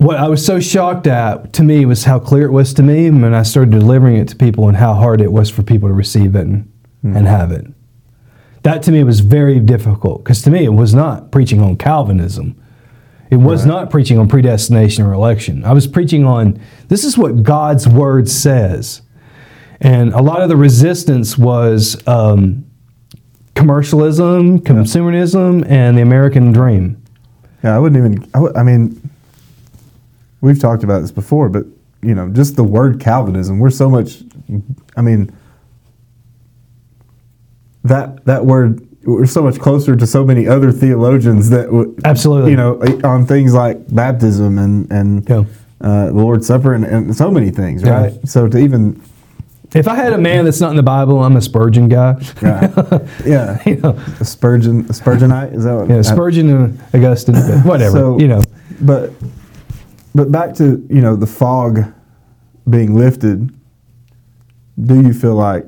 What 0.00 0.16
I 0.16 0.28
was 0.28 0.42
so 0.42 0.60
shocked 0.60 1.06
at 1.06 1.52
to 1.52 1.62
me 1.62 1.84
was 1.84 2.04
how 2.04 2.18
clear 2.18 2.46
it 2.46 2.52
was 2.52 2.72
to 2.72 2.82
me 2.82 3.10
when 3.10 3.34
I 3.34 3.42
started 3.42 3.72
delivering 3.72 4.16
it 4.16 4.28
to 4.28 4.36
people 4.36 4.66
and 4.66 4.78
how 4.78 4.94
hard 4.94 5.20
it 5.20 5.30
was 5.30 5.50
for 5.50 5.62
people 5.62 5.90
to 5.90 5.94
receive 5.94 6.34
it 6.34 6.46
and, 6.46 6.72
hmm. 7.02 7.14
and 7.14 7.26
have 7.26 7.52
it. 7.52 7.66
That 8.62 8.82
to 8.84 8.92
me 8.92 9.04
was 9.04 9.20
very 9.20 9.60
difficult 9.60 10.24
because 10.24 10.40
to 10.44 10.50
me 10.50 10.64
it 10.64 10.72
was 10.72 10.94
not 10.94 11.30
preaching 11.30 11.60
on 11.60 11.76
Calvinism 11.76 12.58
it 13.30 13.36
was 13.36 13.62
Right. 13.62 13.68
not 13.74 13.90
preaching 13.90 14.18
on 14.18 14.28
predestination 14.28 15.04
or 15.04 15.12
election. 15.12 15.64
I 15.64 15.72
was 15.72 15.86
preaching 15.86 16.24
on 16.24 16.58
this 16.88 17.04
is 17.04 17.16
what 17.16 17.42
God's 17.42 17.86
word 17.88 18.28
says. 18.28 19.02
and 19.80 20.12
a 20.12 20.20
lot 20.22 20.42
of 20.42 20.48
the 20.48 20.56
resistance 20.56 21.38
was 21.38 21.96
um, 22.06 22.64
commercialism, 23.54 24.58
consumerism, 24.60 25.64
and 25.68 25.96
the 25.96 26.02
American 26.02 26.52
dream. 26.52 27.00
Yeah, 27.64 27.76
I 27.76 27.78
wouldn't 27.78 27.98
even. 28.04 28.22
I, 28.34 28.38
w- 28.38 28.52
I 28.56 28.62
mean, 28.62 29.00
we've 30.40 30.58
talked 30.58 30.82
about 30.84 31.00
this 31.00 31.12
before, 31.12 31.48
but 31.48 31.64
you 32.02 32.14
know, 32.14 32.28
just 32.30 32.56
the 32.56 32.64
word 32.64 33.00
Calvinism. 33.00 33.58
We're 33.58 33.70
so 33.70 33.88
much. 33.90 34.22
I 34.96 35.02
mean, 35.02 35.30
that 37.84 38.24
that 38.26 38.46
word. 38.46 38.86
We're 39.04 39.26
so 39.26 39.42
much 39.42 39.58
closer 39.58 39.96
to 39.96 40.06
so 40.06 40.24
many 40.24 40.46
other 40.46 40.70
theologians 40.72 41.48
that 41.50 41.66
w- 41.66 41.94
Absolutely. 42.04 42.50
you 42.50 42.56
know 42.56 42.80
on 43.02 43.24
things 43.26 43.54
like 43.54 43.78
baptism 43.94 44.58
and 44.58 44.90
and 44.92 45.28
Yeah. 45.28 45.44
uh, 45.80 46.06
the 46.06 46.12
Lord's 46.12 46.46
Supper 46.46 46.74
and, 46.74 46.84
and 46.84 47.16
so 47.16 47.30
many 47.30 47.50
things, 47.50 47.82
Yeah. 47.82 48.00
right? 48.02 48.28
So 48.28 48.46
to 48.48 48.58
even 48.58 49.00
If 49.74 49.88
I 49.88 49.94
had 49.94 50.12
a 50.12 50.18
man 50.18 50.44
that's 50.44 50.60
not 50.60 50.70
in 50.70 50.76
the 50.76 50.82
Bible, 50.82 51.22
I'm 51.24 51.36
a 51.36 51.40
Spurgeon 51.40 51.88
guy. 51.88 52.16
yeah, 52.42 52.98
yeah, 53.24 53.58
you 53.66 53.76
know, 53.76 53.96
a 54.20 54.24
Spurgeon, 54.24 54.80
a 54.80 54.92
Spurgeonite 54.92 55.54
is 55.54 55.64
that 55.64 55.74
what? 55.76 55.88
yeah, 55.88 56.02
Spurgeon 56.02 56.50
and 56.50 56.78
Augustine, 56.92 57.36
whatever. 57.64 57.96
So- 57.96 58.18
you 58.20 58.28
know, 58.28 58.42
But 58.82 59.12
but 60.14 60.30
back 60.30 60.54
to 60.56 60.64
you 60.90 61.00
know 61.00 61.16
the 61.16 61.26
fog 61.26 61.84
being 62.68 62.94
lifted. 62.96 63.50
Do 64.78 65.00
you 65.00 65.14
feel 65.14 65.34
like 65.36 65.64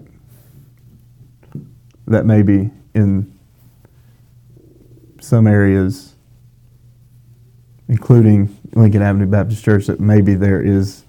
that 2.06 2.26
maybe 2.26 2.70
in 2.94 3.38
some 5.20 5.46
areas, 5.46 6.14
including 7.88 8.56
Lincoln 8.74 9.02
Avenue 9.02 9.26
Baptist 9.26 9.64
Church, 9.64 9.86
that 9.86 10.00
maybe 10.00 10.34
there 10.34 10.60
is 10.60 11.04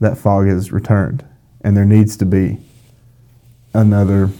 that 0.00 0.16
fog 0.16 0.46
has 0.46 0.72
returned, 0.72 1.24
and 1.62 1.76
there 1.76 1.84
needs 1.84 2.16
to 2.16 2.24
be 2.24 2.58
another. 3.74 4.30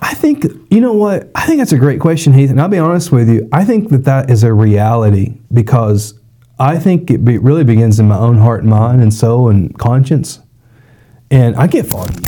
I 0.00 0.14
think 0.14 0.44
you 0.70 0.80
know 0.80 0.92
what. 0.92 1.30
I 1.34 1.46
think 1.46 1.58
that's 1.58 1.72
a 1.72 1.78
great 1.78 2.00
question, 2.00 2.32
Heath. 2.32 2.50
And 2.50 2.60
I'll 2.60 2.68
be 2.68 2.78
honest 2.78 3.12
with 3.12 3.28
you. 3.28 3.48
I 3.52 3.64
think 3.64 3.90
that 3.90 4.04
that 4.04 4.30
is 4.30 4.44
a 4.44 4.52
reality 4.52 5.38
because 5.52 6.18
I 6.58 6.78
think 6.78 7.10
it 7.10 7.24
be, 7.24 7.38
really 7.38 7.64
begins 7.64 7.98
in 7.98 8.08
my 8.08 8.18
own 8.18 8.38
heart 8.38 8.62
and 8.62 8.70
mind 8.70 9.02
and 9.02 9.12
soul 9.12 9.48
and 9.48 9.76
conscience. 9.78 10.40
And 11.30 11.56
I 11.56 11.66
get 11.66 11.86
foggy. 11.86 12.24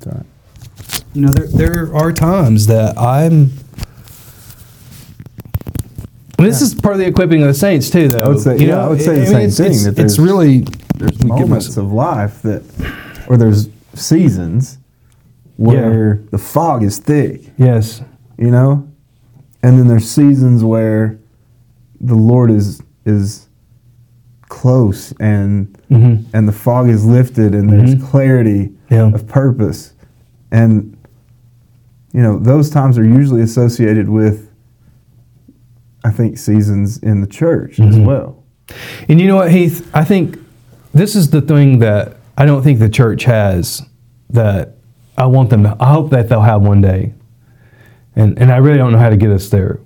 Sorry. 0.00 0.24
You 1.18 1.24
know, 1.26 1.32
there 1.32 1.48
there 1.48 1.96
are 1.96 2.12
times 2.12 2.68
that 2.68 2.96
I'm. 2.96 3.50
And 6.38 6.46
this 6.46 6.62
is 6.62 6.76
part 6.76 6.94
of 6.94 7.00
the 7.00 7.08
equipping 7.08 7.42
of 7.42 7.48
the 7.48 7.54
saints 7.54 7.90
too, 7.90 8.06
though. 8.06 8.20
I 8.20 8.28
would 8.28 8.38
say- 8.38 8.56
You 8.58 8.68
yeah, 8.68 8.84
I 8.84 8.88
would 8.88 9.00
say 9.02 9.14
the 9.16 9.20
mean, 9.22 9.26
same 9.26 9.40
it's, 9.48 9.56
thing, 9.56 9.70
It's, 9.72 9.82
that 9.82 9.90
it's 9.90 9.96
there's- 9.96 10.18
really 10.20 10.64
there's 10.96 11.10
give 11.16 11.26
moments 11.26 11.66
us- 11.70 11.76
of 11.76 11.92
life 11.92 12.40
that, 12.42 12.62
or 13.26 13.36
there's 13.36 13.68
seasons 13.94 14.78
where 15.56 16.20
the 16.30 16.38
fog 16.38 16.84
is 16.84 16.98
thick, 16.98 17.50
yes, 17.56 18.00
you 18.38 18.52
know, 18.52 18.86
and 19.60 19.76
then 19.76 19.88
there's 19.88 20.08
seasons 20.08 20.62
where 20.62 21.18
the 22.00 22.14
Lord 22.14 22.48
is 22.52 22.80
is 23.04 23.48
close 24.48 25.12
and 25.18 25.76
Mhm. 25.90 26.26
and 26.32 26.46
the 26.46 26.52
fog 26.52 26.88
is 26.88 27.04
lifted 27.04 27.56
and 27.56 27.68
there's 27.72 27.96
Mhm. 27.96 28.04
clarity 28.08 28.70
Yeah. 28.88 29.12
of 29.12 29.26
purpose, 29.26 29.94
and 30.52 30.94
you 32.12 32.22
know 32.22 32.38
those 32.38 32.70
times 32.70 32.98
are 32.98 33.04
usually 33.04 33.42
associated 33.42 34.08
with, 34.08 34.50
I 36.04 36.10
think, 36.10 36.38
seasons 36.38 36.98
in 36.98 37.20
the 37.20 37.26
church 37.26 37.78
as 37.80 37.96
Mhm. 37.96 38.04
well. 38.06 38.42
And 39.08 39.20
you 39.20 39.26
know 39.26 39.36
what, 39.36 39.50
Heath? 39.50 39.88
I 39.94 40.04
think 40.04 40.38
this 40.94 41.14
is 41.16 41.30
the 41.30 41.40
thing 41.40 41.78
that 41.80 42.16
I 42.36 42.44
don't 42.46 42.62
think 42.62 42.78
the 42.78 42.88
church 42.88 43.24
has 43.24 43.82
that 44.30 44.74
I 45.16 45.26
want 45.26 45.50
them 45.50 45.62
to, 45.64 45.76
I 45.80 45.92
hope 45.92 46.10
that 46.10 46.28
they'll 46.28 46.40
have 46.42 46.62
one 46.62 46.80
day. 46.80 47.12
And, 48.14 48.38
and 48.38 48.52
I 48.52 48.56
really 48.58 48.78
don't 48.78 48.92
know 48.92 48.98
how 48.98 49.10
to 49.10 49.16
get 49.16 49.30
us 49.30 49.48
there. 49.48 49.80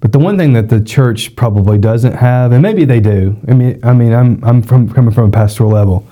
But 0.00 0.12
the 0.12 0.18
one 0.18 0.36
thing 0.36 0.52
that 0.52 0.68
the 0.68 0.80
church 0.80 1.34
probably 1.36 1.78
doesn't 1.78 2.12
have, 2.14 2.52
and 2.52 2.60
maybe 2.62 2.84
they 2.84 3.00
do, 3.00 3.36
I 3.48 3.54
mean, 3.54 3.80
I 3.82 3.92
mean, 3.92 4.12
I'm, 4.12 4.42
I'm 4.44 4.62
from, 4.62 4.88
coming 4.90 5.12
from 5.12 5.28
a 5.28 5.30
pastoral 5.30 5.70
level. 5.70 6.06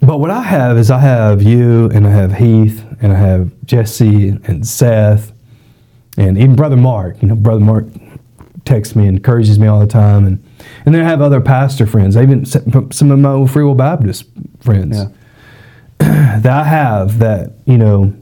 But 0.00 0.18
what 0.18 0.30
I 0.30 0.42
have 0.42 0.76
is 0.78 0.90
I 0.90 0.98
have 0.98 1.42
you, 1.42 1.88
and 1.90 2.06
I 2.06 2.10
have 2.10 2.34
Heath, 2.34 2.84
and 3.02 3.12
I 3.12 3.16
have 3.16 3.52
Jesse, 3.66 4.28
and 4.28 4.66
Seth, 4.66 5.32
and 6.16 6.38
even 6.38 6.56
Brother 6.56 6.76
Mark. 6.76 7.20
You 7.20 7.28
know, 7.28 7.34
Brother 7.34 7.64
Mark 7.64 7.86
texts 8.64 8.94
me 8.94 9.06
and 9.06 9.18
encourages 9.18 9.58
me 9.58 9.66
all 9.66 9.80
the 9.80 9.86
time, 9.86 10.24
and 10.24 10.42
and 10.86 10.94
then 10.94 11.04
I 11.04 11.08
have 11.08 11.20
other 11.20 11.40
pastor 11.40 11.86
friends. 11.86 12.16
I 12.16 12.22
even 12.22 12.46
some 12.46 13.10
of 13.10 13.18
my 13.18 13.30
old 13.30 13.50
Free 13.50 13.64
Will 13.64 13.74
Baptist 13.74 14.24
friends 14.60 14.96
Yeah. 14.96 15.08
that 15.98 16.46
I 16.46 16.64
have 16.64 17.18
that 17.18 17.52
you 17.66 17.76
know 17.76 18.14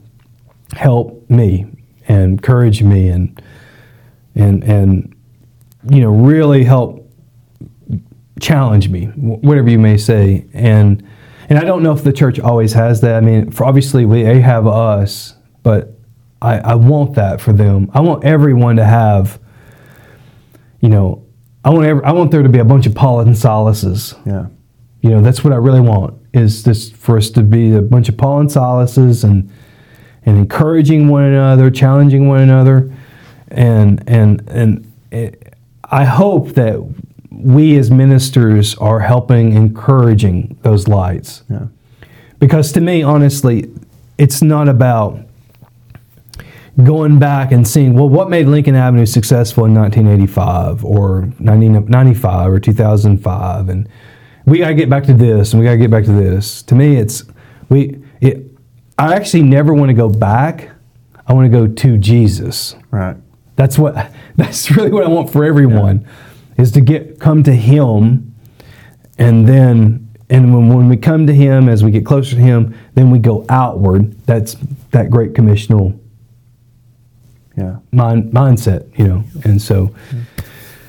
help 0.73 1.29
me 1.29 1.67
and 2.09 2.33
encourage 2.33 2.83
me 2.83 3.09
and 3.09 3.41
and 4.35 4.65
and 4.65 5.15
you 5.91 6.01
know 6.01 6.11
really 6.11 6.65
help 6.65 7.07
challenge 8.41 8.89
me, 8.89 9.07
whatever 9.07 9.69
you 9.69 9.79
may 9.79 9.99
say, 9.99 10.47
and 10.55 11.07
and 11.51 11.59
I 11.59 11.65
don't 11.65 11.83
know 11.83 11.93
if 11.93 12.05
the 12.05 12.13
church 12.13 12.39
always 12.39 12.73
has 12.73 13.01
that. 13.01 13.17
I 13.17 13.21
mean, 13.21 13.51
for 13.51 13.65
obviously 13.65 14.07
we 14.07 14.23
they 14.23 14.41
have 14.41 14.67
us, 14.69 15.35
but 15.65 15.99
I, 16.41 16.59
I 16.59 16.75
want 16.77 17.15
that 17.17 17.41
for 17.41 17.53
them. 17.53 17.91
I 17.93 18.01
want 18.01 18.25
everyone 18.25 18.77
to 18.77 18.85
have, 18.85 19.41
you 20.81 20.89
know, 20.89 21.27
I 21.65 21.71
want 21.71 21.85
every, 21.85 22.05
I 22.05 22.13
want 22.13 22.31
there 22.31 22.43
to 22.43 22.49
be 22.49 22.61
a 22.61 22.65
bunch 22.65 22.87
of 22.87 22.95
Paul 22.95 23.21
and 23.21 23.35
Silases. 23.35 24.17
Yeah. 24.25 24.47
You 25.03 25.11
know, 25.11 25.23
that's 25.23 25.43
what 25.43 25.53
I 25.53 25.57
really 25.57 25.81
want 25.81 26.17
is 26.33 26.63
this 26.63 26.91
for 26.91 27.17
us 27.17 27.31
to 27.31 27.43
be 27.43 27.73
a 27.73 27.83
bunch 27.83 28.09
of 28.09 28.17
Paul 28.17 28.41
and 28.41 28.49
Silases 28.49 29.25
and 29.25 29.51
and 30.25 30.39
encouraging 30.39 31.09
one 31.09 31.25
another, 31.25 31.71
challenging 31.71 32.29
one 32.29 32.41
another, 32.41 32.95
and 33.49 34.05
and 34.07 34.49
and 34.49 34.93
it, 35.11 35.55
I 35.85 36.05
hope 36.05 36.51
that 36.51 36.79
we 37.43 37.77
as 37.79 37.91
ministers 37.91 38.75
are 38.77 39.01
helping 39.01 39.53
encouraging 39.53 40.59
those 40.63 40.89
lights. 40.89 41.43
Yeah. 41.51 41.67
because 42.39 42.73
to 42.73 42.81
me 42.81 43.03
honestly 43.03 43.71
it's 44.19 44.43
not 44.43 44.69
about 44.69 45.19
going 46.85 47.19
back 47.19 47.53
and 47.53 47.67
seeing 47.67 47.95
well 47.95 48.09
what 48.09 48.31
made 48.31 48.47
lincoln 48.47 48.75
avenue 48.75 49.05
successful 49.05 49.65
in 49.65 49.75
1985 49.75 50.85
or 50.85 51.21
1995 51.39 52.53
or 52.53 52.61
2005 52.61 53.69
and 53.69 53.89
we 54.47 54.59
got 54.59 54.69
to 54.69 54.75
get 54.75 54.89
back 54.89 55.05
to 55.05 55.15
this 55.15 55.53
and 55.53 55.61
we 55.61 55.67
got 55.67 55.73
to 55.73 55.79
get 55.79 55.91
back 55.91 56.05
to 56.05 56.13
this. 56.13 56.63
To 56.63 56.75
me 56.75 56.97
it's 56.97 57.25
we 57.69 58.03
it, 58.21 58.47
i 58.99 59.15
actually 59.15 59.43
never 59.43 59.75
want 59.75 59.91
to 59.91 59.95
go 59.95 60.09
back. 60.09 60.71
I 61.27 61.33
want 61.33 61.51
to 61.51 61.59
go 61.59 61.67
to 61.73 61.99
jesus. 61.99 62.75
Right. 62.91 63.17
that's 63.57 63.79
what 63.79 63.95
that's 64.37 64.71
really 64.71 64.91
what 64.91 65.05
I 65.05 65.09
want 65.09 65.31
for 65.31 65.45
everyone 65.45 66.07
is 66.61 66.73
to 66.73 66.81
get 66.81 67.19
come 67.19 67.43
to 67.43 67.53
him 67.55 68.35
and 69.19 69.47
then 69.47 70.07
and 70.29 70.55
when, 70.55 70.69
when 70.69 70.89
we 70.89 70.97
come 70.97 71.27
to 71.27 71.35
him 71.35 71.69
as 71.69 71.83
we 71.83 71.91
get 71.91 72.05
closer 72.07 72.37
to 72.37 72.41
him 72.43 72.75
then 72.95 73.11
we 73.11 73.19
go 73.19 73.45
outward 73.49 74.13
that's 74.27 74.55
that 74.91 75.11
great 75.11 75.35
commissional 75.35 75.99
Yeah. 77.57 77.77
mind, 77.93 78.33
mindset 78.33 78.97
you 78.99 79.07
know 79.09 79.25
and 79.45 79.61
so 79.61 79.95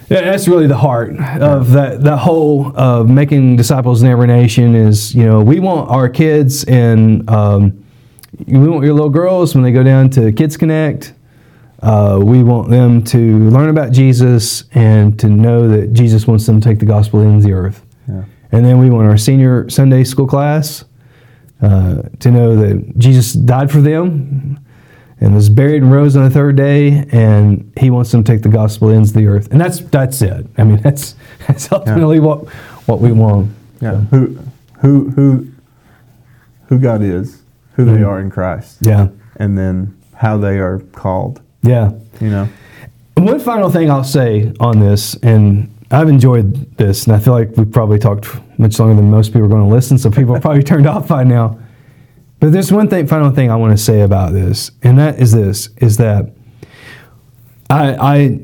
yeah, 0.10 0.22
that's 0.22 0.46
really 0.48 0.68
the 0.68 0.78
heart 0.78 1.12
of 1.40 1.72
that 1.72 2.02
that 2.02 2.18
whole 2.18 2.76
of 2.78 3.10
making 3.10 3.56
disciples 3.56 4.02
in 4.04 4.10
every 4.10 4.28
nation 4.28 4.76
is 4.76 5.16
you 5.16 5.24
know 5.26 5.42
we 5.42 5.60
want 5.62 5.90
our 5.90 6.10
kids 6.10 6.66
and 6.66 7.30
um, 7.30 7.82
we 8.46 8.68
want 8.68 8.84
your 8.84 8.94
little 8.94 9.10
girls 9.10 9.56
when 9.56 9.64
they 9.64 9.72
go 9.72 9.84
down 9.84 10.10
to 10.10 10.32
Kids 10.34 10.58
Connect 10.58 11.14
uh, 11.82 12.20
we 12.22 12.44
want 12.44 12.70
them 12.70 13.04
to 13.06 13.50
learn 13.50 13.70
about 13.70 13.92
Jesus 13.92 14.66
and 14.74 15.20
to 15.20 15.28
know 15.28 15.68
that 15.68 15.94
Jesus 15.94 16.28
wants 16.28 16.46
them 16.46 16.62
to 16.62 16.68
take 16.70 16.80
the 16.80 16.86
gospel 16.86 17.22
into 17.22 17.46
the 17.48 17.54
earth. 17.54 17.84
Yeah. 18.08 18.24
And 18.52 18.66
then 18.66 18.78
we 18.80 18.90
want 18.90 19.08
our 19.08 19.18
senior 19.18 19.70
Sunday 19.70 20.04
school 20.04 20.28
class 20.28 20.84
uh, 21.62 22.04
to 22.20 22.32
know 22.32 22.56
that 22.56 22.98
Jesus 22.98 23.34
died 23.34 23.72
for 23.72 23.82
them 23.82 24.60
and 25.20 25.34
was 25.36 25.50
buried 25.50 25.84
and 25.84 25.92
rose 25.92 26.16
on 26.16 26.24
the 26.24 26.30
third 26.32 26.56
day, 26.56 27.06
and 27.12 27.72
He 27.80 27.90
wants 27.92 28.12
them 28.12 28.24
to 28.24 28.32
take 28.32 28.42
the 28.42 28.50
gospel 28.50 28.90
into 28.90 29.14
the 29.14 29.28
earth. 29.28 29.48
And 29.52 29.62
that's 29.62 29.80
that's 29.80 30.22
it. 30.22 30.46
I 30.58 30.64
mean, 30.64 30.78
that's 30.84 31.16
that's 31.48 31.72
ultimately 31.72 32.20
what 32.20 32.48
what 32.88 33.00
we 33.00 33.12
want. 33.12 33.52
Yeah. 33.80 33.96
Who, 34.12 34.38
who, 34.82 35.10
who, 35.12 35.48
who 36.68 36.80
God 36.80 37.02
is, 37.04 37.42
who 37.74 37.86
they 37.86 37.94
Mhm. 38.02 38.08
are 38.08 38.20
in 38.20 38.30
Christ, 38.30 38.78
Yeah, 38.82 39.08
and 39.38 39.58
then 39.58 39.96
how 40.16 40.38
they 40.38 40.58
are 40.60 40.80
called. 40.92 41.42
Yeah. 41.62 41.92
You 42.20 42.30
know. 42.30 42.50
And 43.18 43.26
One 43.26 43.40
final 43.40 43.70
thing 43.70 43.90
I'll 43.90 44.04
say 44.04 44.54
on 44.60 44.80
this, 44.80 45.16
and 45.16 45.74
I've 45.92 46.10
enjoyed 46.10 46.78
this, 46.78 47.06
and 47.06 47.16
I 47.16 47.20
feel 47.20 47.34
like 47.34 47.56
we've 47.58 47.72
probably 47.72 48.00
talked 48.00 48.28
much 48.58 48.80
longer 48.80 48.96
than 48.96 49.12
most 49.12 49.30
people 49.30 49.46
are 49.46 49.50
going 49.50 49.68
to 49.68 49.74
listen, 49.74 49.98
so 49.98 50.10
people 50.10 50.36
are 50.36 50.40
probably 50.40 50.64
turned 50.72 50.88
off 50.88 51.08
by 51.08 51.24
now. 51.24 51.60
But 52.40 52.52
there's 52.52 52.72
one 52.72 52.88
thing, 52.88 53.06
final 53.08 53.32
thing 53.32 53.52
I 53.52 53.56
want 53.56 53.78
to 53.78 53.84
say 53.84 54.02
about 54.02 54.34
this, 54.34 54.72
and 54.82 54.98
that 54.98 55.20
is 55.20 55.32
this: 55.32 55.70
is 55.78 55.98
that 55.98 56.34
I 57.70 57.96
I 58.00 58.40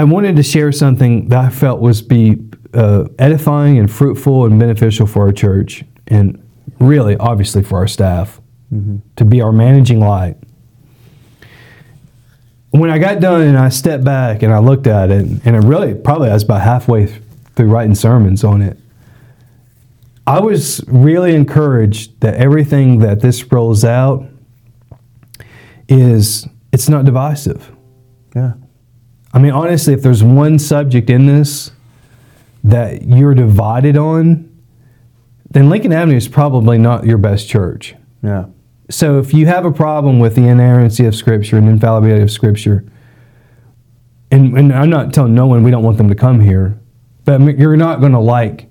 I 0.00 0.04
wanted 0.04 0.36
to 0.36 0.42
share 0.42 0.70
something 0.70 1.28
that 1.30 1.44
I 1.46 1.50
felt 1.50 1.80
was 1.80 2.00
be 2.00 2.38
uh, 2.72 3.06
edifying 3.18 3.78
and 3.78 3.90
fruitful 3.90 4.44
and 4.44 4.60
beneficial 4.60 5.06
for 5.06 5.22
our 5.22 5.32
church, 5.32 5.84
and 6.06 6.40
really, 6.78 7.16
obviously, 7.16 7.62
for 7.62 7.78
our 7.78 7.88
staff 7.88 8.40
to 9.16 9.24
be 9.24 9.40
our 9.40 9.50
managing 9.50 9.98
light. 9.98 10.36
When 12.70 12.88
I 12.90 12.98
got 12.98 13.20
done 13.20 13.42
and 13.42 13.58
I 13.58 13.68
stepped 13.68 14.04
back 14.04 14.42
and 14.42 14.52
I 14.52 14.58
looked 14.58 14.86
at 14.86 15.10
it, 15.10 15.26
and 15.44 15.56
it 15.56 15.64
really 15.64 15.94
probably 15.94 16.30
I 16.30 16.34
was 16.34 16.44
about 16.44 16.62
halfway 16.62 17.06
through 17.56 17.66
writing 17.66 17.94
sermons 17.94 18.44
on 18.44 18.62
it. 18.62 18.78
I 20.26 20.38
was 20.38 20.84
really 20.86 21.34
encouraged 21.34 22.20
that 22.20 22.34
everything 22.34 23.00
that 23.00 23.20
this 23.20 23.50
rolls 23.50 23.84
out 23.84 24.24
is 25.88 26.46
it's 26.72 26.88
not 26.88 27.04
divisive. 27.04 27.72
Yeah. 28.36 28.52
I 29.32 29.40
mean, 29.40 29.52
honestly, 29.52 29.92
if 29.92 30.02
there's 30.02 30.22
one 30.22 30.58
subject 30.58 31.10
in 31.10 31.26
this 31.26 31.72
that 32.62 33.02
you're 33.02 33.34
divided 33.34 33.96
on, 33.96 34.46
then 35.50 35.68
Lincoln 35.68 35.92
Avenue 35.92 36.16
is 36.16 36.28
probably 36.28 36.78
not 36.78 37.04
your 37.04 37.18
best 37.18 37.48
church. 37.48 37.96
Yeah. 38.22 38.46
So 38.90 39.18
if 39.18 39.32
you 39.32 39.46
have 39.46 39.64
a 39.64 39.70
problem 39.72 40.18
with 40.18 40.34
the 40.34 40.46
inerrancy 40.48 41.06
of 41.06 41.14
Scripture 41.14 41.56
and 41.56 41.68
infallibility 41.68 42.22
of 42.22 42.30
Scripture, 42.30 42.84
and, 44.30 44.56
and 44.58 44.72
I'm 44.72 44.90
not 44.90 45.12
telling 45.14 45.34
no 45.34 45.46
one 45.46 45.62
we 45.62 45.70
don't 45.70 45.82
want 45.84 45.96
them 45.96 46.08
to 46.08 46.14
come 46.14 46.40
here, 46.40 46.78
but 47.24 47.40
you're 47.58 47.76
not 47.76 48.00
going 48.00 48.12
to 48.12 48.18
like 48.20 48.68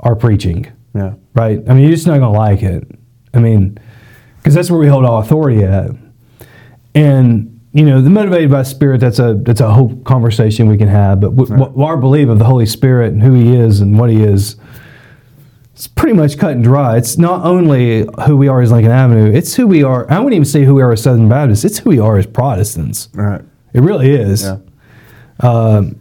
our 0.00 0.14
preaching, 0.14 0.70
Yeah. 0.94 1.14
right? 1.34 1.60
I 1.68 1.72
mean, 1.74 1.82
you're 1.84 1.92
just 1.92 2.06
not 2.06 2.18
going 2.18 2.32
to 2.32 2.38
like 2.38 2.62
it. 2.62 2.86
I 3.34 3.38
mean, 3.38 3.78
because 4.36 4.54
that's 4.54 4.70
where 4.70 4.80
we 4.80 4.86
hold 4.88 5.04
all 5.04 5.20
authority 5.20 5.62
at. 5.64 5.90
And 6.94 7.46
you 7.72 7.84
know, 7.84 8.00
the 8.00 8.10
motivated 8.10 8.50
by 8.50 8.64
Spirit, 8.64 9.00
that's 9.00 9.20
a 9.20 9.34
that's 9.42 9.60
a 9.60 9.70
whole 9.72 9.94
conversation 10.02 10.68
we 10.68 10.76
can 10.76 10.88
have. 10.88 11.20
But 11.20 11.36
w- 11.36 11.54
what 11.70 11.86
our 11.88 11.96
belief 11.96 12.28
of 12.28 12.40
the 12.40 12.44
Holy 12.44 12.66
Spirit 12.66 13.12
and 13.12 13.22
who 13.22 13.32
He 13.34 13.54
is 13.54 13.80
and 13.80 13.96
what 13.96 14.10
He 14.10 14.22
is, 14.24 14.56
it's 15.80 15.88
pretty 15.88 16.12
much 16.14 16.36
cut 16.36 16.50
and 16.52 16.62
dry. 16.62 16.98
It's 16.98 17.16
not 17.16 17.42
only 17.42 18.06
who 18.26 18.36
we 18.36 18.48
are 18.48 18.60
as 18.60 18.70
Lincoln 18.70 18.92
Avenue; 18.92 19.32
it's 19.32 19.54
who 19.54 19.66
we 19.66 19.82
are. 19.82 20.04
I 20.12 20.18
wouldn't 20.18 20.34
even 20.34 20.44
say 20.44 20.62
who 20.66 20.74
we 20.74 20.82
are 20.82 20.92
as 20.92 21.02
Southern 21.02 21.26
Baptists. 21.26 21.64
It's 21.64 21.78
who 21.78 21.88
we 21.88 21.98
are 21.98 22.18
as 22.18 22.26
Protestants. 22.26 23.08
Right. 23.14 23.40
It 23.72 23.80
really 23.80 24.10
is. 24.10 24.42
Yeah. 24.42 24.58
Um, 25.40 25.98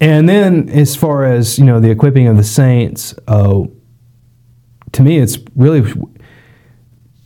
and 0.00 0.28
then, 0.28 0.68
as 0.70 0.96
far 0.96 1.24
as 1.24 1.56
you 1.56 1.64
know, 1.64 1.78
the 1.78 1.88
equipping 1.88 2.26
of 2.26 2.36
the 2.36 2.42
saints, 2.42 3.14
uh, 3.28 3.62
to 4.90 5.02
me, 5.04 5.18
it's 5.18 5.38
really 5.54 5.88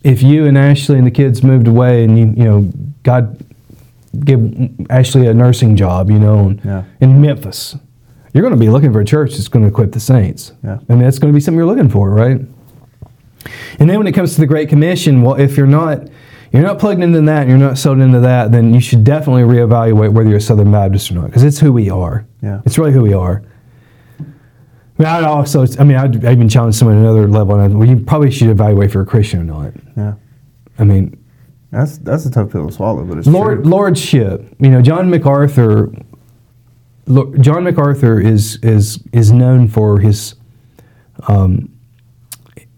if 0.03 0.21
you 0.21 0.45
and 0.45 0.55
Ashley 0.55 0.99
and 0.99 1.07
the 1.07 1.11
kids 1.11 1.41
moved 1.41 1.67
away, 1.67 2.03
and 2.03 2.15
you 2.19 2.25
you 2.27 2.43
know, 2.43 2.71
God 3.01 3.43
give 4.23 4.69
Ashley 4.91 5.25
a 5.25 5.33
nursing 5.33 5.75
job, 5.75 6.11
you 6.11 6.19
know, 6.19 6.55
Yeah. 6.63 6.83
in 7.01 7.19
Memphis, 7.19 7.75
you're 8.37 8.47
going 8.47 8.57
to 8.57 8.65
be 8.65 8.69
looking 8.69 8.93
for 8.93 9.01
a 9.01 9.05
church 9.05 9.31
that's 9.31 9.47
going 9.47 9.63
to 9.63 9.69
equip 9.69 9.91
the 9.91 9.99
saints. 9.99 10.53
Yeah. 10.63 10.77
I 10.87 10.93
mean, 10.93 11.03
that's 11.03 11.19
going 11.19 11.33
to 11.33 11.35
be 11.35 11.41
something 11.41 11.57
you're 11.57 11.65
looking 11.67 11.89
for, 11.89 12.11
right? 12.11 12.39
And 13.79 13.89
then 13.89 13.97
when 13.97 14.07
it 14.07 14.13
comes 14.13 14.35
to 14.35 14.41
the 14.41 14.47
Great 14.47 14.69
Commission, 14.69 15.21
well, 15.21 15.39
if 15.39 15.57
you're 15.57 15.67
not 15.67 16.07
you're 16.51 16.61
not 16.63 16.79
plugged 16.79 17.03
into 17.03 17.21
that, 17.21 17.41
and 17.41 17.49
you're 17.49 17.59
not 17.59 17.77
sold 17.77 17.99
into 17.99 18.21
that, 18.21 18.51
then 18.53 18.73
you 18.73 18.79
should 18.79 19.03
definitely 19.03 19.41
reevaluate 19.43 20.13
whether 20.13 20.29
you're 20.29 20.37
a 20.37 20.41
Southern 20.41 20.71
Baptist 20.71 21.11
or 21.11 21.15
not, 21.15 21.25
because 21.27 21.43
it's 21.43 21.59
who 21.59 21.73
we 21.73 21.89
are. 21.89 22.25
Yeah. 22.41 22.61
It's 22.65 22.77
really 22.77 22.93
who 22.93 23.01
we 23.01 23.13
are. 23.13 23.43
I 24.19 24.23
mean, 24.97 25.07
I'd 25.07 25.23
also, 25.25 25.65
I 25.77 25.83
mean, 25.83 25.97
I'd, 25.97 26.25
I'd 26.25 26.37
even 26.37 26.47
challenge 26.47 26.75
someone 26.75 26.97
at 26.97 27.01
another 27.01 27.27
level, 27.27 27.59
and 27.59 27.77
well, 27.77 27.87
you 27.87 27.99
probably 27.99 28.31
should 28.31 28.47
evaluate 28.49 28.89
if 28.89 28.93
you're 28.93 29.03
a 29.03 29.05
Christian 29.05 29.41
or 29.41 29.43
not. 29.43 29.73
Yeah. 29.97 30.13
I 30.79 30.83
mean, 30.85 31.21
That's 31.71 31.97
that's 31.97 32.25
a 32.25 32.31
tough 32.31 32.51
pill 32.51 32.67
to 32.67 32.73
swallow, 32.73 33.03
but 33.03 33.17
it's 33.17 33.27
Lord, 33.27 33.63
true. 33.63 33.71
lordship. 33.71 34.55
You 34.59 34.69
know, 34.69 34.81
John 34.81 35.09
MacArthur. 35.09 35.91
Lo- 37.07 37.33
John 37.39 37.63
MacArthur 37.63 38.19
is 38.19 38.57
is 38.63 39.01
is 39.13 39.31
known 39.31 39.67
for 39.67 39.99
his 39.99 40.35
um, 41.27 41.69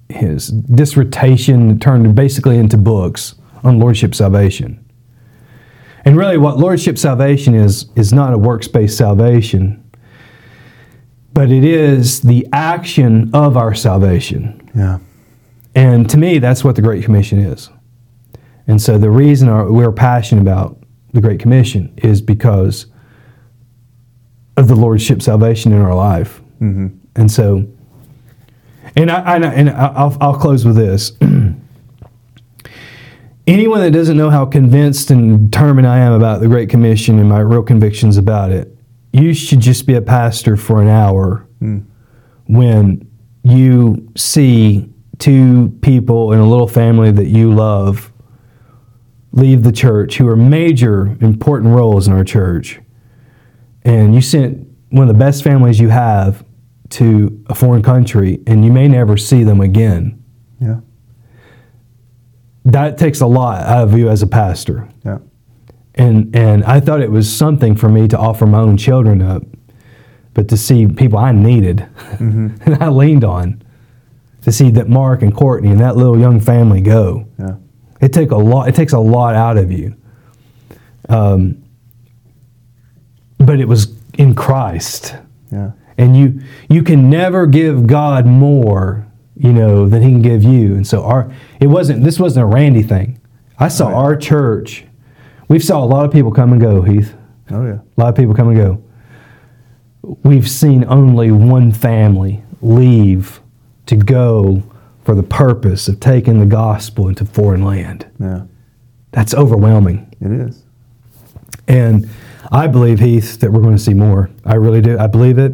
his 0.10 0.48
dissertation 0.48 1.80
turned 1.80 2.16
basically 2.16 2.58
into 2.58 2.78
books 2.78 3.36
on 3.64 3.80
lordship 3.80 4.16
salvation. 4.16 4.84
And 6.06 6.18
really, 6.18 6.38
what 6.38 6.58
lordship 6.58 6.98
salvation 6.98 7.56
is 7.56 7.88
is 7.96 8.14
not 8.14 8.34
a 8.34 8.38
works 8.38 8.68
based 8.68 8.98
salvation, 8.98 9.84
but 11.34 11.52
it 11.52 11.64
is 11.64 12.22
the 12.22 12.48
action 12.54 13.30
of 13.34 13.58
our 13.58 13.74
salvation. 13.74 14.70
Yeah. 14.76 15.00
And 15.76 16.10
to 16.10 16.18
me, 16.18 16.40
that's 16.40 16.64
what 16.64 16.76
the 16.76 16.82
Great 16.82 17.04
Commission 17.04 17.40
is. 17.40 17.70
And 18.68 18.82
so 18.82 18.98
the 18.98 19.10
reason 19.10 19.50
our, 19.50 19.72
we're 19.72 19.92
passionate 19.92 20.42
about 20.42 20.78
the 21.14 21.22
Great 21.22 21.40
Commission 21.40 21.94
is 21.98 22.22
because 22.22 22.88
of 24.60 24.68
the 24.68 24.76
Lordship 24.76 25.22
salvation 25.22 25.72
in 25.72 25.82
our 25.82 25.96
life. 25.96 26.42
Mm-hmm. 26.62 26.88
And 27.16 27.32
so, 27.32 27.66
and 28.96 29.10
I, 29.10 29.22
I 29.22 29.38
and 29.38 29.70
I'll, 29.70 30.18
I'll 30.20 30.38
close 30.38 30.66
with 30.66 30.76
this. 30.76 31.14
Anyone 33.48 33.80
that 33.80 33.92
doesn't 33.92 34.18
know 34.18 34.30
how 34.30 34.46
convinced 34.46 35.10
and 35.10 35.50
determined 35.50 35.88
I 35.88 36.00
am 36.00 36.12
about 36.14 36.42
the 36.42 36.48
Great 36.48 36.70
Commission 36.70 37.18
and 37.18 37.28
my 37.30 37.40
real 37.40 37.64
convictions 37.64 38.18
about 38.18 38.52
it, 38.52 38.76
you 39.12 39.34
should 39.34 39.62
just 39.62 39.88
be 39.88 39.96
a 39.96 40.02
pastor 40.02 40.56
for 40.56 40.82
an 40.82 40.88
hour 40.88 41.48
when 42.46 43.10
you 43.44 44.12
see 44.16 44.88
two 45.18 45.70
people 45.82 46.34
in 46.34 46.40
a 46.40 46.48
little 46.48 46.68
family 46.68 47.12
that 47.12 47.28
you 47.28 47.54
love 47.54 48.12
leave 49.32 49.64
the 49.64 49.72
church 49.72 50.18
who 50.18 50.28
are 50.28 50.36
major 50.36 51.18
important 51.22 51.74
roles 51.74 52.08
in 52.08 52.14
our 52.14 52.24
church 52.24 52.80
and 53.86 54.14
you 54.14 54.22
sent 54.22 54.68
one 54.90 55.08
of 55.08 55.14
the 55.14 55.20
best 55.20 55.44
families 55.44 55.80
you 55.80 55.90
have 55.90 56.44
to 56.90 57.44
a 57.48 57.56
foreign 57.56 57.84
country 57.84 58.40
and 58.48 58.66
you 58.66 58.72
may 58.72 58.88
never 58.88 59.16
see 59.18 59.44
them 59.44 59.62
again 59.62 60.22
Yeah. 60.60 60.80
that 62.66 62.98
takes 62.98 63.22
a 63.22 63.28
lot 63.28 63.64
out 63.64 63.84
of 63.84 63.98
you 63.98 64.10
as 64.10 64.22
a 64.22 64.28
pastor 64.28 64.88
Yeah. 65.06 65.20
and 65.96 66.36
and 66.36 66.64
I 66.64 66.80
thought 66.80 67.02
it 67.02 67.12
was 67.12 67.32
something 67.32 67.76
for 67.76 67.90
me 67.90 68.08
to 68.08 68.18
offer 68.18 68.46
my 68.46 68.60
own 68.60 68.78
children 68.78 69.22
up, 69.22 69.44
but 70.34 70.48
to 70.50 70.58
see 70.58 70.88
people 70.88 71.20
I 71.20 71.32
needed 71.32 71.88
and 72.20 72.78
I 72.82 72.90
leaned 72.90 73.24
on, 73.24 73.62
to 74.42 74.52
see 74.52 74.72
that 74.72 74.88
Mark 74.90 75.22
and 75.22 75.34
Courtney 75.36 75.70
and 75.72 75.80
that 75.80 75.96
little 75.98 76.18
young 76.20 76.40
family 76.40 76.82
go, 76.82 77.26
Yeah. 77.38 77.56
it 78.02 78.14
take 78.14 78.32
a 78.32 78.38
lot. 78.38 78.68
It 78.70 78.76
takes 78.76 78.94
a 78.94 79.00
lot 79.00 79.36
out 79.36 79.58
of 79.58 79.72
you. 79.72 79.96
Um, 81.08 81.59
but 83.40 83.60
it 83.60 83.68
was 83.68 83.94
in 84.18 84.36
Christ, 84.36 85.16
Yeah. 85.52 85.72
and 85.98 86.16
you 86.16 86.42
you 86.70 86.84
can 86.84 87.10
never 87.10 87.48
give 87.48 87.88
God 87.88 88.26
more, 88.26 89.06
you 89.36 89.54
know, 89.54 89.88
than 89.88 90.02
He 90.02 90.10
can 90.12 90.22
give 90.22 90.44
you. 90.44 90.76
And 90.76 90.86
so 90.86 91.04
our 91.04 91.32
it 91.60 91.68
wasn't 91.68 92.04
this 92.04 92.20
wasn't 92.20 92.44
a 92.44 92.48
Randy 92.48 92.84
thing. 92.84 93.18
I 93.58 93.68
saw 93.70 93.88
Right. 93.88 93.96
our 93.96 94.16
church. 94.16 94.86
We've 95.48 95.64
saw 95.64 95.84
a 95.84 95.86
lot 95.88 96.06
of 96.06 96.12
people 96.12 96.32
come 96.32 96.52
and 96.52 96.62
go, 96.62 96.82
Heath. 96.82 97.16
Oh 97.52 97.66
yeah. 97.66 97.80
A 97.98 98.00
lot 98.00 98.10
of 98.10 98.16
people 98.16 98.34
come 98.36 98.50
and 98.50 98.58
go. 98.58 98.82
We've 100.24 100.48
seen 100.50 100.86
only 100.88 101.32
one 101.32 101.72
family 101.72 102.44
leave 102.62 103.42
to 103.88 103.96
go 103.96 104.64
for 105.04 105.16
the 105.16 105.24
purpose 105.24 105.88
of 105.88 106.00
taking 106.00 106.40
the 106.40 106.46
gospel 106.46 107.08
into 107.08 107.26
foreign 107.26 107.64
land. 107.64 108.06
Yeah. 108.20 108.44
That's 109.12 109.34
overwhelming. 109.34 110.14
It 110.22 110.32
is. 110.32 110.64
And 111.68 112.08
I 112.52 112.68
believe, 112.68 113.00
Heath, 113.00 113.40
that 113.40 113.52
we're 113.52 113.62
going 113.62 113.76
to 113.76 113.82
see 113.82 113.94
more. 113.94 114.30
I 114.46 114.56
really 114.56 114.82
do. 114.82 114.98
I 114.98 115.08
believe 115.08 115.38
it. 115.38 115.54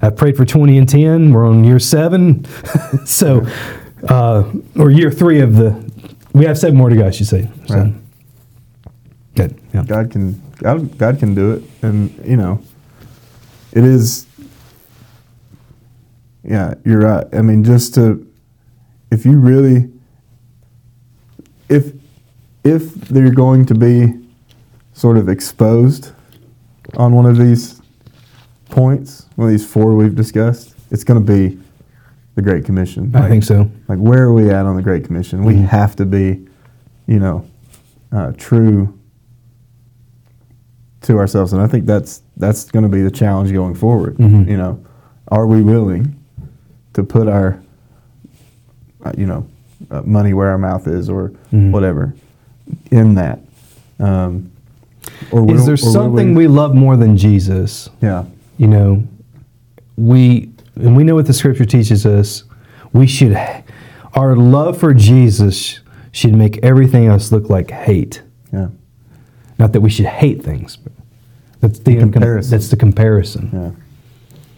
I've 0.00 0.16
prayed 0.16 0.36
for 0.36 0.44
20 0.44 0.78
and 0.78 0.88
10. 0.88 1.32
We're 1.32 1.46
on 1.46 1.64
year 1.64 1.78
seven. 1.78 2.44
so, 3.04 3.46
uh, 4.08 4.50
or 4.76 4.90
year 4.90 5.10
three 5.10 5.40
of 5.40 5.56
the, 5.56 5.90
we 6.32 6.44
have 6.44 6.58
seven 6.58 6.76
more 6.76 6.88
to 6.88 6.96
go, 6.96 7.06
I 7.06 7.10
should 7.10 7.26
say. 7.26 7.50
So, 7.66 7.74
Right. 7.74 7.94
Good. 9.34 9.60
Yeah. 9.72 9.84
God 9.84 10.10
can 10.10 10.42
God, 10.58 10.98
God 10.98 11.18
can 11.18 11.34
do 11.34 11.52
it, 11.52 11.62
and 11.82 12.12
you 12.26 12.36
know, 12.36 12.60
it 13.72 13.84
is. 13.84 14.26
Yeah, 16.42 16.74
you're 16.84 17.00
right. 17.00 17.26
I 17.32 17.42
mean, 17.42 17.62
just 17.62 17.94
to, 17.94 18.26
if 19.12 19.24
you 19.24 19.38
really, 19.38 19.90
if 21.68 21.92
if 22.64 22.94
they're 22.94 23.30
going 23.30 23.66
to 23.66 23.74
be 23.74 24.14
sort 24.92 25.16
of 25.16 25.28
exposed 25.28 26.10
on 26.96 27.12
one 27.14 27.26
of 27.26 27.36
these 27.36 27.80
points, 28.70 29.26
one 29.36 29.48
of 29.48 29.52
these 29.52 29.66
four 29.66 29.94
we've 29.94 30.14
discussed, 30.14 30.74
it's 30.90 31.04
going 31.04 31.24
to 31.24 31.32
be 31.32 31.58
the 32.34 32.42
Great 32.42 32.64
Commission. 32.64 33.14
I 33.14 33.28
think 33.28 33.44
so. 33.44 33.70
Like, 33.88 33.98
where 33.98 34.22
are 34.24 34.32
we 34.32 34.50
at 34.50 34.64
on 34.66 34.76
the 34.76 34.82
Great 34.82 35.04
Commission? 35.04 35.44
We 35.44 35.54
Mhm. 35.54 35.64
have 35.68 35.96
to 35.96 36.06
be, 36.06 36.46
you 37.06 37.18
know, 37.18 37.44
uh, 38.12 38.32
true 38.36 38.94
to 41.02 41.18
ourselves, 41.18 41.52
and 41.52 41.62
I 41.62 41.66
think 41.66 41.86
that's 41.86 42.22
that's 42.36 42.64
going 42.70 42.84
to 42.84 42.88
be 42.88 43.02
the 43.02 43.10
challenge 43.10 43.52
going 43.52 43.74
forward. 43.74 44.16
Mhm. 44.18 44.48
You 44.48 44.56
know, 44.56 44.78
are 45.28 45.46
we 45.46 45.62
willing 45.62 46.14
to 46.92 47.02
put 47.02 47.26
our, 47.28 47.58
uh, 49.04 49.12
you 49.16 49.26
know, 49.26 49.44
uh, 49.90 50.02
money 50.04 50.32
where 50.34 50.48
our 50.48 50.58
mouth 50.58 50.86
is, 50.86 51.08
or 51.10 51.32
Mhm. 51.52 51.72
whatever, 51.72 52.14
in 52.90 53.14
that? 53.16 53.40
Um, 53.98 54.50
or 55.30 55.50
Is 55.52 55.66
there 55.66 55.76
something 55.76 56.34
we 56.34 56.46
love 56.48 56.74
more 56.74 56.96
than 56.96 57.16
Jesus? 57.16 57.88
Yeah, 58.00 58.24
you 58.56 58.66
know, 58.66 59.06
we 59.96 60.50
and 60.76 60.96
we 60.96 61.04
know 61.04 61.14
what 61.14 61.26
the 61.26 61.32
scripture 61.32 61.64
teaches 61.64 62.06
us. 62.06 62.44
We 62.92 63.06
should 63.06 63.36
our 64.14 64.36
love 64.36 64.78
for 64.78 64.94
Jesus 64.94 65.80
should 66.12 66.34
make 66.34 66.58
everything 66.64 67.06
else 67.06 67.30
look 67.30 67.48
like 67.48 67.70
hate. 67.70 68.22
Yeah. 68.52 68.68
Not 69.58 69.72
that 69.72 69.80
we 69.80 69.90
should 69.90 70.06
hate 70.06 70.42
things, 70.42 70.76
but 70.76 70.92
that's 71.60 71.78
the, 71.80 71.96
comparison. 71.96 72.50
That's 72.50 72.68
the 72.68 72.76
comparison. 72.76 73.50
Yeah. 73.52 73.70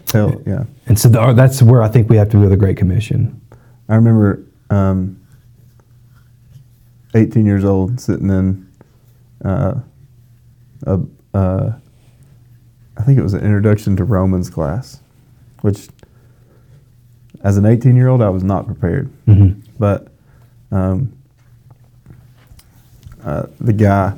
Tell, 0.05 0.41
yeah. 0.45 0.65
And 0.87 0.99
so 0.99 1.09
the, 1.09 1.33
that's 1.33 1.61
where 1.61 1.81
I 1.81 1.87
think 1.87 2.09
we 2.09 2.17
have 2.17 2.29
to 2.29 2.37
do 2.37 2.49
the 2.49 2.57
Great 2.57 2.77
Commission. 2.77 3.39
I 3.89 3.95
remember 3.95 4.43
um, 4.69 5.19
18 7.13 7.45
years 7.45 7.63
old 7.63 7.99
sitting 7.99 8.29
in 8.29 8.71
uh, 9.43 9.75
a, 10.83 10.99
uh, 11.33 11.71
I 12.97 13.03
think 13.03 13.17
it 13.17 13.23
was 13.23 13.33
an 13.33 13.43
introduction 13.43 13.95
to 13.97 14.03
Romans 14.03 14.49
class, 14.49 14.99
which 15.61 15.87
as 17.43 17.57
an 17.57 17.65
18 17.65 17.95
year 17.95 18.07
old 18.07 18.21
I 18.21 18.29
was 18.29 18.43
not 18.43 18.65
prepared. 18.65 19.09
Mm-hmm. 19.27 19.59
But 19.79 20.07
um, 20.71 21.13
uh, 23.23 23.47
the 23.59 23.73
guy 23.73 24.13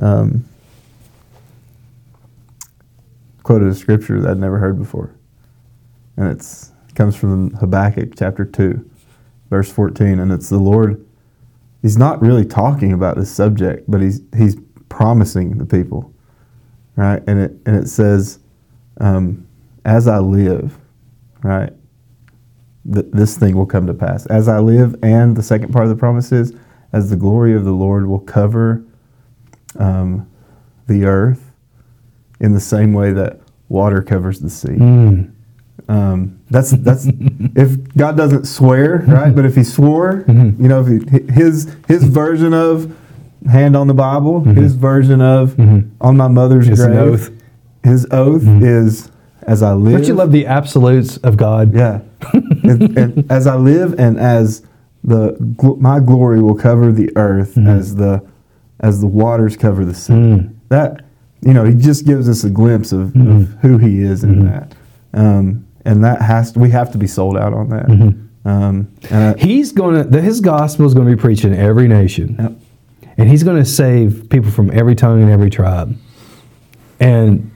um, 0.00 0.44
quoted 3.42 3.68
a 3.68 3.74
scripture 3.74 4.20
that 4.20 4.32
I'd 4.32 4.38
never 4.38 4.58
heard 4.58 4.78
before, 4.78 5.10
and 6.16 6.30
it's 6.30 6.70
it 6.88 6.94
comes 6.94 7.16
from 7.16 7.50
Habakkuk 7.54 8.12
chapter 8.16 8.44
two, 8.44 8.88
verse 9.50 9.70
fourteen, 9.70 10.20
and 10.20 10.32
it's 10.32 10.48
the 10.48 10.58
Lord. 10.58 11.04
He's 11.82 11.98
not 11.98 12.22
really 12.22 12.46
talking 12.46 12.92
about 12.92 13.16
this 13.16 13.30
subject, 13.30 13.90
but 13.90 14.00
he's 14.00 14.20
he's 14.36 14.56
promising 14.88 15.58
the 15.58 15.66
people, 15.66 16.12
right? 16.96 17.22
And 17.26 17.40
it 17.40 17.52
and 17.66 17.76
it 17.76 17.88
says, 17.88 18.38
um, 19.00 19.46
"As 19.84 20.06
I 20.08 20.18
live, 20.18 20.76
right, 21.42 21.72
th- 22.92 23.06
this 23.12 23.36
thing 23.36 23.56
will 23.56 23.66
come 23.66 23.86
to 23.86 23.94
pass. 23.94 24.26
As 24.26 24.48
I 24.48 24.58
live." 24.60 24.96
And 25.02 25.36
the 25.36 25.42
second 25.42 25.72
part 25.72 25.84
of 25.84 25.90
the 25.90 25.96
promise 25.96 26.32
is, 26.32 26.52
"As 26.92 27.10
the 27.10 27.16
glory 27.16 27.54
of 27.54 27.64
the 27.64 27.72
Lord 27.72 28.06
will 28.06 28.20
cover 28.20 28.82
um, 29.78 30.28
the 30.86 31.04
earth 31.04 31.50
in 32.40 32.52
the 32.52 32.60
same 32.60 32.92
way 32.92 33.12
that 33.12 33.40
water 33.68 34.02
covers 34.02 34.40
the 34.40 34.50
sea." 34.50 34.68
Mm. 34.68 35.30
Um, 35.88 36.40
that's 36.50 36.70
that's 36.70 37.06
if 37.56 37.92
God 37.94 38.16
doesn't 38.16 38.46
swear, 38.46 39.04
right? 39.08 39.34
But 39.34 39.44
if 39.44 39.54
He 39.56 39.64
swore, 39.64 40.24
Mm-hmm. 40.26 40.62
you 40.62 40.68
know, 40.68 40.84
if 40.86 41.08
he, 41.10 41.32
his 41.32 41.76
his 41.88 42.04
version 42.04 42.54
of 42.54 42.96
hand 43.50 43.76
on 43.76 43.86
the 43.86 43.94
Bible, 43.94 44.42
his 44.44 44.74
version 44.74 45.20
of 45.20 45.54
Mhm. 45.56 45.88
on 46.00 46.16
my 46.16 46.28
mother's 46.28 46.68
an 46.68 46.74
grave, 46.76 46.98
oath. 46.98 47.30
his 47.82 48.06
oath 48.10 48.42
is 48.46 49.10
as 49.42 49.62
I 49.62 49.74
live. 49.74 49.92
Don't 49.92 50.08
you 50.08 50.14
love 50.14 50.32
the 50.32 50.46
absolutes 50.46 51.16
of 51.18 51.36
God? 51.36 51.74
Yeah, 51.74 52.00
and, 52.32 52.96
and 52.98 53.30
as 53.30 53.46
I 53.46 53.56
live, 53.56 53.98
and 53.98 54.18
as 54.18 54.62
the 55.02 55.36
my 55.78 56.00
glory 56.00 56.40
will 56.42 56.54
cover 56.54 56.90
the 56.92 57.10
earth, 57.16 57.58
as 57.58 57.96
the 57.96 58.22
as 58.80 59.00
the 59.00 59.06
waters 59.06 59.56
cover 59.56 59.84
the 59.84 59.94
sea. 59.94 60.12
Mm. 60.14 60.50
That 60.70 61.04
you 61.42 61.52
know, 61.52 61.64
he 61.64 61.74
just 61.74 62.06
gives 62.06 62.26
us 62.28 62.42
a 62.44 62.48
glimpse 62.50 62.90
of, 62.92 63.14
of 63.16 63.48
who 63.60 63.76
he 63.76 64.00
is 64.00 64.24
in 64.24 64.46
that, 64.46 64.74
um, 65.12 65.66
and 65.84 66.02
that 66.02 66.22
has 66.22 66.52
to, 66.52 66.58
we 66.58 66.70
have 66.70 66.90
to 66.92 66.96
be 66.98 67.06
sold 67.06 67.36
out 67.36 67.52
on 67.52 67.68
that. 67.68 67.84
Um, 68.46 68.88
and 69.10 69.36
I- 69.36 69.38
He's 69.38 69.70
going 69.72 70.10
to, 70.10 70.20
his 70.22 70.40
gospel 70.40 70.86
is 70.86 70.94
going 70.94 71.06
to 71.08 71.14
be 71.14 71.20
preached 71.20 71.44
in 71.44 71.52
every 71.54 71.86
nation. 71.86 72.36
Yep. 72.38 72.52
And 73.16 73.28
he's 73.28 73.42
going 73.44 73.56
to 73.56 73.64
save 73.68 74.28
people 74.30 74.50
from 74.50 74.70
every 74.72 74.94
tongue 74.94 75.22
and 75.22 75.30
every 75.30 75.50
tribe. 75.50 75.96
And 77.00 77.50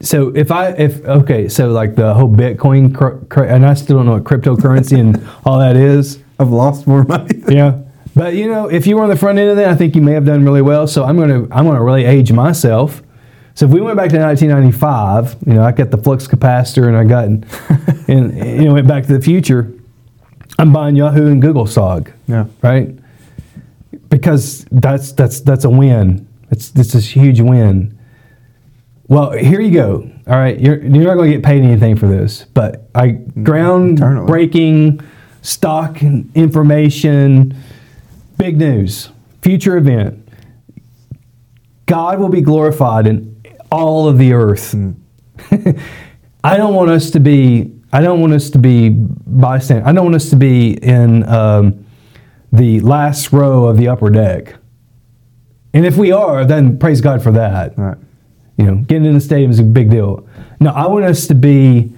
so 0.00 0.28
if 0.34 0.50
I, 0.50 0.68
if, 0.70 1.04
okay, 1.04 1.48
so 1.48 1.70
like 1.70 1.94
the 1.96 2.14
whole 2.14 2.28
Bitcoin, 2.30 2.94
cr- 2.94 3.24
cr- 3.28 3.44
and 3.44 3.66
I 3.66 3.74
still 3.74 3.96
don't 3.98 4.06
know 4.06 4.12
what 4.14 4.24
cryptocurrency 4.24 4.98
and 4.98 5.26
all 5.44 5.58
that 5.58 5.76
is. 5.76 6.22
I've 6.38 6.50
lost 6.50 6.86
more 6.86 7.04
money. 7.04 7.42
Yeah. 7.48 7.78
But 8.16 8.34
you 8.34 8.48
know, 8.48 8.66
if 8.68 8.86
you 8.86 8.96
were 8.96 9.02
on 9.02 9.08
the 9.08 9.16
front 9.16 9.38
end 9.38 9.50
of 9.50 9.56
that, 9.56 9.68
I 9.68 9.74
think 9.76 9.94
you 9.94 10.02
may 10.02 10.12
have 10.12 10.24
done 10.24 10.44
really 10.44 10.62
well. 10.62 10.86
So 10.88 11.04
I'm 11.04 11.16
gonna 11.16 11.42
I'm 11.52 11.64
gonna 11.64 11.82
really 11.82 12.04
age 12.04 12.32
myself. 12.32 13.02
So 13.54 13.66
if 13.66 13.72
we 13.72 13.80
went 13.80 13.96
back 13.96 14.10
to 14.10 14.18
1995, 14.18 15.36
you 15.46 15.54
know, 15.54 15.62
I 15.62 15.70
got 15.72 15.90
the 15.92 15.98
flux 15.98 16.26
capacitor 16.26 16.88
and 16.88 16.96
I 16.96 17.04
got 17.04 17.26
and, 17.26 17.44
and 18.08 18.36
you 18.62 18.64
know 18.68 18.74
went 18.74 18.88
back 18.88 19.06
to 19.06 19.12
the 19.12 19.20
future. 19.20 19.70
I'm 20.58 20.72
buying 20.72 20.96
Yahoo 20.96 21.28
and 21.28 21.40
Google 21.40 21.66
SOG, 21.66 22.12
Yeah. 22.26 22.46
right? 22.62 22.90
Because 24.10 24.66
that's 24.70 25.12
that's 25.12 25.40
that's 25.40 25.64
a 25.64 25.70
win. 25.70 26.28
It's 26.50 26.72
it's 26.74 26.94
a 26.94 27.00
huge 27.00 27.40
win. 27.40 27.98
Well, 29.08 29.32
here 29.32 29.60
you 29.60 29.72
go. 29.72 30.10
All 30.26 30.36
right, 30.36 30.58
you're 30.60 30.80
you're 30.82 31.04
not 31.04 31.14
going 31.14 31.30
to 31.30 31.36
get 31.36 31.44
paid 31.44 31.62
anything 31.62 31.96
for 31.96 32.06
this, 32.06 32.44
but 32.54 32.88
I 32.94 33.12
groundbreaking 33.38 35.04
stock 35.42 36.02
information, 36.02 37.56
big 38.36 38.58
news, 38.58 39.10
future 39.42 39.76
event. 39.76 40.28
God 41.86 42.20
will 42.20 42.28
be 42.28 42.40
glorified 42.40 43.06
in 43.06 43.42
all 43.72 44.08
of 44.08 44.18
the 44.18 44.32
earth. 44.32 44.74
I 46.44 46.56
don't 46.56 46.74
want 46.74 46.90
us 46.90 47.10
to 47.10 47.20
be. 47.20 47.72
I 47.92 48.00
don't 48.00 48.20
want 48.20 48.32
us 48.32 48.50
to 48.50 48.58
be 48.58 48.90
bystand. 48.90 49.84
I 49.84 49.92
don't 49.92 50.04
want 50.04 50.14
us 50.14 50.30
to 50.30 50.36
be 50.36 50.74
in 50.74 51.24
um, 51.28 51.84
the 52.52 52.80
last 52.80 53.32
row 53.32 53.66
of 53.66 53.76
the 53.76 53.88
upper 53.88 54.10
deck. 54.10 54.56
And 55.72 55.86
if 55.86 55.96
we 55.96 56.10
are, 56.10 56.44
then 56.44 56.78
praise 56.78 57.00
God 57.00 57.22
for 57.22 57.32
that. 57.32 57.78
Right. 57.78 57.96
You 58.56 58.64
know, 58.66 58.74
getting 58.76 59.06
in 59.06 59.14
the 59.14 59.20
stadium 59.20 59.50
is 59.50 59.58
a 59.58 59.64
big 59.64 59.90
deal. 59.90 60.26
No, 60.58 60.70
I 60.70 60.86
want 60.86 61.04
us 61.04 61.26
to 61.28 61.34
be. 61.34 61.92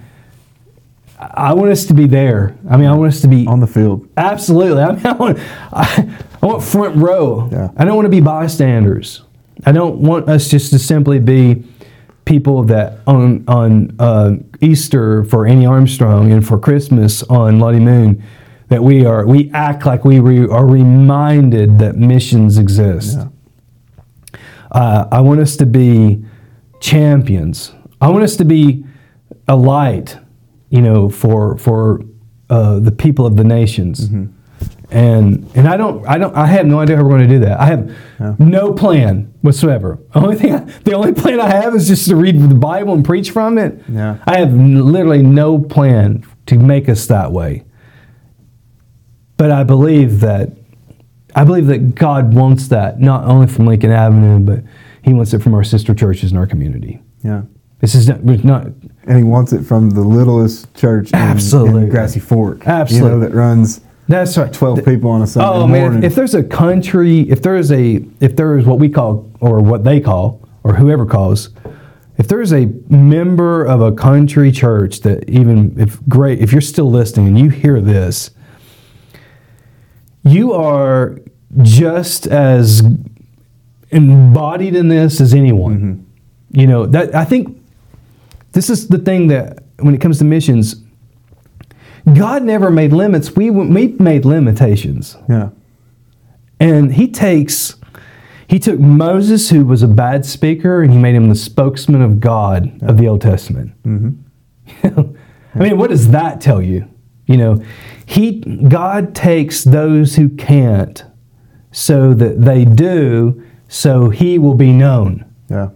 I 1.19 1.53
want 1.53 1.71
us 1.71 1.85
to 1.85 1.93
be 1.93 2.05
there. 2.05 2.55
I 2.69 2.75
mean, 2.75 2.87
I 2.87 2.95
want 2.95 3.13
us 3.13 3.21
to 3.21 3.27
be 3.27 3.47
On 3.47 3.59
the 3.61 3.67
field. 3.67 4.07
Absolutely. 4.17 4.81
I 4.81 4.91
mean, 4.91 5.05
I 5.05 5.13
want, 5.13 5.39
I, 5.71 6.17
I 6.41 6.45
want 6.45 6.63
front 6.63 6.97
row. 6.97 7.49
Yeah. 7.51 7.69
I 7.77 7.85
don't 7.85 7.95
want 7.95 8.05
to 8.05 8.09
be 8.09 8.19
bystanders. 8.19 9.23
I 9.65 9.71
don't 9.71 9.99
want 9.99 10.29
us 10.29 10.49
just 10.49 10.71
to 10.71 10.79
simply 10.79 11.19
be 11.19 11.63
people 12.25 12.63
that 12.63 12.99
on 13.07 13.43
on 13.47 13.95
uh, 13.99 14.35
Easter 14.61 15.23
for 15.25 15.47
Annie 15.47 15.65
Armstrong 15.65 16.31
and 16.31 16.45
for 16.45 16.59
Christmas 16.59 17.23
on 17.23 17.59
Lottie 17.59 17.79
Moon 17.79 18.23
that 18.73 18.83
we 18.83 19.05
are 19.05 19.23
we 19.27 19.51
act 19.51 19.85
like 19.85 20.03
we 20.03 20.19
re, 20.19 20.47
are 20.47 20.65
reminded 20.65 21.77
that 21.77 21.95
missions 21.95 22.57
exist. 22.57 23.17
Yeah. 23.19 23.27
Uh, 24.71 25.07
I 25.11 25.21
want 25.21 25.39
us 25.41 25.55
to 25.57 25.67
be 25.67 26.25
champions. 26.79 27.71
I 28.01 28.09
want 28.09 28.23
us 28.23 28.35
to 28.37 28.45
be 28.45 28.83
a 29.47 29.55
light, 29.55 30.17
you 30.71 30.81
know, 30.81 31.07
for 31.07 31.55
for 31.59 32.01
uh, 32.49 32.79
the 32.79 32.91
people 32.91 33.27
of 33.27 33.35
the 33.37 33.43
nations. 33.43 34.09
And 34.89 35.47
and 35.55 35.67
I 35.67 35.77
don't 35.77 36.03
I 36.07 36.17
don't 36.17 36.35
I 36.35 36.47
have 36.47 36.65
no 36.65 36.79
idea 36.79 36.95
how 36.97 37.03
we're 37.03 37.09
going 37.09 37.27
to 37.29 37.35
do 37.35 37.39
that. 37.45 37.59
I 37.59 37.65
have 37.67 37.95
Yeah. 38.19 38.35
no 38.39 38.73
plan 38.73 39.31
whatsoever. 39.41 39.99
Only 40.15 40.35
thing 40.35 40.53
I, 40.55 40.59
the 40.83 40.93
only 40.95 41.13
plan 41.13 41.39
I 41.39 41.49
have 41.49 41.75
is 41.75 41.87
just 41.87 42.07
to 42.09 42.15
read 42.15 42.39
the 42.39 42.55
Bible 42.55 42.93
and 42.95 43.05
preach 43.05 43.29
from 43.31 43.57
it. 43.59 43.79
Yeah. 43.87 44.17
I 44.25 44.37
have 44.39 44.49
n- 44.49 44.83
literally 44.91 45.21
no 45.21 45.59
plan 45.59 46.23
to 46.47 46.57
make 46.57 46.89
us 46.89 47.05
that 47.07 47.31
way. 47.31 47.63
But 49.37 49.51
I 49.51 49.63
believe 49.63 50.19
that 50.21 50.51
I 51.35 51.43
believe 51.43 51.65
that 51.67 51.95
God 51.95 52.33
wants 52.33 52.67
that 52.67 52.99
not 52.99 53.25
only 53.25 53.47
from 53.47 53.65
Lincoln 53.65 53.91
Avenue, 53.91 54.39
but 54.39 54.63
He 55.01 55.13
wants 55.13 55.33
it 55.33 55.41
from 55.41 55.53
our 55.55 55.63
sister 55.63 55.93
churches 55.95 56.31
in 56.31 56.37
our 56.37 56.47
community. 56.47 57.01
Yeah. 57.23 57.43
This 57.79 57.95
is 57.95 58.07
not, 58.07 58.23
not 58.23 58.67
And 59.07 59.17
he 59.17 59.23
wants 59.23 59.51
it 59.51 59.63
from 59.63 59.89
the 59.89 59.99
littlest 60.01 60.73
church 60.73 61.09
in, 61.09 61.15
Absolutely. 61.15 61.83
in 61.83 61.89
Grassy 61.89 62.21
Fork. 62.21 62.65
Absolutely. 62.65 63.09
You 63.09 63.15
know, 63.15 63.27
that 63.27 63.35
runs 63.35 63.81
that's 64.07 64.37
right. 64.37 64.51
12 64.51 64.83
people 64.85 65.09
on 65.11 65.21
a 65.21 65.27
Sunday 65.27 65.49
Oh 65.49 65.67
morning. 65.67 65.91
man, 65.95 66.03
if, 66.03 66.11
if 66.11 66.15
there's 66.15 66.33
a 66.33 66.43
country, 66.43 67.21
if 67.29 67.41
there 67.41 67.55
is 67.55 67.71
a, 67.71 68.05
if 68.19 68.35
there 68.35 68.57
is 68.57 68.65
what 68.65 68.79
we 68.79 68.89
call 68.89 69.31
or 69.39 69.59
what 69.61 69.83
they 69.83 69.99
call 69.99 70.47
or 70.63 70.75
whoever 70.75 71.05
calls, 71.05 71.49
if 72.17 72.27
there 72.27 72.41
is 72.41 72.53
a 72.53 72.65
member 72.89 73.63
of 73.65 73.81
a 73.81 73.91
country 73.91 74.51
church 74.51 75.01
that 75.01 75.27
even 75.29 75.77
if 75.79 76.01
great, 76.07 76.39
if 76.39 76.51
you're 76.51 76.61
still 76.61 76.91
listening 76.91 77.27
and 77.27 77.39
you 77.39 77.49
hear 77.49 77.81
this, 77.81 78.31
you 80.23 80.53
are 80.53 81.19
just 81.61 82.27
as 82.27 82.81
embodied 83.91 84.75
in 84.75 84.87
this 84.87 85.21
as 85.21 85.33
anyone. 85.33 85.75
Mm-hmm. 85.75 86.59
You 86.59 86.67
know 86.67 86.85
that 86.85 87.15
I 87.15 87.25
think 87.25 87.61
this 88.51 88.69
is 88.69 88.87
the 88.87 88.99
thing 88.99 89.27
that 89.27 89.63
when 89.79 89.95
it 89.95 90.01
comes 90.01 90.19
to 90.19 90.23
missions, 90.23 90.75
God 92.13 92.43
never 92.43 92.69
made 92.69 92.93
limits. 92.93 93.35
We 93.35 93.49
we 93.49 93.87
made 93.99 94.25
limitations, 94.25 95.17
yeah. 95.29 95.49
and 96.59 96.93
He 96.93 97.07
takes 97.07 97.75
He 98.47 98.59
took 98.59 98.79
Moses, 98.79 99.49
who 99.49 99.65
was 99.65 99.81
a 99.81 99.87
bad 99.87 100.25
speaker, 100.25 100.83
and 100.83 100.91
He 100.91 100.99
made 100.99 101.15
him 101.15 101.29
the 101.29 101.35
spokesman 101.35 102.01
of 102.01 102.19
God 102.19 102.81
of 102.83 102.97
the 102.97 103.07
Old 103.07 103.21
Testament. 103.21 103.71
Mm-hmm. 103.83 105.15
I 105.55 105.59
mean, 105.59 105.77
what 105.77 105.89
does 105.89 106.11
that 106.11 106.41
tell 106.41 106.61
you? 106.61 106.87
You 107.25 107.37
know, 107.37 107.63
He 108.05 108.39
God 108.41 109.15
takes 109.15 109.63
those 109.63 110.15
who 110.15 110.29
can't, 110.29 111.03
so 111.71 112.13
that 112.13 112.41
they 112.41 112.65
do, 112.65 113.43
so 113.67 114.09
He 114.09 114.37
will 114.37 114.55
be 114.55 114.71
known. 114.71 115.25
Yeah. 115.49 115.69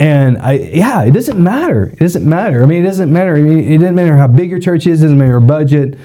And 0.00 0.38
I, 0.38 0.52
yeah, 0.52 1.02
it 1.04 1.10
doesn't 1.10 1.42
matter. 1.42 1.88
It 1.88 1.98
doesn't 1.98 2.26
matter. 2.26 2.62
I 2.62 2.66
mean, 2.66 2.82
it 2.82 2.86
doesn't 2.86 3.12
matter. 3.12 3.36
I 3.36 3.42
mean, 3.42 3.58
it 3.58 3.78
doesn't 3.78 3.94
matter 3.94 4.16
how 4.16 4.28
big 4.28 4.48
your 4.48 4.58
church 4.58 4.86
is. 4.86 5.02
It 5.02 5.06
doesn't 5.06 5.18
matter 5.18 5.32
your 5.32 5.40
budget. 5.40 5.98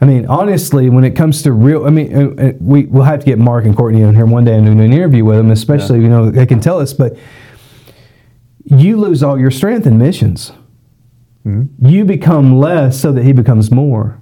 I 0.00 0.04
mean, 0.04 0.26
honestly, 0.26 0.88
when 0.88 1.04
it 1.04 1.12
comes 1.12 1.42
to 1.42 1.52
real, 1.52 1.86
I 1.86 1.90
mean, 1.90 2.14
uh, 2.14 2.42
uh, 2.42 2.52
we 2.60 2.84
we'll 2.86 3.04
have 3.04 3.20
to 3.20 3.26
get 3.26 3.38
Mark 3.38 3.64
and 3.64 3.76
Courtney 3.76 4.02
in 4.02 4.14
here 4.14 4.26
one 4.26 4.44
day 4.44 4.56
and 4.56 4.66
do 4.66 4.72
an 4.72 4.80
interview 4.92 5.24
with 5.24 5.36
them, 5.36 5.50
especially 5.50 6.00
you 6.00 6.08
know 6.08 6.30
they 6.30 6.46
can 6.46 6.60
tell 6.60 6.78
us. 6.78 6.92
But 6.92 7.16
you 8.64 8.96
lose 8.96 9.22
all 9.22 9.38
your 9.38 9.50
strength 9.50 9.86
in 9.86 9.98
missions. 9.98 10.52
Mm-hmm. 11.46 11.86
You 11.86 12.04
become 12.04 12.58
less 12.58 13.00
so 13.00 13.12
that 13.12 13.22
he 13.22 13.32
becomes 13.32 13.70
more. 13.70 14.20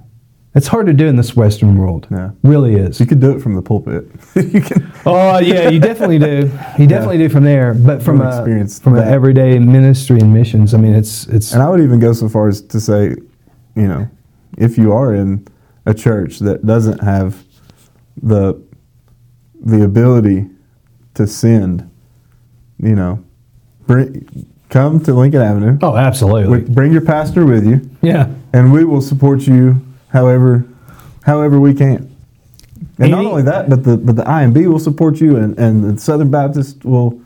It's 0.54 0.68
hard 0.68 0.86
to 0.86 0.92
do 0.92 1.06
in 1.06 1.16
this 1.16 1.34
Western 1.34 1.76
world. 1.76 2.06
Yeah. 2.10 2.30
Really 2.44 2.76
is. 2.76 3.00
You 3.00 3.06
could 3.06 3.18
do 3.18 3.34
it 3.34 3.40
from 3.40 3.54
the 3.54 3.62
pulpit. 3.62 4.06
you 4.36 4.60
can. 4.60 4.92
Oh 5.04 5.38
yeah, 5.40 5.68
you 5.68 5.80
definitely 5.80 6.20
do. 6.20 6.50
You 6.78 6.86
definitely 6.86 7.18
do 7.18 7.28
from 7.28 7.42
there, 7.42 7.74
but 7.74 8.02
from 8.02 8.22
experience, 8.22 8.78
from 8.78 8.96
an 8.96 9.08
everyday 9.08 9.58
ministry 9.58 10.20
and 10.20 10.32
missions. 10.32 10.72
I 10.72 10.78
mean, 10.78 10.94
it's 10.94 11.26
it's 11.26 11.52
And 11.52 11.62
I 11.62 11.68
would 11.68 11.80
even 11.80 11.98
go 11.98 12.12
so 12.12 12.28
far 12.28 12.46
as 12.46 12.60
to 12.60 12.80
say, 12.80 13.16
you 13.74 13.88
know, 13.88 14.08
if 14.56 14.78
you 14.78 14.92
are 14.92 15.12
in 15.12 15.44
a 15.86 15.94
church 15.94 16.38
that 16.40 16.64
doesn't 16.64 17.02
have 17.02 17.42
the 18.22 18.62
the 19.60 19.82
ability 19.82 20.48
to 21.14 21.26
send, 21.26 21.90
you 22.78 22.94
know, 22.94 23.24
bring 23.86 24.46
come 24.68 25.00
to 25.04 25.14
Lincoln 25.14 25.40
Avenue. 25.40 25.78
oh, 25.82 25.96
absolutely. 25.96 26.62
Bring 26.62 26.92
your 26.92 27.02
pastor 27.02 27.44
with 27.44 27.66
you, 27.66 27.88
yeah, 28.02 28.28
and 28.52 28.72
we 28.72 28.84
will 28.84 29.00
support 29.00 29.46
you 29.46 29.80
however 30.08 30.64
however 31.22 31.60
we 31.60 31.74
can. 31.74 32.10
And 32.98 33.10
not 33.10 33.24
only 33.24 33.42
that, 33.42 33.68
but 33.68 33.84
the 33.84 33.96
but 33.96 34.16
the 34.16 34.24
IMB 34.24 34.66
will 34.70 34.78
support 34.78 35.20
you, 35.20 35.36
and, 35.36 35.58
and 35.58 35.84
the 35.84 36.00
Southern 36.00 36.30
Baptist 36.30 36.84
will 36.84 37.10
will 37.10 37.22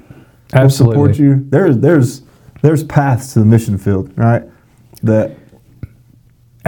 absolutely. 0.54 0.94
support 0.94 1.18
you. 1.18 1.46
There's 1.50 1.78
there's 1.78 2.22
there's 2.62 2.84
paths 2.84 3.34
to 3.34 3.40
the 3.40 3.44
mission 3.44 3.78
field, 3.78 4.16
right? 4.16 4.42
That 5.02 5.36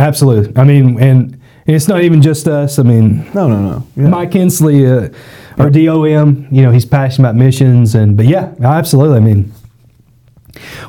Absolutely. 0.01 0.53
I 0.57 0.65
mean, 0.65 0.99
and 0.99 1.39
it's 1.67 1.87
not 1.87 2.03
even 2.03 2.23
just 2.23 2.49
us. 2.49 2.79
I 2.79 2.83
mean, 2.83 3.19
no 3.35 3.49
no 3.49 3.61
no. 3.61 3.87
Yeah. 3.97 4.09
Mike 4.09 4.33
Hensley, 4.33 4.87
uh, 4.87 5.11
our 5.59 5.69
DOM, 5.71 6.49
you 6.51 6.63
know, 6.63 6.71
he's 6.71 6.87
passionate 6.87 7.29
about 7.29 7.37
missions, 7.37 7.95
and 7.95 8.17
but 8.17 8.27
yeah, 8.27 8.55
absolutely. 8.63 9.19
I 9.19 9.21
mean, 9.21 9.53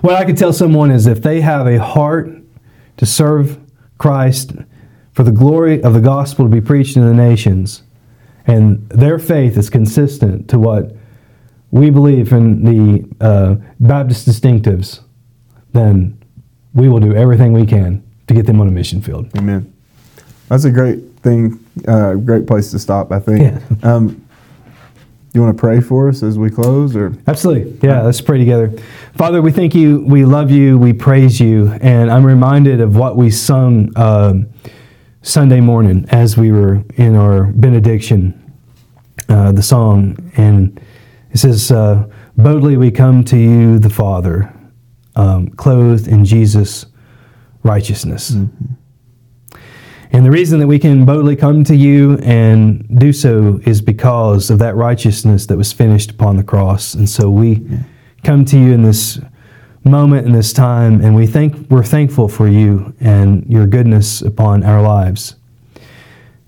what 0.01 0.15
I 0.15 0.25
could 0.25 0.37
tell 0.37 0.53
someone 0.53 0.91
is 0.91 1.07
if 1.07 1.21
they 1.21 1.41
have 1.41 1.67
a 1.67 1.79
heart 1.79 2.29
to 2.97 3.05
serve 3.05 3.59
Christ 3.97 4.53
for 5.13 5.23
the 5.23 5.31
glory 5.31 5.81
of 5.83 5.93
the 5.93 6.01
gospel 6.01 6.45
to 6.45 6.51
be 6.51 6.61
preached 6.61 6.95
in 6.95 7.05
the 7.05 7.13
nations, 7.13 7.83
and 8.45 8.87
their 8.89 9.19
faith 9.19 9.57
is 9.57 9.69
consistent 9.69 10.49
to 10.49 10.59
what 10.59 10.95
we 11.71 11.89
believe 11.89 12.33
in 12.33 12.63
the 12.63 13.25
uh, 13.25 13.55
Baptist 13.79 14.27
distinctives, 14.27 15.01
then 15.73 16.21
we 16.73 16.89
will 16.89 16.99
do 16.99 17.15
everything 17.15 17.53
we 17.53 17.65
can 17.65 18.03
to 18.27 18.33
get 18.33 18.45
them 18.45 18.59
on 18.61 18.67
a 18.67 18.71
mission 18.71 19.01
field. 19.01 19.29
Amen. 19.37 19.73
That's 20.49 20.65
a 20.65 20.71
great 20.71 20.99
thing, 21.21 21.63
uh, 21.87 22.15
great 22.15 22.45
place 22.45 22.71
to 22.71 22.79
stop. 22.79 23.11
I 23.11 23.19
think. 23.19 23.41
Yeah. 23.41 23.89
Um, 23.89 24.25
you 25.33 25.41
want 25.41 25.55
to 25.55 25.59
pray 25.59 25.79
for 25.79 26.09
us 26.09 26.23
as 26.23 26.37
we 26.37 26.49
close, 26.49 26.93
or 26.93 27.13
Absolutely. 27.25 27.87
Yeah, 27.87 28.01
let's 28.01 28.19
pray 28.19 28.37
together. 28.37 28.69
Father, 29.17 29.41
we 29.41 29.51
thank 29.51 29.75
you, 29.75 30.05
we 30.07 30.23
love 30.23 30.49
you, 30.51 30.77
we 30.77 30.93
praise 30.93 31.39
you, 31.39 31.67
and 31.81 32.09
I'm 32.09 32.25
reminded 32.25 32.79
of 32.79 32.95
what 32.95 33.17
we 33.17 33.29
sung 33.29 33.91
um, 33.97 34.49
Sunday 35.21 35.59
morning 35.59 36.05
as 36.09 36.37
we 36.37 36.51
were 36.51 36.81
in 36.95 37.17
our 37.17 37.43
benediction, 37.43 38.53
uh, 39.27 39.51
the 39.51 39.61
song, 39.61 40.31
and 40.37 40.79
it 41.31 41.37
says, 41.37 41.71
uh, 41.71 42.07
Boldly 42.37 42.77
we 42.77 42.89
come 42.89 43.25
to 43.25 43.37
you, 43.37 43.79
the 43.79 43.89
Father, 43.89 44.51
um, 45.17 45.49
clothed 45.49 46.07
in 46.07 46.23
Jesus' 46.23 46.85
righteousness. 47.63 48.29
And 50.13 50.25
the 50.25 50.31
reason 50.31 50.59
that 50.61 50.67
we 50.67 50.79
can 50.79 51.05
boldly 51.05 51.35
come 51.35 51.65
to 51.65 51.75
you 51.75 52.17
and 52.19 52.87
do 52.97 53.11
so 53.11 53.59
is 53.65 53.81
because 53.81 54.49
of 54.49 54.59
that 54.59 54.75
righteousness 54.75 55.47
that 55.47 55.57
was 55.57 55.73
finished 55.73 56.11
upon 56.11 56.37
the 56.37 56.43
cross. 56.43 56.93
And 56.93 57.09
so 57.09 57.29
we 57.29 57.61
come 58.23 58.45
to 58.45 58.57
you 58.57 58.73
in 58.73 58.83
this 58.83 59.19
moment 59.83 60.27
in 60.27 60.33
this 60.33 60.53
time 60.53 61.01
and 61.01 61.15
we 61.15 61.25
think 61.25 61.69
we're 61.71 61.83
thankful 61.83 62.27
for 62.27 62.47
you 62.47 62.93
and 62.99 63.45
your 63.47 63.65
goodness 63.65 64.21
upon 64.21 64.63
our 64.63 64.81
lives. 64.81 65.35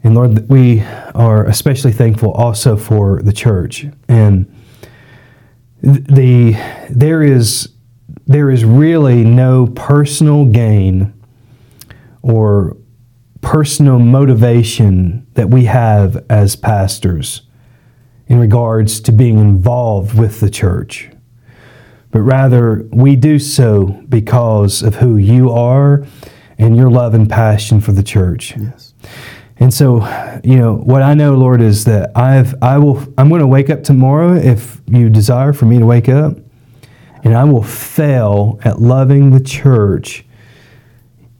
And 0.03 0.13
Lord, 0.13 0.49
we 0.49 0.83
are 1.15 1.45
especially 1.45 1.93
thankful 1.93 2.31
also 2.31 2.75
for 2.75 3.21
the 3.21 3.33
church. 3.33 3.87
And 4.07 4.53
the 5.81 6.53
there 6.89 7.23
is 7.23 7.69
there 8.25 8.49
is 8.49 8.63
really 8.63 9.23
no 9.23 9.67
personal 9.67 10.45
gain 10.45 11.13
or 12.21 12.77
personal 13.41 13.99
motivation 13.99 15.27
that 15.33 15.49
we 15.49 15.65
have 15.65 16.23
as 16.29 16.55
pastors 16.55 17.41
in 18.27 18.39
regards 18.39 19.01
to 19.01 19.11
being 19.11 19.37
involved 19.37 20.17
with 20.17 20.39
the 20.39 20.49
church, 20.49 21.09
but 22.13 22.21
rather 22.21 22.87
we 22.91 23.15
do 23.15 23.39
so 23.39 23.85
because 24.07 24.83
of 24.83 24.95
who 24.95 25.17
you 25.17 25.51
are 25.51 26.05
and 26.59 26.77
your 26.77 26.89
love 26.89 27.15
and 27.15 27.27
passion 27.27 27.81
for 27.81 27.91
the 27.91 28.03
church. 28.03 28.55
yes, 28.55 28.93
And 29.57 29.73
so, 29.73 30.05
you 30.43 30.55
know, 30.55 30.75
what 30.75 31.01
I 31.01 31.15
know, 31.15 31.33
Lord, 31.33 31.59
is 31.59 31.85
that 31.85 32.15
I've 32.15 32.53
I 32.61 32.77
will 32.77 32.99
I'm 33.17 33.29
going 33.29 33.41
to 33.41 33.47
wake 33.47 33.71
up 33.71 33.83
tomorrow 33.83 34.35
if 34.35 34.79
you 34.85 35.09
desire 35.09 35.53
for 35.53 35.65
me 35.65 35.79
to 35.79 35.85
wake 35.87 36.07
up, 36.07 36.37
and 37.23 37.35
I 37.35 37.43
will 37.45 37.63
fail 37.63 38.59
at 38.63 38.79
loving 38.79 39.31
the 39.31 39.39
church 39.39 40.23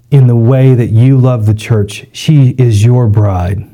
in 0.09 0.25
the 0.25 0.35
way 0.35 0.73
that 0.73 0.89
you 0.89 1.19
love 1.19 1.45
the 1.45 1.53
church. 1.53 2.07
She 2.11 2.49
is 2.57 2.83
your 2.83 3.07
bride. 3.07 3.69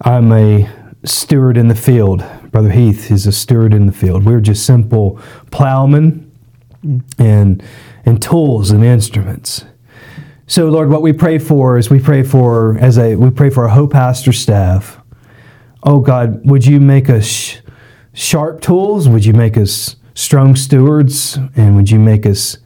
I'm 0.00 0.32
a 0.32 0.68
steward 1.04 1.56
in 1.56 1.66
the 1.66 1.74
field. 1.74 2.24
Brother 2.52 2.70
Heath 2.70 3.10
is 3.10 3.26
a 3.26 3.32
steward 3.32 3.72
in 3.72 3.86
the 3.86 3.92
field. 3.92 4.24
We're 4.24 4.40
just 4.40 4.66
simple 4.66 5.18
plowmen 5.50 6.30
and 7.18 7.62
and 8.04 8.20
tools 8.20 8.70
and 8.70 8.84
instruments. 8.84 9.64
So, 10.46 10.68
Lord, 10.68 10.90
what 10.90 11.00
we 11.00 11.14
pray 11.14 11.38
for 11.38 11.78
is 11.78 11.88
we 11.88 11.98
pray 11.98 12.22
for 12.22 12.76
as 12.78 12.98
a 12.98 13.16
we 13.16 13.30
pray 13.30 13.48
for 13.48 13.62
our 13.62 13.70
whole 13.70 13.88
pastor 13.88 14.32
staff. 14.32 15.00
Oh 15.82 16.00
God, 16.00 16.44
would 16.44 16.66
you 16.66 16.78
make 16.78 17.08
us 17.08 17.26
sh- 17.26 17.56
sharp 18.12 18.60
tools? 18.60 19.08
Would 19.08 19.24
you 19.24 19.32
make 19.32 19.56
us 19.56 19.96
strong 20.12 20.54
stewards? 20.54 21.38
And 21.56 21.74
would 21.76 21.90
you 21.90 21.98
make 21.98 22.26
us 22.26 22.58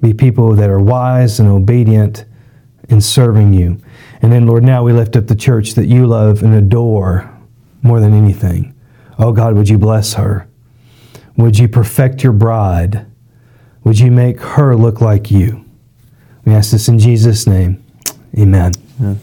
be 0.00 0.14
people 0.14 0.54
that 0.54 0.70
are 0.70 0.80
wise 0.80 1.40
and 1.40 1.48
obedient 1.48 2.24
in 2.88 3.00
serving 3.00 3.52
you? 3.52 3.78
And 4.22 4.32
then, 4.32 4.46
Lord, 4.46 4.62
now 4.62 4.84
we 4.84 4.92
lift 4.92 5.16
up 5.16 5.26
the 5.26 5.34
church 5.34 5.74
that 5.74 5.86
you 5.86 6.06
love 6.06 6.42
and 6.44 6.54
adore 6.54 7.36
more 7.82 7.98
than 7.98 8.14
anything. 8.14 8.73
Oh 9.18 9.32
God, 9.32 9.54
would 9.54 9.68
you 9.68 9.78
bless 9.78 10.14
her? 10.14 10.48
Would 11.36 11.58
you 11.58 11.68
perfect 11.68 12.22
your 12.22 12.32
bride? 12.32 13.06
Would 13.82 13.98
you 13.98 14.10
make 14.10 14.40
her 14.40 14.76
look 14.76 15.00
like 15.00 15.30
you? 15.30 15.64
We 16.44 16.52
ask 16.52 16.70
this 16.70 16.88
in 16.88 16.98
Jesus' 16.98 17.46
name. 17.46 17.84
Amen. 18.38 18.72
yeah. 19.00 19.14